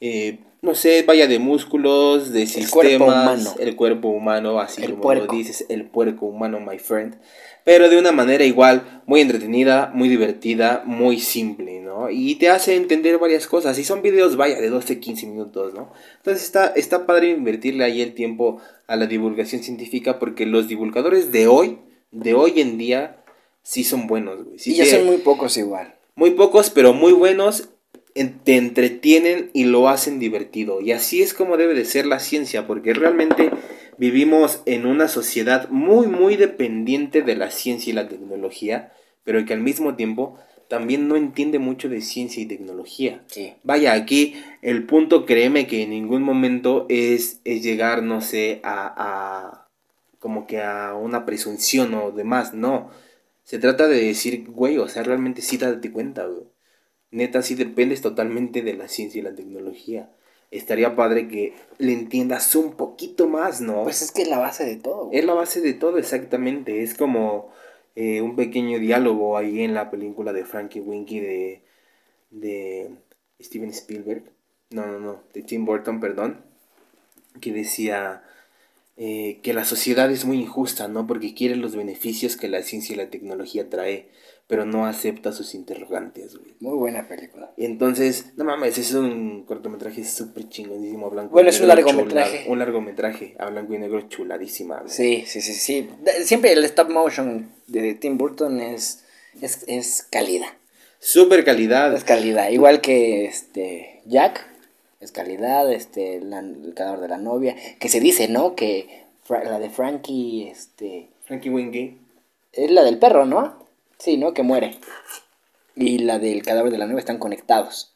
eh, 0.00 0.38
no 0.60 0.74
sé, 0.74 1.04
vaya 1.06 1.28
de 1.28 1.38
músculos, 1.38 2.32
de 2.32 2.46
sistemas. 2.46 2.70
cuerpo 2.72 3.04
humano. 3.04 3.54
El 3.60 3.76
cuerpo 3.76 4.08
humano, 4.08 4.58
así 4.58 4.82
El 4.82 4.90
como 4.92 5.02
puerco. 5.02 5.26
lo 5.26 5.32
dices, 5.38 5.64
el 5.68 5.84
puerco 5.84 6.26
humano, 6.26 6.58
my 6.60 6.78
friend. 6.80 7.16
Pero 7.68 7.90
de 7.90 7.98
una 7.98 8.12
manera 8.12 8.44
igual, 8.44 9.02
muy 9.04 9.20
entretenida, 9.20 9.90
muy 9.94 10.08
divertida, 10.08 10.82
muy 10.86 11.20
simple, 11.20 11.80
¿no? 11.82 12.08
Y 12.08 12.36
te 12.36 12.48
hace 12.48 12.76
entender 12.76 13.18
varias 13.18 13.46
cosas. 13.46 13.78
Y 13.78 13.84
son 13.84 14.00
videos, 14.00 14.36
vaya, 14.36 14.58
de 14.58 14.70
12, 14.70 14.98
15 15.00 15.26
minutos, 15.26 15.74
¿no? 15.74 15.92
Entonces 16.16 16.44
está, 16.44 16.68
está 16.68 17.04
padre 17.04 17.28
invertirle 17.28 17.84
ahí 17.84 18.00
el 18.00 18.14
tiempo 18.14 18.58
a 18.86 18.96
la 18.96 19.04
divulgación 19.06 19.62
científica 19.62 20.18
porque 20.18 20.46
los 20.46 20.66
divulgadores 20.66 21.30
de 21.30 21.46
hoy, 21.46 21.76
de 22.10 22.32
hoy 22.32 22.60
en 22.62 22.78
día, 22.78 23.16
sí 23.62 23.84
son 23.84 24.06
buenos, 24.06 24.44
güey. 24.44 24.58
Sí 24.58 24.72
y 24.72 24.76
ya 24.76 24.86
son 24.86 25.04
muy 25.04 25.18
pocos 25.18 25.58
igual. 25.58 25.94
muy 26.14 26.30
pocos, 26.30 26.70
pero 26.70 26.94
muy 26.94 27.12
buenos, 27.12 27.68
en- 28.14 28.38
te 28.38 28.56
entretienen 28.56 29.50
y 29.52 29.64
lo 29.64 29.90
hacen 29.90 30.18
divertido. 30.18 30.80
Y 30.80 30.92
así 30.92 31.20
es 31.20 31.34
como 31.34 31.58
debe 31.58 31.74
de 31.74 31.84
ser 31.84 32.06
la 32.06 32.18
ciencia, 32.18 32.66
porque 32.66 32.94
realmente 32.94 33.50
vivimos 33.98 34.62
en 34.64 34.86
una 34.86 35.08
sociedad 35.08 35.68
muy, 35.68 36.06
muy 36.06 36.36
dependiente 36.36 37.22
de 37.22 37.36
la 37.36 37.50
ciencia 37.50 37.90
y 37.90 37.94
la 37.94 38.08
tecnología, 38.08 38.92
pero 39.24 39.44
que 39.44 39.52
al 39.52 39.60
mismo 39.60 39.96
tiempo 39.96 40.38
también 40.68 41.08
no 41.08 41.16
entiende 41.16 41.58
mucho 41.58 41.88
de 41.88 42.00
ciencia 42.00 42.42
y 42.42 42.46
tecnología. 42.46 43.22
Sí. 43.26 43.54
Vaya, 43.64 43.94
aquí 43.94 44.36
el 44.62 44.84
punto, 44.84 45.26
créeme 45.26 45.66
que 45.66 45.82
en 45.82 45.90
ningún 45.90 46.22
momento 46.22 46.86
es, 46.88 47.40
es 47.44 47.62
llegar, 47.62 48.02
no 48.02 48.20
sé, 48.20 48.60
a, 48.62 48.92
a 48.96 49.68
como 50.18 50.46
que 50.46 50.62
a 50.62 50.94
una 50.94 51.24
presunción 51.24 51.94
o 51.94 52.10
demás, 52.10 52.54
no. 52.54 52.90
Se 53.44 53.58
trata 53.58 53.88
de 53.88 54.04
decir, 54.04 54.44
güey, 54.48 54.78
o 54.78 54.88
sea, 54.88 55.02
realmente 55.02 55.42
sí 55.42 55.56
date 55.56 55.90
cuenta, 55.90 56.26
güey. 56.26 56.44
Neta, 57.10 57.40
sí 57.40 57.54
dependes 57.54 58.02
totalmente 58.02 58.60
de 58.60 58.74
la 58.74 58.88
ciencia 58.88 59.18
y 59.18 59.22
la 59.22 59.34
tecnología. 59.34 60.10
Estaría 60.50 60.96
padre 60.96 61.28
que 61.28 61.54
le 61.78 61.92
entiendas 61.92 62.54
un 62.54 62.72
poquito 62.72 63.28
más, 63.28 63.60
¿no? 63.60 63.82
Pues 63.82 64.00
es 64.00 64.12
que 64.12 64.22
es 64.22 64.28
la 64.28 64.38
base 64.38 64.64
de 64.64 64.76
todo. 64.76 65.10
Es 65.12 65.24
la 65.24 65.34
base 65.34 65.60
de 65.60 65.74
todo, 65.74 65.98
exactamente. 65.98 66.82
Es 66.82 66.94
como 66.94 67.50
eh, 67.96 68.22
un 68.22 68.34
pequeño 68.34 68.78
diálogo 68.78 69.36
ahí 69.36 69.60
en 69.60 69.74
la 69.74 69.90
película 69.90 70.32
de 70.32 70.44
Frankie 70.44 70.80
Winky 70.80 71.20
de, 71.20 71.62
de 72.30 72.90
Steven 73.40 73.70
Spielberg. 73.70 74.22
No, 74.70 74.86
no, 74.86 74.98
no, 74.98 75.20
de 75.34 75.42
Tim 75.42 75.64
Burton, 75.64 76.00
perdón. 76.00 76.40
Que 77.40 77.52
decía 77.52 78.22
eh, 78.96 79.38
que 79.42 79.52
la 79.52 79.64
sociedad 79.64 80.10
es 80.10 80.24
muy 80.24 80.40
injusta, 80.40 80.88
¿no? 80.88 81.06
Porque 81.06 81.32
quiere 81.32 81.54
los 81.56 81.76
beneficios 81.76 82.36
que 82.36 82.48
la 82.48 82.62
ciencia 82.62 82.94
y 82.94 82.96
la 82.96 83.10
tecnología 83.10 83.70
trae, 83.70 84.08
pero 84.48 84.64
no 84.64 84.86
acepta 84.86 85.30
sus 85.30 85.54
interrogantes, 85.54 86.36
güey. 86.36 86.54
Muy 86.58 86.76
buena 86.76 87.06
película. 87.06 87.52
Entonces, 87.56 88.32
no 88.36 88.44
mames, 88.44 88.76
es 88.78 88.92
un 88.94 89.44
cortometraje 89.44 90.04
súper 90.04 90.48
chingonísimo, 90.48 91.10
blanco 91.10 91.30
y 91.30 91.34
Bueno, 91.34 91.50
es 91.50 91.60
un 91.60 91.68
negro, 91.68 91.84
largometraje. 91.84 92.38
chula- 92.44 92.52
un 92.52 92.58
largometraje 92.58 93.36
a 93.38 93.50
blanco 93.50 93.74
y 93.74 93.78
negro 93.78 94.00
chuladísima, 94.08 94.78
güey. 94.80 94.88
Sí, 94.90 95.24
sí, 95.26 95.40
sí, 95.40 95.52
sí. 95.52 95.88
Siempre 96.24 96.52
el 96.52 96.64
stop 96.64 96.88
motion 96.90 97.52
de 97.68 97.94
Tim 97.94 98.18
Burton 98.18 98.60
es, 98.60 99.04
es, 99.40 99.64
es 99.68 100.02
calidad. 100.10 100.48
Super 100.98 101.44
calidad. 101.44 101.94
Es 101.94 102.02
calidad. 102.04 102.48
Igual 102.50 102.80
que 102.80 103.26
este 103.26 104.00
Jack, 104.06 104.44
es 105.00 105.12
calidad, 105.12 105.70
este, 105.72 106.20
la- 106.20 106.40
el 106.40 106.72
cadáver 106.74 107.00
de 107.00 107.08
la 107.08 107.18
novia. 107.18 107.54
Que 107.78 107.88
se 107.88 108.00
dice, 108.00 108.28
¿no? 108.28 108.56
Que 108.56 109.04
la 109.28 109.58
de 109.58 109.68
Frankie, 109.68 110.48
este, 110.48 111.10
Frankie 111.26 111.50
Winky. 111.50 111.98
es 112.52 112.70
la 112.70 112.82
del 112.82 112.98
perro, 112.98 113.26
¿no? 113.26 113.67
Sí, 113.98 114.16
¿no? 114.16 114.34
Que 114.34 114.42
muere. 114.42 114.78
Y 115.74 115.98
la 115.98 116.18
del 116.18 116.42
cadáver 116.42 116.70
de 116.72 116.78
la 116.78 116.86
novia 116.86 117.00
están 117.00 117.18
conectados. 117.18 117.94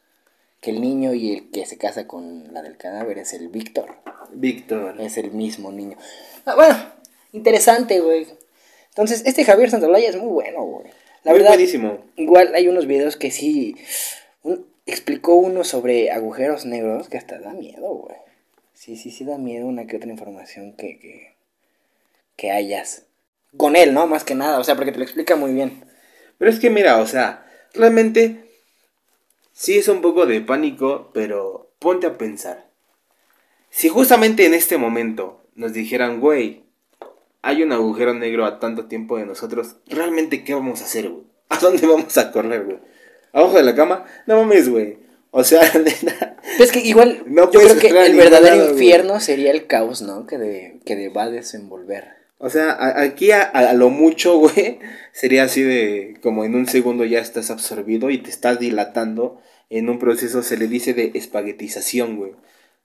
Que 0.61 0.71
el 0.71 0.81
niño 0.81 1.13
y 1.13 1.33
el 1.33 1.51
que 1.51 1.65
se 1.65 1.77
casa 1.77 2.07
con 2.07 2.53
la 2.53 2.61
del 2.61 2.77
cadáver 2.77 3.17
es 3.17 3.33
el 3.33 3.49
Víctor. 3.49 3.95
Víctor. 4.31 4.99
Es 5.01 5.17
el 5.17 5.31
mismo 5.31 5.71
niño. 5.71 5.97
Ah, 6.45 6.55
bueno, 6.55 6.77
interesante, 7.33 7.99
güey. 7.99 8.27
Entonces, 8.89 9.23
este 9.25 9.43
Javier 9.43 9.69
Santolaya 9.69 10.09
es 10.09 10.15
muy 10.15 10.27
bueno, 10.29 10.63
güey. 10.63 10.87
La 11.23 11.31
Muy 11.31 11.39
verdad, 11.39 11.55
buenísimo. 11.55 11.99
igual 12.15 12.53
hay 12.55 12.67
unos 12.67 12.85
videos 12.85 13.15
que 13.17 13.31
sí. 13.31 13.75
un- 14.43 14.67
explicó 14.85 15.35
uno 15.35 15.63
sobre 15.63 16.11
agujeros 16.11 16.65
negros 16.65 17.07
que 17.09 17.17
hasta 17.17 17.39
da 17.39 17.53
miedo, 17.53 17.87
güey. 17.93 18.15
Sí, 18.73 18.97
sí, 18.97 19.11
sí 19.11 19.23
da 19.23 19.37
miedo 19.37 19.65
una 19.65 19.87
que 19.87 19.95
otra 19.97 20.09
información 20.09 20.73
que, 20.73 20.99
que, 20.99 21.35
que 22.35 22.51
hayas. 22.51 23.03
Con 23.55 23.75
él, 23.77 23.93
¿no? 23.93 24.07
Más 24.07 24.23
que 24.25 24.35
nada, 24.35 24.59
o 24.59 24.63
sea, 24.63 24.75
porque 24.75 24.91
te 24.91 24.97
lo 24.97 25.03
explica 25.05 25.35
muy 25.37 25.53
bien. 25.53 25.85
Pero 26.43 26.51
es 26.51 26.59
que 26.59 26.69
mira, 26.69 26.97
o 26.97 27.07
sea, 27.07 27.45
realmente 27.73 28.43
sí 29.53 29.77
es 29.77 29.87
un 29.87 30.01
poco 30.01 30.25
de 30.25 30.41
pánico, 30.41 31.09
pero 31.13 31.73
ponte 31.79 32.05
a 32.05 32.17
pensar. 32.17 32.69
Si 33.69 33.87
justamente 33.87 34.45
en 34.45 34.53
este 34.53 34.77
momento 34.77 35.41
nos 35.55 35.71
dijeran, 35.71 36.19
güey, 36.19 36.65
hay 37.41 37.63
un 37.63 37.71
agujero 37.71 38.13
negro 38.13 38.45
a 38.45 38.59
tanto 38.59 38.87
tiempo 38.87 39.17
de 39.17 39.25
nosotros, 39.25 39.77
¿realmente 39.87 40.43
qué 40.43 40.53
vamos 40.53 40.81
a 40.81 40.83
hacer, 40.83 41.07
güey? 41.07 41.23
¿A 41.47 41.59
dónde 41.59 41.87
vamos 41.87 42.17
a 42.17 42.33
correr, 42.33 42.65
güey? 42.65 42.79
¿Abajo 43.31 43.55
de 43.55 43.63
la 43.63 43.75
cama? 43.75 44.03
No 44.27 44.35
mames, 44.41 44.67
güey. 44.67 44.97
O 45.31 45.45
sea, 45.45 45.61
es 46.59 46.71
que 46.73 46.79
igual, 46.81 47.23
No 47.25 47.49
yo 47.53 47.61
creo 47.61 47.79
que 47.79 47.87
el 47.87 48.17
verdadero 48.17 48.57
lado, 48.57 48.73
güey. 48.73 48.83
infierno 48.83 49.21
sería 49.21 49.51
el 49.51 49.65
caos, 49.65 50.01
¿no? 50.01 50.27
Que, 50.27 50.37
de, 50.37 50.81
que 50.85 50.97
de 50.97 51.07
va 51.07 51.23
a 51.23 51.29
desenvolver. 51.29 52.22
O 52.37 52.49
sea, 52.49 52.71
a- 52.71 53.01
aquí 53.01 53.31
a, 53.31 53.41
a 53.43 53.73
lo 53.73 53.89
mucho, 53.89 54.37
güey, 54.39 54.79
sería 55.11 55.43
así 55.43 55.61
de 55.61 56.17
como 56.21 56.43
en 56.45 56.55
un 56.55 56.67
segundo 56.67 57.05
ya 57.05 57.19
estás 57.19 57.49
absorbido 57.51 58.09
y 58.09 58.17
te 58.17 58.29
estás 58.29 58.59
dilatando 58.59 59.39
en 59.69 59.89
un 59.89 59.97
proceso, 59.99 60.43
se 60.43 60.57
le 60.57 60.67
dice 60.67 60.93
de 60.93 61.11
espaguetización, 61.15 62.17
güey, 62.17 62.33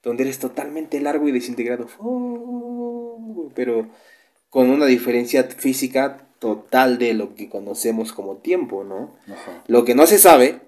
donde 0.03 0.23
eres 0.25 0.39
totalmente 0.39 1.01
largo 1.01 1.29
y 1.29 1.33
desintegrado, 1.33 1.87
pero 3.55 3.89
con 4.51 4.71
una 4.71 4.87
diferencia 4.87 5.45
física 5.45 6.27
total 6.39 6.99
de 6.99 7.15
lo 7.15 7.35
que 7.35 7.49
conocemos 7.49 8.13
como 8.13 8.37
tiempo, 8.37 8.85
¿no? 8.85 9.15
Lo 9.67 9.85
que 9.85 9.95
no 9.95 10.07
se 10.07 10.19
sabe 10.19 10.61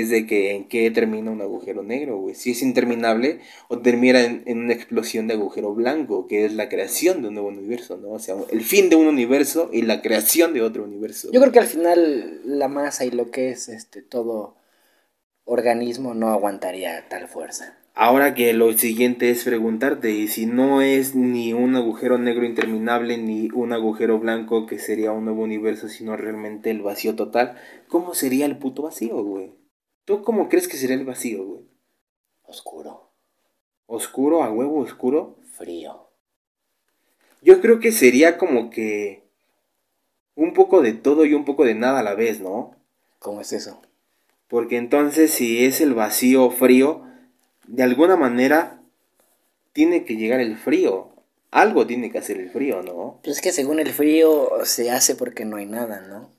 es 0.00 0.10
de 0.10 0.26
que 0.26 0.56
en 0.56 0.64
qué 0.64 0.90
termina 0.90 1.30
un 1.30 1.40
agujero 1.40 1.82
negro, 1.82 2.18
güey. 2.18 2.34
Si 2.34 2.50
es 2.50 2.62
interminable 2.62 3.40
o 3.68 3.78
termina 3.78 4.24
en, 4.24 4.42
en 4.46 4.58
una 4.58 4.72
explosión 4.72 5.26
de 5.26 5.34
agujero 5.34 5.74
blanco, 5.74 6.26
que 6.26 6.44
es 6.44 6.54
la 6.54 6.68
creación 6.68 7.22
de 7.22 7.28
un 7.28 7.34
nuevo 7.34 7.48
universo, 7.48 7.96
¿no? 7.96 8.10
O 8.10 8.18
sea, 8.18 8.34
el 8.50 8.62
fin 8.62 8.90
de 8.90 8.96
un 8.96 9.06
universo 9.06 9.70
y 9.72 9.82
la 9.82 10.02
creación 10.02 10.52
de 10.52 10.62
otro 10.62 10.84
universo. 10.84 11.30
Yo 11.32 11.40
creo 11.40 11.52
que 11.52 11.60
al 11.60 11.66
final 11.66 12.40
la 12.44 12.68
masa 12.68 13.04
y 13.04 13.10
lo 13.10 13.30
que 13.30 13.50
es 13.50 13.68
este 13.68 14.02
todo 14.02 14.56
organismo 15.44 16.14
no 16.14 16.30
aguantaría 16.30 17.08
tal 17.08 17.28
fuerza. 17.28 17.78
Ahora 17.96 18.34
que 18.34 18.52
lo 18.54 18.72
siguiente 18.72 19.30
es 19.30 19.44
preguntarte, 19.44 20.10
y 20.10 20.26
si 20.26 20.46
no 20.46 20.82
es 20.82 21.14
ni 21.14 21.52
un 21.52 21.76
agujero 21.76 22.18
negro 22.18 22.44
interminable 22.44 23.18
ni 23.18 23.50
un 23.54 23.72
agujero 23.72 24.18
blanco 24.18 24.66
que 24.66 24.80
sería 24.80 25.12
un 25.12 25.26
nuevo 25.26 25.44
universo, 25.44 25.88
sino 25.88 26.16
realmente 26.16 26.72
el 26.72 26.82
vacío 26.82 27.14
total, 27.14 27.54
¿cómo 27.86 28.14
sería 28.14 28.46
el 28.46 28.58
puto 28.58 28.82
vacío, 28.82 29.22
güey? 29.22 29.52
¿Tú 30.04 30.22
cómo 30.22 30.48
crees 30.48 30.68
que 30.68 30.76
sería 30.76 30.96
el 30.96 31.04
vacío, 31.04 31.44
güey? 31.44 31.62
Oscuro, 32.46 33.10
¿Oscuro, 33.86 34.42
a 34.42 34.50
huevo 34.50 34.80
oscuro? 34.80 35.36
frío. 35.52 36.08
Yo 37.42 37.60
creo 37.60 37.78
que 37.78 37.92
sería 37.92 38.38
como 38.38 38.70
que 38.70 39.22
un 40.34 40.52
poco 40.52 40.82
de 40.82 40.92
todo 40.94 41.24
y 41.24 41.34
un 41.34 41.44
poco 41.44 41.64
de 41.64 41.74
nada 41.74 42.00
a 42.00 42.02
la 42.02 42.14
vez, 42.14 42.40
¿no? 42.40 42.74
¿Cómo 43.18 43.40
es 43.40 43.52
eso? 43.52 43.80
Porque 44.48 44.76
entonces 44.76 45.30
si 45.32 45.64
es 45.64 45.80
el 45.80 45.94
vacío 45.94 46.50
frío, 46.50 47.02
de 47.66 47.82
alguna 47.82 48.16
manera 48.16 48.82
tiene 49.72 50.04
que 50.04 50.16
llegar 50.16 50.40
el 50.40 50.56
frío. 50.56 51.10
Algo 51.50 51.86
tiene 51.86 52.10
que 52.10 52.18
hacer 52.18 52.38
el 52.38 52.50
frío, 52.50 52.82
¿no? 52.82 53.20
Pues 53.22 53.36
es 53.36 53.42
que 53.42 53.52
según 53.52 53.78
el 53.78 53.90
frío 53.92 54.50
se 54.64 54.90
hace 54.90 55.14
porque 55.14 55.44
no 55.44 55.56
hay 55.56 55.66
nada, 55.66 56.00
¿no? 56.00 56.30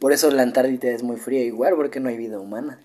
Por 0.00 0.12
eso 0.12 0.30
la 0.30 0.42
Antártida 0.42 0.90
es 0.90 1.02
muy 1.02 1.16
fría 1.16 1.42
igual, 1.42 1.74
porque 1.76 2.00
no 2.00 2.08
hay 2.08 2.16
vida 2.16 2.38
humana. 2.40 2.80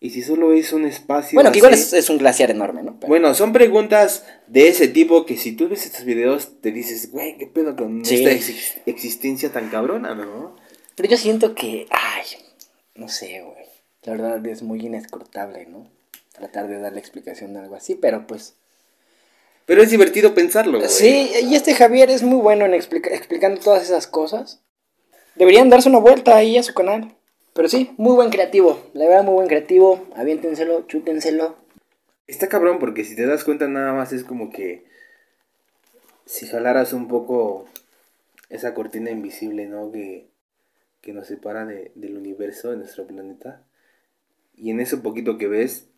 Y 0.00 0.10
si 0.10 0.22
solo 0.22 0.52
es 0.52 0.72
un 0.72 0.84
espacio... 0.84 1.36
Bueno, 1.36 1.50
que 1.50 1.58
igual 1.58 1.72
es, 1.72 1.92
es 1.94 2.10
un 2.10 2.18
glaciar 2.18 2.50
enorme, 2.50 2.82
¿no? 2.82 2.96
Pero- 3.00 3.08
Bueno, 3.08 3.32
son 3.34 3.52
preguntas 3.54 4.24
de 4.46 4.68
ese 4.68 4.86
tipo 4.88 5.24
que 5.24 5.38
si 5.38 5.52
tú 5.52 5.68
ves 5.68 5.86
estos 5.86 6.04
videos 6.04 6.60
te 6.60 6.72
dices, 6.72 7.10
güey, 7.10 7.38
¿qué 7.38 7.46
pedo 7.46 7.74
con 7.74 8.04
Sí. 8.04 8.16
esta 8.16 8.32
ex- 8.32 8.74
existencia 8.86 9.50
tan 9.50 9.70
cabrona, 9.70 10.14
no? 10.14 10.56
Pero 10.94 11.08
yo 11.08 11.16
siento 11.16 11.54
que, 11.54 11.86
ay, 11.90 12.22
no 12.96 13.08
sé, 13.08 13.40
güey. 13.42 13.64
La 14.02 14.12
verdad 14.12 14.46
es 14.46 14.62
muy 14.62 14.80
inescrutable, 14.84 15.64
¿no? 15.66 15.88
Tratar 16.34 16.68
de 16.68 16.78
darle 16.78 17.00
explicación 17.00 17.56
a 17.56 17.62
algo 17.62 17.74
así, 17.76 17.94
pero 17.94 18.26
pues... 18.26 18.54
Pero 19.64 19.82
es 19.82 19.88
divertido 19.90 20.34
pensarlo, 20.34 20.78
güey. 20.78 20.90
Sí, 20.90 21.30
y 21.48 21.54
este 21.54 21.74
Javier 21.74 22.10
es 22.10 22.22
muy 22.22 22.40
bueno 22.42 22.66
en 22.66 22.74
explica- 22.74 23.08
explicando 23.14 23.58
todas 23.62 23.82
esas 23.84 24.06
cosas. 24.06 24.60
Deberían 25.36 25.70
darse 25.70 25.88
una 25.88 25.98
vuelta 25.98 26.36
ahí 26.36 26.56
a 26.56 26.62
su 26.62 26.74
canal. 26.74 27.14
Pero 27.54 27.68
sí, 27.68 27.94
muy 27.96 28.14
buen 28.14 28.30
creativo. 28.30 28.82
La 28.94 29.06
verdad, 29.06 29.24
muy 29.24 29.34
buen 29.34 29.48
creativo. 29.48 30.06
Aviéntenselo, 30.16 30.86
chútenselo. 30.86 31.56
Está 32.26 32.48
cabrón 32.48 32.78
porque 32.78 33.04
si 33.04 33.14
te 33.14 33.26
das 33.26 33.44
cuenta 33.44 33.68
nada 33.68 33.92
más 33.92 34.12
es 34.12 34.24
como 34.24 34.50
que 34.50 34.84
si 36.26 36.46
jalaras 36.46 36.92
un 36.92 37.06
poco 37.06 37.66
esa 38.48 38.74
cortina 38.74 39.10
invisible, 39.10 39.66
¿no? 39.66 39.92
Que, 39.92 40.26
que 41.00 41.12
nos 41.12 41.28
separa 41.28 41.64
de, 41.64 41.92
del 41.94 42.16
universo, 42.16 42.70
de 42.70 42.78
nuestro 42.78 43.06
planeta. 43.06 43.62
Y 44.56 44.70
en 44.70 44.80
eso 44.80 45.02
poquito 45.02 45.38
que 45.38 45.48
ves, 45.48 45.88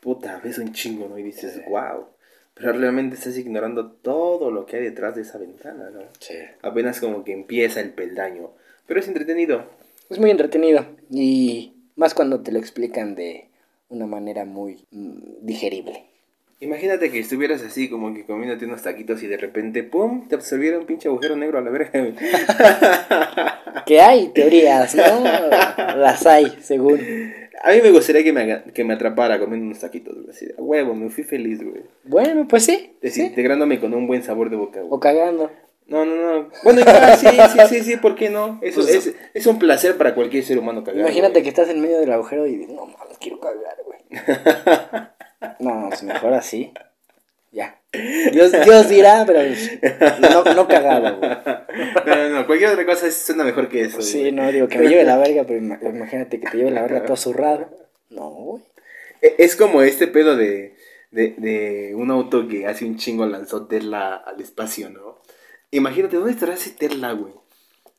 puta, 0.00 0.40
ves 0.42 0.58
un 0.58 0.72
chingo, 0.72 1.08
¿no? 1.08 1.18
Y 1.18 1.22
dices, 1.22 1.62
wow. 1.68 2.06
Pero 2.54 2.72
realmente 2.72 3.16
estás 3.16 3.38
ignorando 3.38 3.90
todo 3.90 4.50
lo 4.50 4.66
que 4.66 4.76
hay 4.76 4.82
detrás 4.82 5.16
de 5.16 5.22
esa 5.22 5.38
ventana, 5.38 5.90
¿no? 5.90 6.02
Sí. 6.20 6.34
Apenas 6.60 7.00
como 7.00 7.24
que 7.24 7.32
empieza 7.32 7.80
el 7.80 7.92
peldaño. 7.92 8.50
Pero 8.86 9.00
es 9.00 9.08
entretenido. 9.08 9.64
Es 10.10 10.18
muy 10.18 10.30
entretenido. 10.30 10.86
Y 11.10 11.72
más 11.96 12.14
cuando 12.14 12.40
te 12.40 12.52
lo 12.52 12.58
explican 12.58 13.14
de 13.14 13.48
una 13.88 14.06
manera 14.06 14.44
muy 14.44 14.84
mm, 14.90 15.44
digerible. 15.44 16.04
Imagínate 16.60 17.10
que 17.10 17.18
estuvieras 17.18 17.60
así 17.62 17.88
como 17.88 18.14
que 18.14 18.24
comiéndote 18.24 18.66
unos 18.66 18.82
taquitos 18.82 19.20
y 19.24 19.26
de 19.26 19.36
repente, 19.36 19.82
¡pum! 19.82 20.28
te 20.28 20.36
absorbiera 20.36 20.78
un 20.78 20.86
pinche 20.86 21.08
agujero 21.08 21.34
negro 21.34 21.58
a 21.58 21.60
la 21.60 21.70
verga. 21.70 21.90
Que 23.86 24.00
hay 24.00 24.28
teorías, 24.28 24.94
¿no? 24.94 25.24
Las 25.96 26.24
hay, 26.26 26.58
según. 26.60 27.00
A 27.64 27.72
mí 27.72 27.80
me 27.82 27.90
gustaría 27.90 28.22
que 28.22 28.32
me, 28.32 28.62
que 28.72 28.84
me 28.84 28.94
atrapara 28.94 29.40
comiendo 29.40 29.66
unos 29.66 29.80
taquitos, 29.80 30.14
güey. 30.14 30.30
Así, 30.30 30.46
huevo, 30.56 30.94
me 30.94 31.10
fui 31.10 31.24
feliz, 31.24 31.62
güey. 31.62 31.82
Bueno, 32.04 32.46
pues 32.46 32.64
sí. 32.64 32.76
sí. 32.76 32.92
Desintegrándome 33.00 33.80
con 33.80 33.94
un 33.94 34.06
buen 34.06 34.22
sabor 34.22 34.50
de 34.50 34.56
boca, 34.56 34.80
güey. 34.80 34.92
O 34.92 35.00
cagando. 35.00 35.50
No, 35.92 36.04
no, 36.06 36.14
no. 36.16 36.48
Bueno, 36.64 36.80
igual, 36.80 37.16
sí, 37.18 37.26
sí, 37.28 37.58
sí, 37.68 37.84
sí, 37.84 37.96
¿por 37.98 38.14
qué 38.14 38.30
no? 38.30 38.58
Eso 38.62 38.80
Pues- 38.80 38.94
es, 39.06 39.14
es 39.34 39.46
un 39.46 39.58
placer 39.58 39.96
para 39.98 40.14
cualquier 40.14 40.42
ser 40.42 40.58
humano 40.58 40.82
cagar. 40.82 41.00
Imagínate 41.00 41.32
güey. 41.34 41.42
que 41.44 41.48
estás 41.50 41.68
en 41.68 41.80
medio 41.80 42.00
del 42.00 42.10
agujero 42.12 42.46
y 42.46 42.56
dices, 42.56 42.74
no 42.74 42.86
mames, 42.86 43.18
quiero 43.20 43.38
cagar, 43.40 43.76
güey. 43.84 43.98
No, 45.58 45.86
pues 45.88 46.02
mejor 46.04 46.34
así. 46.34 46.72
Ya. 47.50 47.78
Dios, 48.32 48.52
Dios 48.64 48.88
dirá, 48.88 49.24
pero 49.26 49.40
no, 50.20 50.54
no 50.54 50.68
cagado, 50.68 51.18
güey. 51.18 51.30
No, 52.06 52.16
no, 52.16 52.28
no, 52.30 52.46
cualquier 52.46 52.70
otra 52.70 52.86
cosa 52.86 53.10
suena 53.10 53.44
mejor 53.44 53.68
que 53.68 53.82
eso. 53.82 54.00
Sí, 54.00 54.20
güey. 54.20 54.32
no, 54.32 54.50
digo 54.50 54.68
que 54.68 54.78
me 54.78 54.88
lleve 54.88 55.04
la 55.04 55.18
verga, 55.18 55.44
pero 55.46 55.58
ima- 55.60 55.78
imagínate 55.82 56.40
que 56.40 56.48
te 56.48 56.56
lleve 56.56 56.70
la 56.70 56.82
verga 56.82 57.04
todo 57.04 57.16
zurrado. 57.16 57.68
No, 58.08 58.30
güey. 58.30 58.62
E- 59.20 59.34
Es 59.38 59.56
como 59.56 59.82
este 59.82 60.06
pedo 60.06 60.36
de, 60.36 60.74
de, 61.10 61.34
de 61.36 61.94
un 61.94 62.10
auto 62.10 62.48
que 62.48 62.66
hace 62.66 62.84
un 62.86 62.96
chingo 62.96 63.26
lanzó 63.26 63.66
Tesla 63.66 64.14
al 64.14 64.40
espacio, 64.40 64.88
¿no? 64.88 65.18
Imagínate, 65.72 66.16
¿dónde 66.16 66.32
estará 66.32 66.52
ese 66.52 66.70
Tesla, 66.70 67.12
güey? 67.12 67.32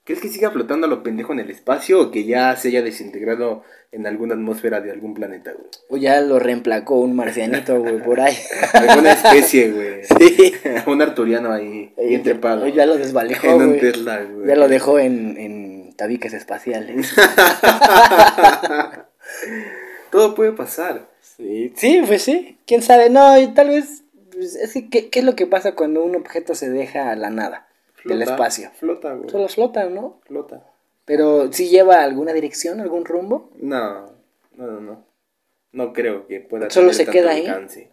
¿Crees 0.03 0.21
que 0.21 0.29
siga 0.29 0.51
flotando 0.51 0.85
a 0.85 0.89
lo 0.89 1.01
pendejo 1.01 1.33
en 1.33 1.39
el 1.39 1.49
espacio 1.49 1.99
o 1.99 2.11
que 2.11 2.25
ya 2.25 2.55
se 2.55 2.67
haya 2.67 2.83
desintegrado 2.83 3.63
en 3.91 4.05
alguna 4.05 4.35
atmósfera 4.35 4.79
de 4.79 4.91
algún 4.91 5.15
planeta, 5.15 5.53
güey? 5.53 5.65
O 5.89 5.97
ya 5.97 6.21
lo 6.21 6.37
reemplacó 6.37 6.99
un 6.99 7.15
marcianito, 7.15 7.79
güey, 7.79 8.03
por 8.03 8.19
ahí. 8.19 8.35
Alguna 8.73 9.13
especie, 9.13 9.71
güey. 9.71 9.93
Sí. 10.19 10.53
un 10.85 11.01
arturiano 11.01 11.51
ahí, 11.51 11.93
bien 11.97 12.21
trepado. 12.21 12.65
O 12.65 12.67
ya 12.67 12.85
lo 12.85 12.95
desvalijó, 12.95 13.47
en 13.47 13.61
un. 13.61 13.79
Tesla, 13.79 14.23
güey. 14.23 14.47
Ya 14.47 14.55
lo 14.55 14.67
dejó 14.67 14.99
en, 14.99 15.37
en 15.37 15.93
tabiques 15.95 16.33
espaciales. 16.33 17.11
Todo 20.11 20.35
puede 20.35 20.51
pasar. 20.51 21.09
Sí, 21.21 21.73
sí, 21.75 22.03
pues 22.05 22.21
sí. 22.21 22.59
¿Quién 22.67 22.83
sabe? 22.83 23.09
No, 23.09 23.39
y 23.39 23.47
tal 23.47 23.69
vez... 23.69 24.02
pues, 24.33 24.55
es 24.55 24.73
que, 24.73 24.89
¿qué, 24.89 25.09
qué 25.09 25.19
es 25.19 25.25
lo 25.25 25.35
que 25.35 25.45
pasa 25.47 25.75
cuando 25.75 26.03
un 26.03 26.15
objeto 26.15 26.55
se 26.55 26.69
deja 26.69 27.11
a 27.11 27.15
la 27.15 27.29
nada 27.29 27.67
del 28.05 28.21
espacio? 28.21 28.71
Flota, 28.79 29.13
güey. 29.13 29.29
Solo 29.29 29.47
flota, 29.47 29.89
¿no? 29.89 30.19
Flota. 30.25 30.63
Pero 31.05 31.51
si 31.51 31.69
lleva 31.69 32.01
alguna 32.03 32.33
dirección, 32.33 32.79
algún 32.79 33.05
rumbo. 33.05 33.49
No, 33.57 34.05
no, 34.55 34.67
no, 34.67 34.79
no. 34.81 35.05
No 35.71 35.91
creo 35.93 36.27
que 36.27 36.39
pueda 36.39 36.69
Solo 36.69 36.87
tener 36.91 36.95
se 36.95 37.05
tanto 37.05 37.19
queda 37.19 37.31
ahí. 37.31 37.45
alcance. 37.47 37.89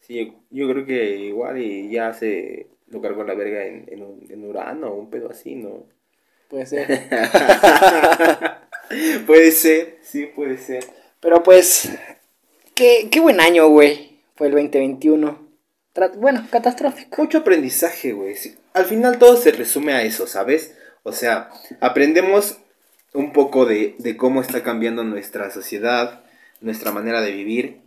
Sí, 0.00 0.14
yo, 0.26 0.34
yo 0.66 0.72
creo 0.72 0.86
que 0.86 1.16
igual 1.16 1.58
y 1.58 1.90
ya 1.90 2.12
se 2.12 2.68
lo 2.88 3.00
cargó 3.00 3.24
la 3.24 3.34
verga 3.34 3.64
en, 3.64 3.84
en, 3.88 4.02
un- 4.02 4.26
en 4.30 4.44
Urano 4.44 4.88
o 4.90 4.94
un 4.96 5.10
pedo 5.10 5.30
así, 5.30 5.54
¿no? 5.56 5.84
Puede 6.48 6.66
ser. 6.66 6.86
puede 9.26 9.50
ser, 9.52 9.98
sí, 10.02 10.26
puede 10.26 10.58
ser. 10.58 10.84
Pero 11.20 11.42
pues, 11.42 11.90
qué, 12.74 13.08
qué 13.10 13.20
buen 13.20 13.40
año, 13.40 13.68
güey. 13.68 14.18
Fue 14.36 14.48
el 14.48 14.52
2021. 14.52 15.45
Bueno, 16.16 16.46
catastrófico. 16.50 17.22
Mucho 17.22 17.38
aprendizaje, 17.38 18.12
güey. 18.12 18.34
Al 18.74 18.84
final 18.84 19.18
todo 19.18 19.36
se 19.36 19.52
resume 19.52 19.92
a 19.92 20.02
eso, 20.02 20.26
¿sabes? 20.26 20.76
O 21.02 21.12
sea, 21.12 21.50
aprendemos 21.80 22.58
un 23.12 23.32
poco 23.32 23.64
de, 23.64 23.94
de 23.98 24.16
cómo 24.16 24.40
está 24.40 24.62
cambiando 24.62 25.04
nuestra 25.04 25.50
sociedad, 25.50 26.22
nuestra 26.60 26.92
manera 26.92 27.20
de 27.20 27.32
vivir. 27.32 27.80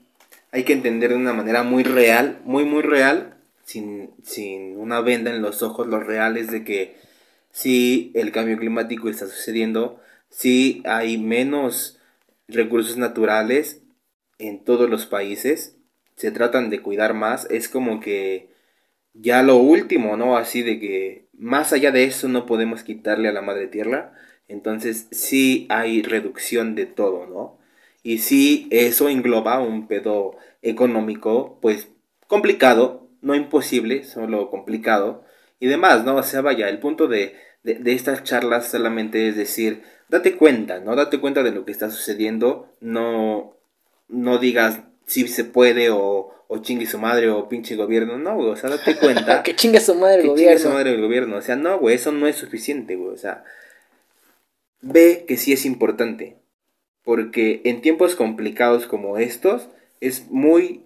Hay 0.51 0.63
que 0.63 0.73
entender 0.73 1.11
de 1.11 1.17
una 1.17 1.33
manera 1.33 1.63
muy 1.63 1.83
real, 1.83 2.39
muy, 2.43 2.65
muy 2.65 2.81
real, 2.81 3.35
sin, 3.65 4.11
sin 4.23 4.77
una 4.77 5.01
venda 5.01 5.29
en 5.29 5.41
los 5.43 5.61
ojos, 5.61 5.85
los 5.85 6.05
reales 6.05 6.49
de 6.49 6.63
que 6.63 6.95
sí 7.51 8.11
el 8.15 8.31
cambio 8.31 8.57
climático 8.57 9.09
está 9.09 9.27
sucediendo, 9.27 9.99
sí 10.29 10.81
hay 10.85 11.17
menos 11.17 11.99
recursos 12.47 12.97
naturales 12.97 13.81
en 14.39 14.63
todos 14.63 14.89
los 14.89 15.05
países, 15.05 15.75
se 16.19 16.31
tratan 16.31 16.69
de 16.69 16.81
cuidar 16.81 17.13
más, 17.13 17.47
es 17.49 17.69
como 17.69 18.01
que 18.01 18.49
ya 19.13 19.41
lo 19.41 19.55
último, 19.55 20.17
¿no? 20.17 20.35
Así 20.35 20.61
de 20.63 20.77
que 20.77 21.29
más 21.31 21.71
allá 21.71 21.91
de 21.91 22.03
eso 22.03 22.27
no 22.27 22.45
podemos 22.45 22.83
quitarle 22.83 23.29
a 23.29 23.31
la 23.31 23.41
madre 23.41 23.67
tierra, 23.67 24.13
entonces 24.49 25.07
sí 25.11 25.65
hay 25.69 26.01
reducción 26.01 26.75
de 26.75 26.87
todo, 26.87 27.25
¿no? 27.25 27.57
Y 28.03 28.17
sí 28.17 28.67
eso 28.69 29.07
engloba 29.07 29.61
un 29.61 29.87
pedo 29.87 30.35
económico, 30.61 31.57
pues 31.61 31.87
complicado, 32.27 33.07
no 33.21 33.33
imposible, 33.33 34.03
solo 34.03 34.49
complicado 34.49 35.23
y 35.57 35.67
demás, 35.67 36.03
¿no? 36.03 36.17
O 36.17 36.23
sea, 36.23 36.41
vaya, 36.41 36.67
el 36.67 36.79
punto 36.79 37.07
de, 37.07 37.35
de, 37.63 37.75
de 37.75 37.93
estas 37.93 38.25
charlas 38.25 38.69
solamente 38.69 39.29
es 39.29 39.37
decir, 39.37 39.83
date 40.09 40.35
cuenta, 40.35 40.81
¿no? 40.81 40.97
Date 40.97 41.21
cuenta 41.21 41.43
de 41.43 41.51
lo 41.51 41.63
que 41.63 41.71
está 41.71 41.89
sucediendo, 41.89 42.75
no, 42.81 43.55
no 44.09 44.37
digas 44.37 44.81
si 45.09 45.27
se 45.27 45.43
puede 45.43 45.89
o, 45.89 46.31
o 46.47 46.57
chingue 46.59 46.85
su 46.85 46.99
madre 46.99 47.31
o 47.31 47.49
pinche 47.49 47.75
gobierno, 47.75 48.19
no, 48.19 48.35
güey, 48.35 48.49
o 48.49 48.55
sea, 48.55 48.69
date 48.69 48.95
cuenta. 48.95 49.41
que 49.43 49.55
chingue 49.55 49.79
su 49.79 49.95
madre 49.95 50.17
el 50.17 50.21
que 50.21 50.27
gobierno. 50.27 50.51
chingue 50.51 50.69
su 50.69 50.69
madre 50.69 50.93
el 50.93 51.01
gobierno, 51.01 51.37
o 51.37 51.41
sea, 51.41 51.55
no, 51.55 51.79
güey, 51.79 51.95
eso 51.95 52.11
no 52.11 52.27
es 52.27 52.35
suficiente, 52.35 52.95
güey, 52.95 53.15
o 53.15 53.17
sea, 53.17 53.43
ve 54.81 55.25
que 55.27 55.35
sí 55.35 55.51
es 55.51 55.65
importante, 55.65 56.37
porque 57.03 57.61
en 57.63 57.81
tiempos 57.81 58.15
complicados 58.15 58.85
como 58.85 59.17
estos, 59.17 59.69
es 59.99 60.29
muy, 60.29 60.83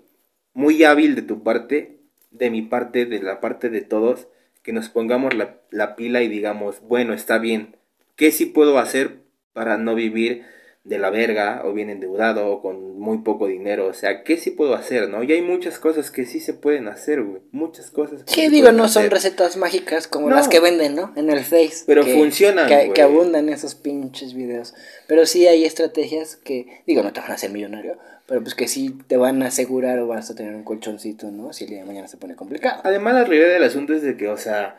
muy 0.54 0.86
hábil 0.86 1.16
de 1.16 1.22
tu 1.22 1.44
parte, 1.44 2.00
de 2.32 2.50
mi 2.50 2.62
parte, 2.62 3.06
de 3.06 3.22
la 3.22 3.42
parte 3.42 3.70
de 3.70 3.82
todos, 3.82 4.30
que 4.62 4.72
nos 4.72 4.88
pongamos 4.88 5.34
la, 5.34 5.58
la 5.70 5.98
pila 5.98 6.22
y 6.22 6.30
digamos, 6.30 6.80
bueno, 6.88 7.14
está 7.14 7.40
bien, 7.40 7.76
¿qué 8.16 8.32
sí 8.32 8.46
puedo 8.46 8.80
hacer 8.80 9.18
para 9.52 9.78
no 9.78 9.96
vivir 9.96 10.46
de 10.84 10.98
la 10.98 11.10
verga 11.10 11.62
o 11.64 11.72
bien 11.72 11.90
endeudado 11.90 12.48
o 12.52 12.62
con 12.62 13.00
muy 13.00 13.20
poco 13.20 13.48
dinero? 13.48 13.88
O 13.88 13.94
sea, 13.94 14.24
¿qué 14.24 14.38
sí 14.38 14.52
puedo 14.52 14.76
hacer, 14.76 15.08
no? 15.10 15.24
Y 15.24 15.32
hay 15.32 15.42
muchas 15.42 15.80
cosas 15.80 16.12
que 16.12 16.26
sí 16.26 16.40
se 16.42 16.54
pueden 16.54 16.88
hacer, 16.90 17.24
güey, 17.24 17.42
muchas 17.52 17.90
cosas. 17.90 18.24
que 18.24 18.34
Sí, 18.34 18.50
digo, 18.50 18.72
no 18.74 18.88
son 18.90 19.10
recetas 19.10 19.56
mágicas 19.56 20.08
como 20.08 20.30
No. 20.30 20.36
las 20.36 20.48
que 20.50 20.60
venden, 20.60 20.96
¿no? 20.96 21.14
En 21.16 21.30
el 21.30 21.40
Face. 21.42 21.84
Pero 21.86 22.04
que- 22.04 22.14
funcionan, 22.14 22.68
Que, 22.68 22.76
güey. 22.76 22.94
que 22.94 23.02
abundan 23.02 23.48
esos 23.50 23.76
pinches 23.76 24.34
videos. 24.34 24.74
Pero 25.08 25.26
sí 25.26 25.48
hay 25.48 25.64
estrategias 25.64 26.36
que, 26.36 26.82
digo, 26.86 27.02
no 27.02 27.14
te 27.14 27.22
van 27.22 27.32
a 27.32 27.36
hacer 27.36 27.52
millonario, 27.52 27.98
pero 28.26 28.42
pues 28.42 28.54
que 28.56 28.68
sí 28.68 28.98
te 29.08 29.16
van 29.18 29.42
a 29.42 29.48
asegurar 29.48 30.00
o 30.00 30.08
vas 30.08 30.30
a 30.32 30.36
tener 30.36 30.54
un 30.56 30.64
colchoncito, 30.64 31.32
¿no? 31.32 31.54
Si 31.54 31.64
el 31.64 31.70
día 31.70 31.80
de 31.80 31.86
mañana 31.86 32.08
se 32.08 32.18
pone 32.18 32.36
complicado. 32.36 32.82
Además, 32.84 33.14
la 33.14 33.24
realidad 33.24 33.50
del 33.54 33.64
asunto 33.64 33.94
es 33.94 34.02
de 34.02 34.18
que, 34.18 34.28
o 34.28 34.38
sea, 34.38 34.78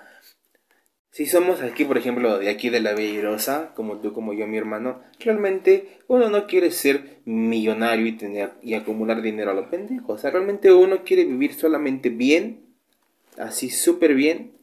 si 1.14 1.26
somos 1.26 1.62
aquí, 1.62 1.84
por 1.84 1.96
ejemplo, 1.96 2.40
de 2.40 2.50
aquí 2.50 2.70
de 2.70 2.80
la 2.80 2.92
Bellerosa, 2.92 3.70
como 3.76 3.98
tú, 3.98 4.12
como 4.12 4.32
yo, 4.32 4.48
mi 4.48 4.58
hermano, 4.58 5.00
realmente 5.20 6.00
uno 6.08 6.28
no 6.28 6.48
quiere 6.48 6.72
ser 6.72 7.18
millonario 7.24 8.04
y 8.06 8.16
tener 8.16 8.50
y 8.64 8.74
acumular 8.74 9.22
dinero 9.22 9.52
a 9.52 9.54
lo 9.54 9.70
pendejo. 9.70 10.14
O 10.14 10.18
sea, 10.18 10.32
realmente 10.32 10.72
uno 10.72 11.04
quiere 11.04 11.24
vivir 11.24 11.54
solamente 11.54 12.08
bien, 12.08 12.62
así 13.38 13.70
súper 13.70 14.14
bien, 14.14 14.54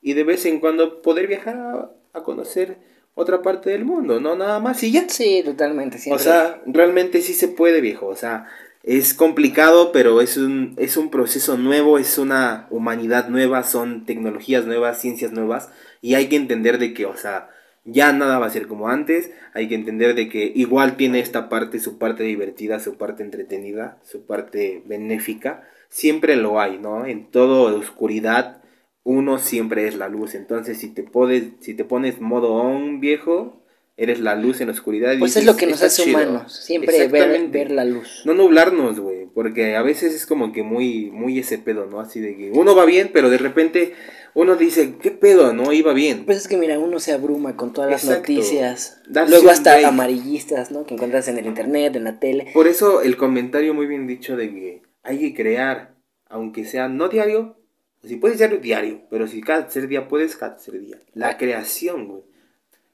y 0.00 0.12
de 0.12 0.22
vez 0.22 0.46
en 0.46 0.60
cuando 0.60 1.02
poder 1.02 1.26
viajar 1.26 1.56
a, 1.56 1.90
a 2.12 2.22
conocer 2.22 2.76
otra 3.16 3.42
parte 3.42 3.70
del 3.70 3.84
mundo, 3.84 4.20
no 4.20 4.36
nada 4.36 4.60
más 4.60 4.84
y 4.84 4.92
ya. 4.92 5.08
Sí, 5.08 5.42
totalmente. 5.44 5.96
O 5.96 6.00
Siempre. 6.00 6.22
sea, 6.22 6.62
realmente 6.66 7.20
sí 7.20 7.32
se 7.32 7.48
puede, 7.48 7.80
viejo. 7.80 8.06
O 8.06 8.14
sea, 8.14 8.46
es 8.86 9.14
complicado, 9.14 9.90
pero 9.90 10.20
es 10.20 10.36
un, 10.36 10.74
es 10.78 10.96
un 10.96 11.10
proceso 11.10 11.58
nuevo, 11.58 11.98
es 11.98 12.18
una 12.18 12.68
humanidad 12.70 13.28
nueva, 13.28 13.64
son 13.64 14.06
tecnologías 14.06 14.64
nuevas, 14.64 15.00
ciencias 15.00 15.32
nuevas. 15.32 15.70
Y 16.00 16.14
hay 16.14 16.28
que 16.28 16.36
entender 16.36 16.78
de 16.78 16.94
que, 16.94 17.04
o 17.04 17.16
sea, 17.16 17.50
ya 17.84 18.12
nada 18.12 18.38
va 18.38 18.46
a 18.46 18.50
ser 18.50 18.68
como 18.68 18.88
antes. 18.88 19.32
Hay 19.54 19.68
que 19.68 19.74
entender 19.74 20.14
de 20.14 20.28
que 20.28 20.52
igual 20.54 20.96
tiene 20.96 21.18
esta 21.18 21.48
parte, 21.48 21.80
su 21.80 21.98
parte 21.98 22.22
divertida, 22.22 22.78
su 22.78 22.96
parte 22.96 23.24
entretenida, 23.24 23.98
su 24.04 24.24
parte 24.24 24.84
benéfica. 24.86 25.68
Siempre 25.88 26.36
lo 26.36 26.60
hay, 26.60 26.78
¿no? 26.78 27.06
En 27.06 27.28
toda 27.32 27.74
oscuridad, 27.74 28.62
uno 29.02 29.38
siempre 29.38 29.88
es 29.88 29.96
la 29.96 30.08
luz. 30.08 30.36
Entonces, 30.36 30.78
si 30.78 30.94
te, 30.94 31.02
pones, 31.02 31.54
si 31.58 31.74
te 31.74 31.84
pones 31.84 32.20
modo 32.20 32.54
on, 32.54 33.00
viejo, 33.00 33.65
Eres 33.98 34.20
la 34.20 34.34
luz 34.34 34.60
en 34.60 34.66
la 34.66 34.74
oscuridad. 34.74 35.12
y 35.14 35.18
Pues 35.18 35.30
es 35.30 35.42
dices, 35.42 35.46
lo 35.46 35.56
que 35.56 35.64
nos 35.66 35.76
"Está 35.76 35.86
hace 35.86 36.02
chido". 36.04 36.18
humanos, 36.18 36.52
siempre 36.54 37.08
ver, 37.08 37.48
ver 37.48 37.70
la 37.70 37.84
luz. 37.86 38.22
No 38.26 38.34
nublarnos, 38.34 39.00
güey, 39.00 39.26
porque 39.26 39.74
a 39.74 39.80
veces 39.82 40.14
es 40.14 40.26
como 40.26 40.52
que 40.52 40.62
muy, 40.62 41.10
muy 41.10 41.38
ese 41.38 41.56
pedo, 41.56 41.86
¿no? 41.86 42.00
Así 42.00 42.20
de 42.20 42.36
que 42.36 42.50
uno 42.52 42.74
va 42.76 42.84
bien, 42.84 43.10
pero 43.12 43.30
de 43.30 43.38
repente 43.38 43.94
uno 44.34 44.56
dice, 44.56 44.96
¿qué 45.00 45.10
pedo? 45.12 45.54
No, 45.54 45.72
iba 45.72 45.94
bien. 45.94 46.26
Pues 46.26 46.36
es 46.36 46.46
que 46.48 46.58
mira, 46.58 46.78
uno 46.78 47.00
se 47.00 47.12
abruma 47.12 47.56
con 47.56 47.72
todas 47.72 47.90
las 47.90 48.04
Exacto. 48.04 48.32
noticias. 48.32 49.00
Darse 49.08 49.30
Luego 49.30 49.48
hasta 49.48 49.72
break. 49.72 49.86
amarillistas, 49.86 50.70
¿no? 50.70 50.84
Que 50.84 50.92
encuentras 50.92 51.26
en 51.28 51.38
el 51.38 51.46
internet, 51.46 51.96
en 51.96 52.04
la 52.04 52.20
tele. 52.20 52.50
Por 52.52 52.66
eso 52.68 53.00
el 53.00 53.16
comentario 53.16 53.72
muy 53.72 53.86
bien 53.86 54.06
dicho 54.06 54.36
de 54.36 54.50
que 54.50 54.82
hay 55.04 55.18
que 55.20 55.32
crear, 55.34 55.94
aunque 56.28 56.66
sea 56.66 56.88
no 56.88 57.08
diario, 57.08 57.56
si 58.04 58.16
puedes 58.16 58.36
diario, 58.36 58.58
diario, 58.58 59.00
pero 59.08 59.26
si 59.26 59.40
cada 59.40 59.62
tercer 59.62 59.88
día 59.88 60.06
puedes, 60.06 60.36
cada 60.36 60.56
tercer 60.56 60.78
día. 60.82 60.98
La 61.14 61.38
creación, 61.38 62.06
güey, 62.06 62.22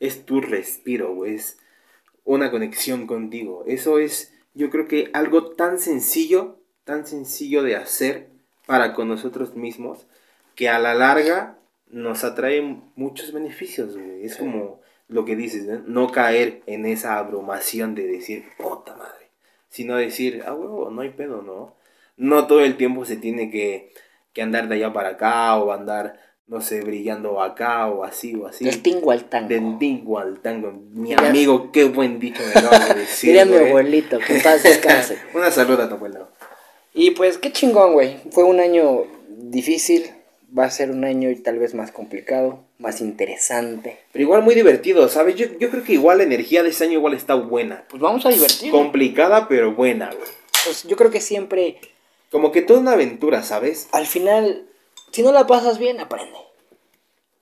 es 0.03 0.27
tu 0.27 0.41
respiro, 0.41 1.15
güey, 1.15 1.37
es 1.37 1.59
una 2.25 2.51
conexión 2.51 3.07
contigo. 3.07 3.63
Eso 3.67 3.99
es, 3.99 4.35
yo 4.55 4.69
creo 4.69 4.89
que 4.89 5.11
algo 5.15 5.53
tan 5.53 5.79
sencillo, 5.79 6.59
tan 6.85 7.07
sencillo 7.07 7.63
de 7.63 7.77
hacer 7.77 8.29
para 8.67 8.95
con 8.95 9.07
nosotros 9.09 9.55
mismos, 9.55 10.07
que 10.57 10.69
a 10.69 10.81
la 10.81 10.95
larga 10.95 11.57
nos 11.89 12.25
atrae 12.25 12.61
muchos 12.97 13.33
beneficios, 13.33 13.97
güey. 13.97 14.25
Es 14.25 14.35
Sí. 14.35 14.39
como 14.41 14.81
lo 15.09 15.25
que 15.25 15.37
dices, 15.37 15.65
¿no? 15.65 15.83
no 15.87 16.11
caer 16.11 16.63
en 16.67 16.85
esa 16.85 17.19
abrumación 17.19 17.95
de 17.95 18.07
decir, 18.09 18.45
puta 18.59 18.97
madre, 18.97 19.29
sino 19.69 19.97
decir, 19.97 20.43
ah, 20.47 20.55
huevo, 20.55 20.91
no 20.91 21.03
hay 21.03 21.11
pedo, 21.11 21.43
¿no? 21.43 21.75
No 22.17 22.47
todo 22.49 22.61
el 22.65 22.77
tiempo 22.77 23.05
se 23.05 23.17
tiene 23.17 23.51
que, 23.51 23.93
que 24.33 24.43
andar 24.43 24.69
de 24.69 24.77
allá 24.77 24.93
para 24.93 25.11
acá 25.11 25.57
o 25.59 25.71
andar, 25.73 26.19
no 26.47 26.61
sé, 26.61 26.81
brillando 26.83 27.41
acá 27.41 27.87
o 27.89 28.05
así 28.05 28.35
o 28.35 28.47
así. 28.47 28.65
Del 28.65 28.83
tingo 28.83 29.11
al 29.11 29.25
tango. 29.25 29.49
Del 29.49 29.79
tingo 29.79 30.19
al 30.19 30.41
tango. 30.41 30.73
Mi 30.93 31.15
amigo, 31.15 31.71
qué 31.73 31.85
buen 31.85 32.19
dicho 32.19 32.43
me 32.43 32.61
acabas 32.61 32.89
de 32.89 32.95
decir. 33.01 33.29
Diría 33.29 33.45
mi 33.45 33.57
abuelito, 33.57 34.19
que 34.19 34.41
paz 34.41 34.63
descanse. 34.63 35.19
Una 35.35 35.51
saluda 35.51 35.85
a 35.85 35.89
tu 35.89 35.95
abuelo. 35.95 36.29
Y 36.95 37.13
pues 37.13 37.39
qué 37.39 37.53
chingón, 37.53 37.95
güey. 37.95 38.19
Fue 38.31 38.45
un 38.45 38.61
año 38.61 39.05
difícil. 39.29 40.11
Va 40.57 40.65
a 40.65 40.71
ser 40.71 40.91
un 40.91 41.05
año 41.07 41.31
tal 41.43 41.59
vez 41.59 41.73
más 41.73 41.93
complicado, 41.93 42.63
más 42.77 43.01
interesante. 43.01 44.01
Pero 44.13 44.25
igual 44.25 44.43
muy 44.43 44.55
divertido, 44.55 45.09
¿sabes? 45.09 45.37
Yo, 45.37 45.47
yo 45.59 45.71
creo 45.71 45.83
que 45.83 45.95
igual 45.95 46.19
la 46.19 46.25
energía 46.25 46.63
de 46.63 46.69
ese 46.69 46.85
año 46.85 46.93
igual 46.99 47.15
está 47.15 47.35
buena. 47.35 47.85
Pues 47.89 48.03
vamos 48.03 48.27
a 48.27 48.29
divertirnos. 48.29 48.79
Complicada, 48.79 49.49
pero 49.49 49.73
buena, 49.73 50.09
güey. 50.11 50.29
Pues 50.67 50.83
yo 50.85 50.95
creo 50.97 51.11
que 51.11 51.23
siempre, 51.23 51.79
Como 52.31 52.53
que 52.53 52.61
toda 52.61 52.81
una 52.81 52.93
aventura, 52.93 53.43
¿sabes? 53.43 53.89
al 53.93 54.07
final, 54.07 54.67
si 55.13 55.23
no 55.23 55.33
la 55.33 55.47
pasas 55.47 55.79
bien, 55.79 56.01
aprende. 56.01 56.39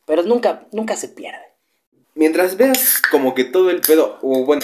Pero 0.06 0.22
nunca, 0.22 0.66
nunca 0.72 0.96
se 0.96 1.08
pierde. 1.08 1.44
Mientras 2.14 2.56
veas 2.56 3.00
como 3.10 3.34
que 3.34 3.44
todo 3.44 3.70
el 3.70 3.80
pedo, 3.80 4.18
o 4.22 4.44
bueno, 4.44 4.62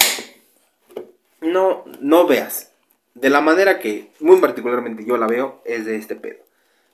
no, 1.41 1.85
no 1.99 2.27
veas. 2.27 2.71
De 3.15 3.29
la 3.29 3.41
manera 3.41 3.79
que, 3.79 4.11
muy 4.19 4.39
particularmente 4.39 5.05
yo 5.05 5.17
la 5.17 5.27
veo, 5.27 5.61
es 5.65 5.85
de 5.85 5.95
este 5.95 6.15
pedo. 6.15 6.43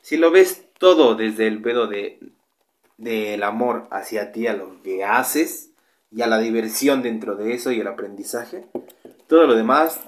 Si 0.01 0.18
lo 0.18 0.32
ves 0.32 0.64
todo 0.78 1.16
desde 1.16 1.47
el 1.47 1.61
pedo 1.61 1.88
de 1.88 2.20
del 2.97 3.43
amor 3.43 3.88
hacia 3.91 4.32
ti, 4.32 4.47
a 4.47 4.53
lo 4.53 4.82
que 4.82 5.03
haces, 5.03 5.70
y 6.11 6.22
a 6.22 6.28
la 6.28 6.39
diversión 6.39 7.01
dentro 7.01 7.36
de 7.36 7.53
eso 7.53 7.72
y 7.72 7.80
el 7.80 7.88
aprendizaje, 7.88 8.66
todo 9.28 9.47
lo 9.47 9.55
demás 9.55 9.99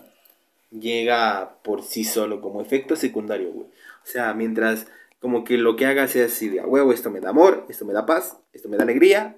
llega 0.70 1.58
por 1.64 1.84
sí 1.84 2.04
solo 2.04 2.42
como 2.42 2.62
efecto 2.62 2.96
secundario, 2.96 3.52
güey. 3.52 3.68
O 3.68 4.08
sea, 4.08 4.34
mientras 4.34 4.86
como 5.26 5.44
que 5.44 5.58
lo 5.58 5.76
que 5.76 5.88
hagas 5.88 6.12
sea 6.12 6.28
así 6.28 6.50
de 6.50 6.60
a 6.60 6.68
huevo, 6.68 6.94
esto 6.94 7.10
me 7.10 7.20
da 7.20 7.30
amor, 7.30 7.66
esto 7.68 7.84
me 7.84 7.94
da 7.94 8.06
paz, 8.06 8.38
esto 8.54 8.70
me 8.70 8.78
da 8.78 8.84
alegría, 8.84 9.36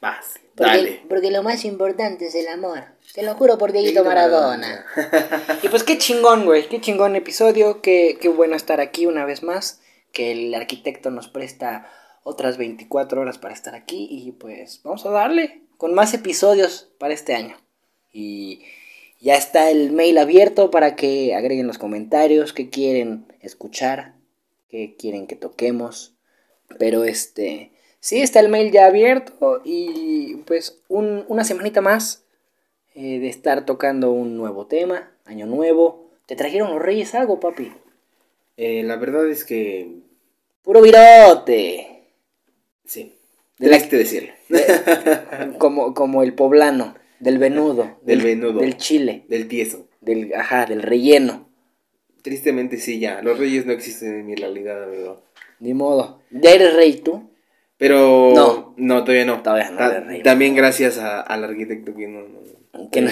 paz, 0.00 0.40
dale. 0.56 1.04
porque 1.08 1.30
lo 1.30 1.44
más 1.44 1.64
importante 1.64 2.26
es 2.26 2.34
el 2.34 2.48
amor. 2.48 2.86
Te 3.14 3.22
lo 3.22 3.34
juro 3.34 3.56
por 3.56 3.70
Dieguito 3.70 4.02
Maradona. 4.02 4.84
Y 5.62 5.68
pues 5.68 5.84
qué 5.84 5.96
chingón, 5.96 6.44
güey. 6.44 6.68
Qué 6.68 6.80
chingón 6.80 7.14
episodio. 7.14 7.80
Qué, 7.82 8.18
qué 8.20 8.28
bueno 8.28 8.56
estar 8.56 8.80
aquí 8.80 9.06
una 9.06 9.24
vez 9.24 9.44
más. 9.44 9.80
Que 10.10 10.32
el 10.32 10.52
arquitecto 10.56 11.12
nos 11.12 11.28
presta 11.28 11.88
otras 12.24 12.58
24 12.58 13.20
horas 13.20 13.38
para 13.38 13.54
estar 13.54 13.76
aquí. 13.76 14.08
Y 14.10 14.32
pues 14.32 14.80
vamos 14.82 15.06
a 15.06 15.10
darle 15.10 15.62
con 15.76 15.94
más 15.94 16.14
episodios 16.14 16.90
para 16.98 17.14
este 17.14 17.36
año. 17.36 17.56
Y 18.12 18.64
ya 19.20 19.36
está 19.36 19.70
el 19.70 19.92
mail 19.92 20.18
abierto 20.18 20.72
para 20.72 20.96
que 20.96 21.32
agreguen 21.36 21.68
los 21.68 21.78
comentarios. 21.78 22.52
Que 22.52 22.70
quieren 22.70 23.26
escuchar. 23.40 24.18
Que 24.70 24.94
quieren 24.96 25.26
que 25.26 25.36
toquemos. 25.36 26.14
Pero 26.78 27.04
este... 27.04 27.72
Sí, 28.02 28.22
está 28.22 28.40
el 28.40 28.48
mail 28.48 28.70
ya 28.72 28.86
abierto. 28.86 29.60
Y 29.64 30.36
pues 30.46 30.78
un- 30.88 31.24
una 31.28 31.44
semanita 31.44 31.80
más 31.80 32.24
eh, 32.94 33.18
de 33.18 33.28
estar 33.28 33.66
tocando 33.66 34.10
un 34.12 34.36
nuevo 34.36 34.66
tema, 34.66 35.10
año 35.24 35.46
nuevo. 35.46 36.10
¿Te 36.26 36.36
trajeron 36.36 36.70
los 36.70 36.80
reyes 36.82 37.14
algo, 37.14 37.40
papi? 37.40 37.72
Eh, 38.56 38.82
la 38.84 38.96
verdad 38.96 39.28
es 39.28 39.44
que 39.44 39.88
Puro 40.62 40.80
virote. 40.82 42.04
sí, 42.84 43.14
De 43.58 43.68
decirlo. 43.68 44.32
como, 45.58 45.92
como 45.94 46.22
el 46.22 46.34
poblano, 46.34 46.94
del 47.18 47.38
venudo. 47.38 47.98
Del 48.02 48.20
venudo. 48.22 48.60
Del 48.60 48.76
chile. 48.76 49.24
Del 49.28 49.48
tieso. 49.48 49.88
Del, 50.00 50.32
ajá, 50.34 50.64
del 50.66 50.82
relleno. 50.82 51.48
Tristemente 52.22 52.76
sí, 52.78 52.98
ya. 53.00 53.22
Los 53.22 53.38
reyes 53.38 53.66
no 53.66 53.72
existen 53.72 54.14
en 54.20 54.26
mi 54.26 54.34
realidad, 54.34 54.84
amigo. 54.84 55.22
Ni 55.60 55.74
modo. 55.74 56.20
¿Ya 56.30 56.50
eres 56.52 56.74
rey 56.74 56.94
tú? 57.00 57.28
Pero 57.76 58.32
No. 58.34 58.74
no, 58.76 59.04
todavía 59.04 59.24
no. 59.24 59.42
Todavía 59.42 59.70
no 59.70 59.78
Ta- 59.78 59.94
eres 59.96 60.06
rey. 60.06 60.22
También 60.22 60.54
gracias 60.54 60.98
a- 60.98 61.20
al 61.20 61.44
arquitecto 61.44 61.94
que 61.94 62.06
no, 62.08 62.20
no. 62.22 62.40
Que 62.92 63.00
no. 63.02 63.10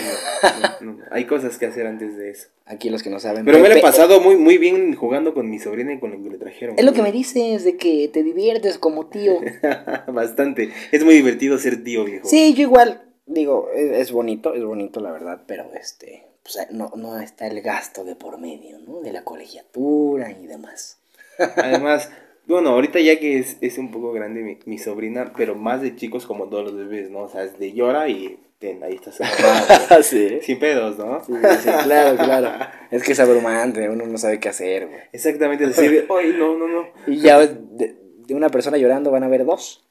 Hay 1.11 1.25
cosas 1.25 1.59
que 1.59 1.67
hacer 1.67 1.87
antes 1.87 2.17
de 2.17 2.31
eso. 2.31 2.49
Aquí 2.65 2.91
los 2.91 3.03
que 3.03 3.11
no 3.11 3.19
saben. 3.19 3.45
Pero 3.45 3.59
me 3.59 3.69
lo 3.69 3.75
he 3.75 3.81
pasado 3.81 4.21
muy, 4.21 4.37
muy 4.37 4.57
bien 4.57 4.95
jugando 4.95 5.35
con 5.35 5.51
mi 5.51 5.59
sobrina 5.59 5.93
y 5.93 5.99
con 5.99 6.11
lo 6.13 6.23
que 6.23 6.31
le 6.31 6.39
trajeron. 6.39 6.79
Es 6.79 6.85
lo 6.85 6.93
que 6.93 7.03
me 7.03 7.13
dices, 7.13 7.65
de 7.65 7.77
que 7.77 8.09
te 8.13 8.23
diviertes 8.23 8.79
como 8.79 9.07
tío. 9.09 9.41
Bastante. 10.07 10.71
Es 10.93 11.05
muy 11.05 11.15
divertido 11.15 11.59
ser 11.59 11.83
tío, 11.83 12.05
viejo. 12.05 12.27
Sí, 12.29 12.55
yo 12.55 12.63
igual, 12.63 13.03
digo, 13.27 13.69
es, 13.75 13.91
es 13.93 14.13
bonito, 14.13 14.55
es 14.55 14.63
bonito 14.65 15.01
la 15.01 15.11
verdad, 15.13 15.43
pero 15.47 15.71
este, 15.79 16.25
pues, 16.53 16.71
no, 16.71 16.93
no 16.97 17.19
está 17.21 17.47
el 17.47 17.61
gasto 17.61 18.05
de 18.05 18.17
por 18.17 18.39
medio, 18.39 18.79
¿no? 18.79 19.01
De 19.01 19.13
la 19.13 19.25
colegiatura 19.25 20.31
y 20.31 20.47
demás. 20.47 20.99
Además, 21.57 22.11
bueno, 22.47 22.71
ahorita 22.71 23.01
ya 23.01 23.19
que 23.19 23.39
es, 23.39 23.59
es 23.61 23.79
un 23.79 23.91
poco 23.91 24.13
grande 24.13 24.41
mi, 24.41 24.59
mi 24.65 24.79
sobrina, 24.79 25.33
pero 25.37 25.55
más 25.55 25.83
de 25.83 25.95
chicos 25.95 26.27
como 26.27 26.49
todos 26.49 26.65
los 26.65 26.77
bebés, 26.77 27.11
¿no? 27.11 27.21
O 27.21 27.29
sea, 27.29 27.45
es 27.45 27.59
de 27.59 27.73
llora 27.73 28.09
y 28.09 28.39
ten, 28.59 28.83
ahí 28.83 28.95
está 28.95 29.13
su 29.13 29.23
mamá, 29.23 30.03
sí. 30.03 30.41
Sin 30.43 30.59
pedos, 30.59 30.99
¿no? 30.99 31.23
Sí, 31.25 31.33
sí, 31.35 31.71
claro, 31.85 32.17
claro. 32.17 32.51
Es 32.91 33.03
que 33.03 33.13
es 33.13 33.21
abrumante, 33.21 33.87
uno 33.91 34.07
no 34.07 34.17
sabe 34.17 34.41
qué 34.41 34.49
hacer, 34.49 34.87
güey. 34.87 35.01
Exactamente, 35.13 35.65
es 35.65 35.77
decir, 35.77 36.07
ay, 36.09 36.35
no, 36.39 36.57
no, 36.57 36.67
no. 36.67 36.89
Y 37.07 37.21
ya 37.21 37.39
de, 37.39 37.97
de 38.17 38.35
una 38.35 38.49
persona 38.49 38.79
llorando 38.79 39.11
van 39.11 39.25
a 39.25 39.27
haber 39.27 39.45
dos. 39.45 39.85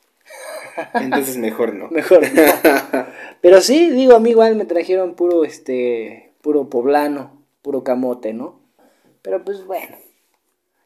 Entonces 0.96 1.38
mejor 1.38 1.74
no. 1.74 1.90
Mejor. 1.90 2.22
no. 2.22 3.06
Pero 3.42 3.62
sí, 3.62 3.90
digo, 3.92 4.16
a 4.16 4.20
mí 4.20 4.32
igual 4.32 4.56
me 4.56 4.66
trajeron 4.66 5.16
puro, 5.16 5.44
este, 5.44 6.27
puro 6.48 6.70
poblano, 6.70 7.44
puro 7.62 7.84
camote, 7.84 8.32
¿no? 8.32 8.62
Pero 9.22 9.44
pues 9.44 9.66
bueno, 9.66 9.98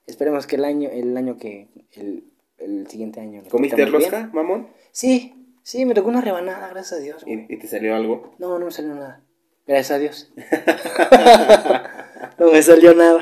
esperemos 0.07 0.47
que 0.47 0.55
el 0.55 0.65
año, 0.65 0.89
el 0.91 1.15
año 1.15 1.37
que, 1.37 1.67
el, 1.91 2.23
el 2.57 2.87
siguiente 2.87 3.19
año. 3.19 3.43
¿Comiste 3.47 3.85
rosca, 3.85 4.31
mamón? 4.33 4.69
Sí, 4.91 5.35
sí, 5.61 5.85
me 5.85 5.93
tocó 5.93 6.09
una 6.09 6.21
rebanada, 6.21 6.67
gracias 6.69 6.99
a 6.99 7.03
Dios. 7.03 7.23
¿Y, 7.27 7.53
y 7.53 7.59
te 7.59 7.67
salió 7.67 7.95
algo? 7.95 8.33
No, 8.39 8.57
no 8.57 8.65
me 8.65 8.71
salió 8.71 8.95
nada. 8.95 9.21
Gracias 9.67 9.91
a 9.91 9.99
Dios. 9.99 10.33
no 12.39 12.51
me 12.51 12.63
salió 12.63 12.95
nada. 12.95 13.19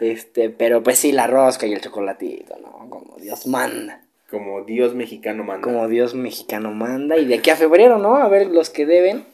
Este, 0.00 0.48
pero 0.48 0.82
pues 0.82 0.98
sí, 0.98 1.12
la 1.12 1.26
rosca 1.26 1.66
y 1.66 1.74
el 1.74 1.82
chocolatito, 1.82 2.56
¿no? 2.60 2.88
Como 2.88 3.18
Dios 3.18 3.46
manda. 3.46 4.06
Como 4.30 4.64
Dios 4.64 4.94
mexicano 4.94 5.44
manda. 5.44 5.60
Como 5.60 5.86
Dios 5.88 6.14
mexicano 6.14 6.70
manda. 6.70 7.18
Y 7.18 7.26
de 7.26 7.34
aquí 7.34 7.50
a 7.50 7.56
febrero, 7.56 7.98
¿no? 7.98 8.16
A 8.16 8.28
ver, 8.30 8.46
los 8.46 8.70
que 8.70 8.86
deben, 8.86 9.26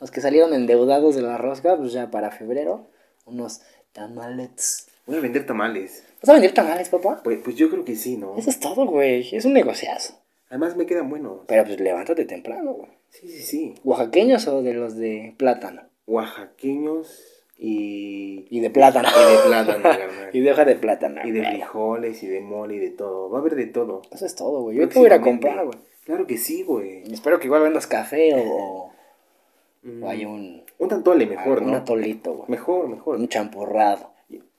los 0.00 0.10
que 0.10 0.20
salieron 0.20 0.52
endeudados 0.54 1.16
de 1.16 1.22
la 1.22 1.38
rosca, 1.38 1.76
pues 1.76 1.92
ya 1.92 2.10
para 2.10 2.30
febrero, 2.30 2.86
unos 3.24 3.62
tamales. 3.92 4.86
Voy 5.06 5.16
a 5.16 5.20
vender 5.20 5.46
tamales. 5.46 6.04
¿Vas 6.20 6.30
a 6.30 6.32
vender 6.34 6.52
tamales, 6.52 6.88
papá? 6.88 7.20
Pues, 7.22 7.38
pues 7.42 7.56
yo 7.56 7.70
creo 7.70 7.84
que 7.84 7.96
sí, 7.96 8.16
¿no? 8.16 8.36
Eso 8.36 8.50
es 8.50 8.60
todo, 8.60 8.86
güey. 8.86 9.34
Es 9.34 9.44
un 9.44 9.52
negociazo. 9.52 10.18
Además 10.48 10.76
me 10.76 10.86
quedan 10.86 11.08
buenos. 11.08 11.40
Pero 11.46 11.64
pues 11.64 11.80
levántate 11.80 12.24
temprano, 12.24 12.72
güey. 12.72 12.90
Sí, 13.10 13.28
sí, 13.28 13.42
sí. 13.42 13.74
¿Oaxaqueños 13.84 14.46
o 14.48 14.62
de 14.62 14.74
los 14.74 14.96
de 14.96 15.34
plátano? 15.36 15.82
Oaxaqueños 16.06 17.44
y... 17.56 18.46
Y 18.50 18.60
de 18.60 18.70
plátano. 18.70 19.08
Y 19.08 19.32
de 19.32 19.38
plátano. 19.38 19.90
Y 20.32 20.40
de 20.40 20.52
hoja 20.52 20.64
de 20.64 20.74
plátano. 20.74 21.20
Y 21.24 21.30
de 21.30 21.40
güey. 21.40 21.52
frijoles 21.52 22.22
y 22.22 22.26
de 22.26 22.40
mole 22.40 22.74
y 22.74 22.78
de 22.78 22.90
todo. 22.90 23.30
Va 23.30 23.38
a 23.38 23.40
haber 23.40 23.54
de 23.54 23.66
todo. 23.66 24.02
Eso 24.10 24.26
es 24.26 24.34
todo, 24.34 24.62
güey. 24.62 24.76
Yo 24.76 24.88
te 24.88 24.98
voy 24.98 25.04
a 25.04 25.14
ir 25.14 25.14
a 25.14 25.20
comprar, 25.22 25.64
güey. 25.64 25.78
Claro 26.04 26.26
que 26.26 26.36
sí, 26.36 26.62
güey. 26.62 27.02
Espero 27.10 27.38
que 27.40 27.46
igual 27.46 27.62
vendas 27.62 27.86
café 27.86 28.34
o. 28.36 28.92
o 30.02 30.08
hay 30.08 30.24
un, 30.24 30.64
Un 30.78 30.88
tantole 30.88 31.26
mejor, 31.26 31.62
un 31.62 31.70
¿no? 31.70 31.76
atolito, 31.76 32.34
güey. 32.34 32.48
Mejor, 32.48 32.88
mejor. 32.88 33.16
Un 33.16 33.28
champurrado. 33.28 34.10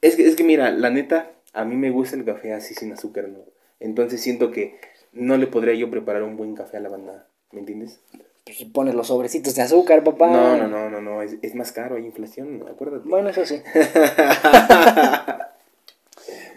Es 0.01 0.15
que, 0.15 0.27
es 0.27 0.35
que 0.35 0.43
mira, 0.43 0.71
la 0.71 0.89
neta, 0.89 1.31
a 1.53 1.65
mí 1.65 1.75
me 1.75 1.89
gusta 1.89 2.15
el 2.15 2.25
café 2.25 2.53
así 2.53 2.73
sin 2.73 2.91
azúcar, 2.93 3.27
¿no? 3.29 3.39
Entonces 3.79 4.21
siento 4.21 4.51
que 4.51 4.79
no 5.11 5.37
le 5.37 5.47
podría 5.47 5.73
yo 5.73 5.89
preparar 5.89 6.23
un 6.23 6.37
buen 6.37 6.55
café 6.55 6.77
a 6.77 6.79
la 6.79 6.89
banda, 6.89 7.27
¿me 7.51 7.59
entiendes? 7.59 7.99
Pues 8.45 8.63
pones 8.65 8.95
los 8.95 9.07
sobrecitos 9.07 9.55
de 9.55 9.61
azúcar, 9.61 10.03
papá. 10.03 10.27
No, 10.27 10.57
no, 10.57 10.67
no, 10.67 10.89
no, 10.89 11.01
no, 11.01 11.21
es, 11.21 11.37
es 11.41 11.53
más 11.55 11.71
caro, 11.71 11.95
hay 11.97 12.05
inflación, 12.05 12.63
acuérdate. 12.69 13.07
Bueno, 13.07 13.29
eso 13.29 13.45
sí. 13.45 13.61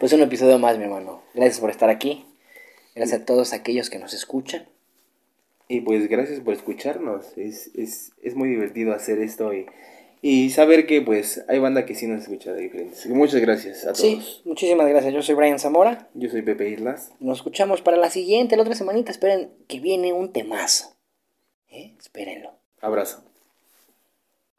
Pues 0.00 0.14
un 0.14 0.22
episodio 0.22 0.58
más, 0.58 0.78
mi 0.78 0.84
hermano. 0.84 1.20
Gracias 1.34 1.60
por 1.60 1.68
estar 1.68 1.90
aquí. 1.90 2.24
Gracias 2.94 3.20
a 3.20 3.24
todos 3.26 3.52
aquellos 3.52 3.90
que 3.90 3.98
nos 3.98 4.14
escuchan. 4.14 4.66
Y 5.70 5.82
pues 5.82 6.08
gracias 6.08 6.40
por 6.40 6.52
escucharnos. 6.52 7.38
Es, 7.38 7.70
es, 7.76 8.12
es 8.22 8.34
muy 8.34 8.48
divertido 8.48 8.92
hacer 8.92 9.20
esto 9.20 9.54
y, 9.54 9.66
y 10.20 10.50
saber 10.50 10.84
que 10.84 11.00
pues 11.00 11.44
hay 11.46 11.60
banda 11.60 11.86
que 11.86 11.94
sí 11.94 12.08
nos 12.08 12.22
escucha 12.22 12.52
de 12.52 12.62
diferentes. 12.62 13.06
Muchas 13.06 13.40
gracias 13.40 13.84
a 13.84 13.92
todos. 13.92 14.00
Sí, 14.00 14.20
muchísimas 14.44 14.88
gracias. 14.88 15.14
Yo 15.14 15.22
soy 15.22 15.36
Brian 15.36 15.60
Zamora. 15.60 16.08
Yo 16.14 16.28
soy 16.28 16.42
Pepe 16.42 16.68
Islas. 16.70 17.12
Nos 17.20 17.38
escuchamos 17.38 17.82
para 17.82 17.96
la 17.96 18.10
siguiente, 18.10 18.56
la 18.56 18.62
otra 18.62 18.74
semanita. 18.74 19.12
Esperen 19.12 19.52
que 19.68 19.78
viene 19.78 20.12
un 20.12 20.32
temazo. 20.32 20.96
¿Eh? 21.68 21.94
Espérenlo. 22.00 22.50
Abrazo. 22.80 23.22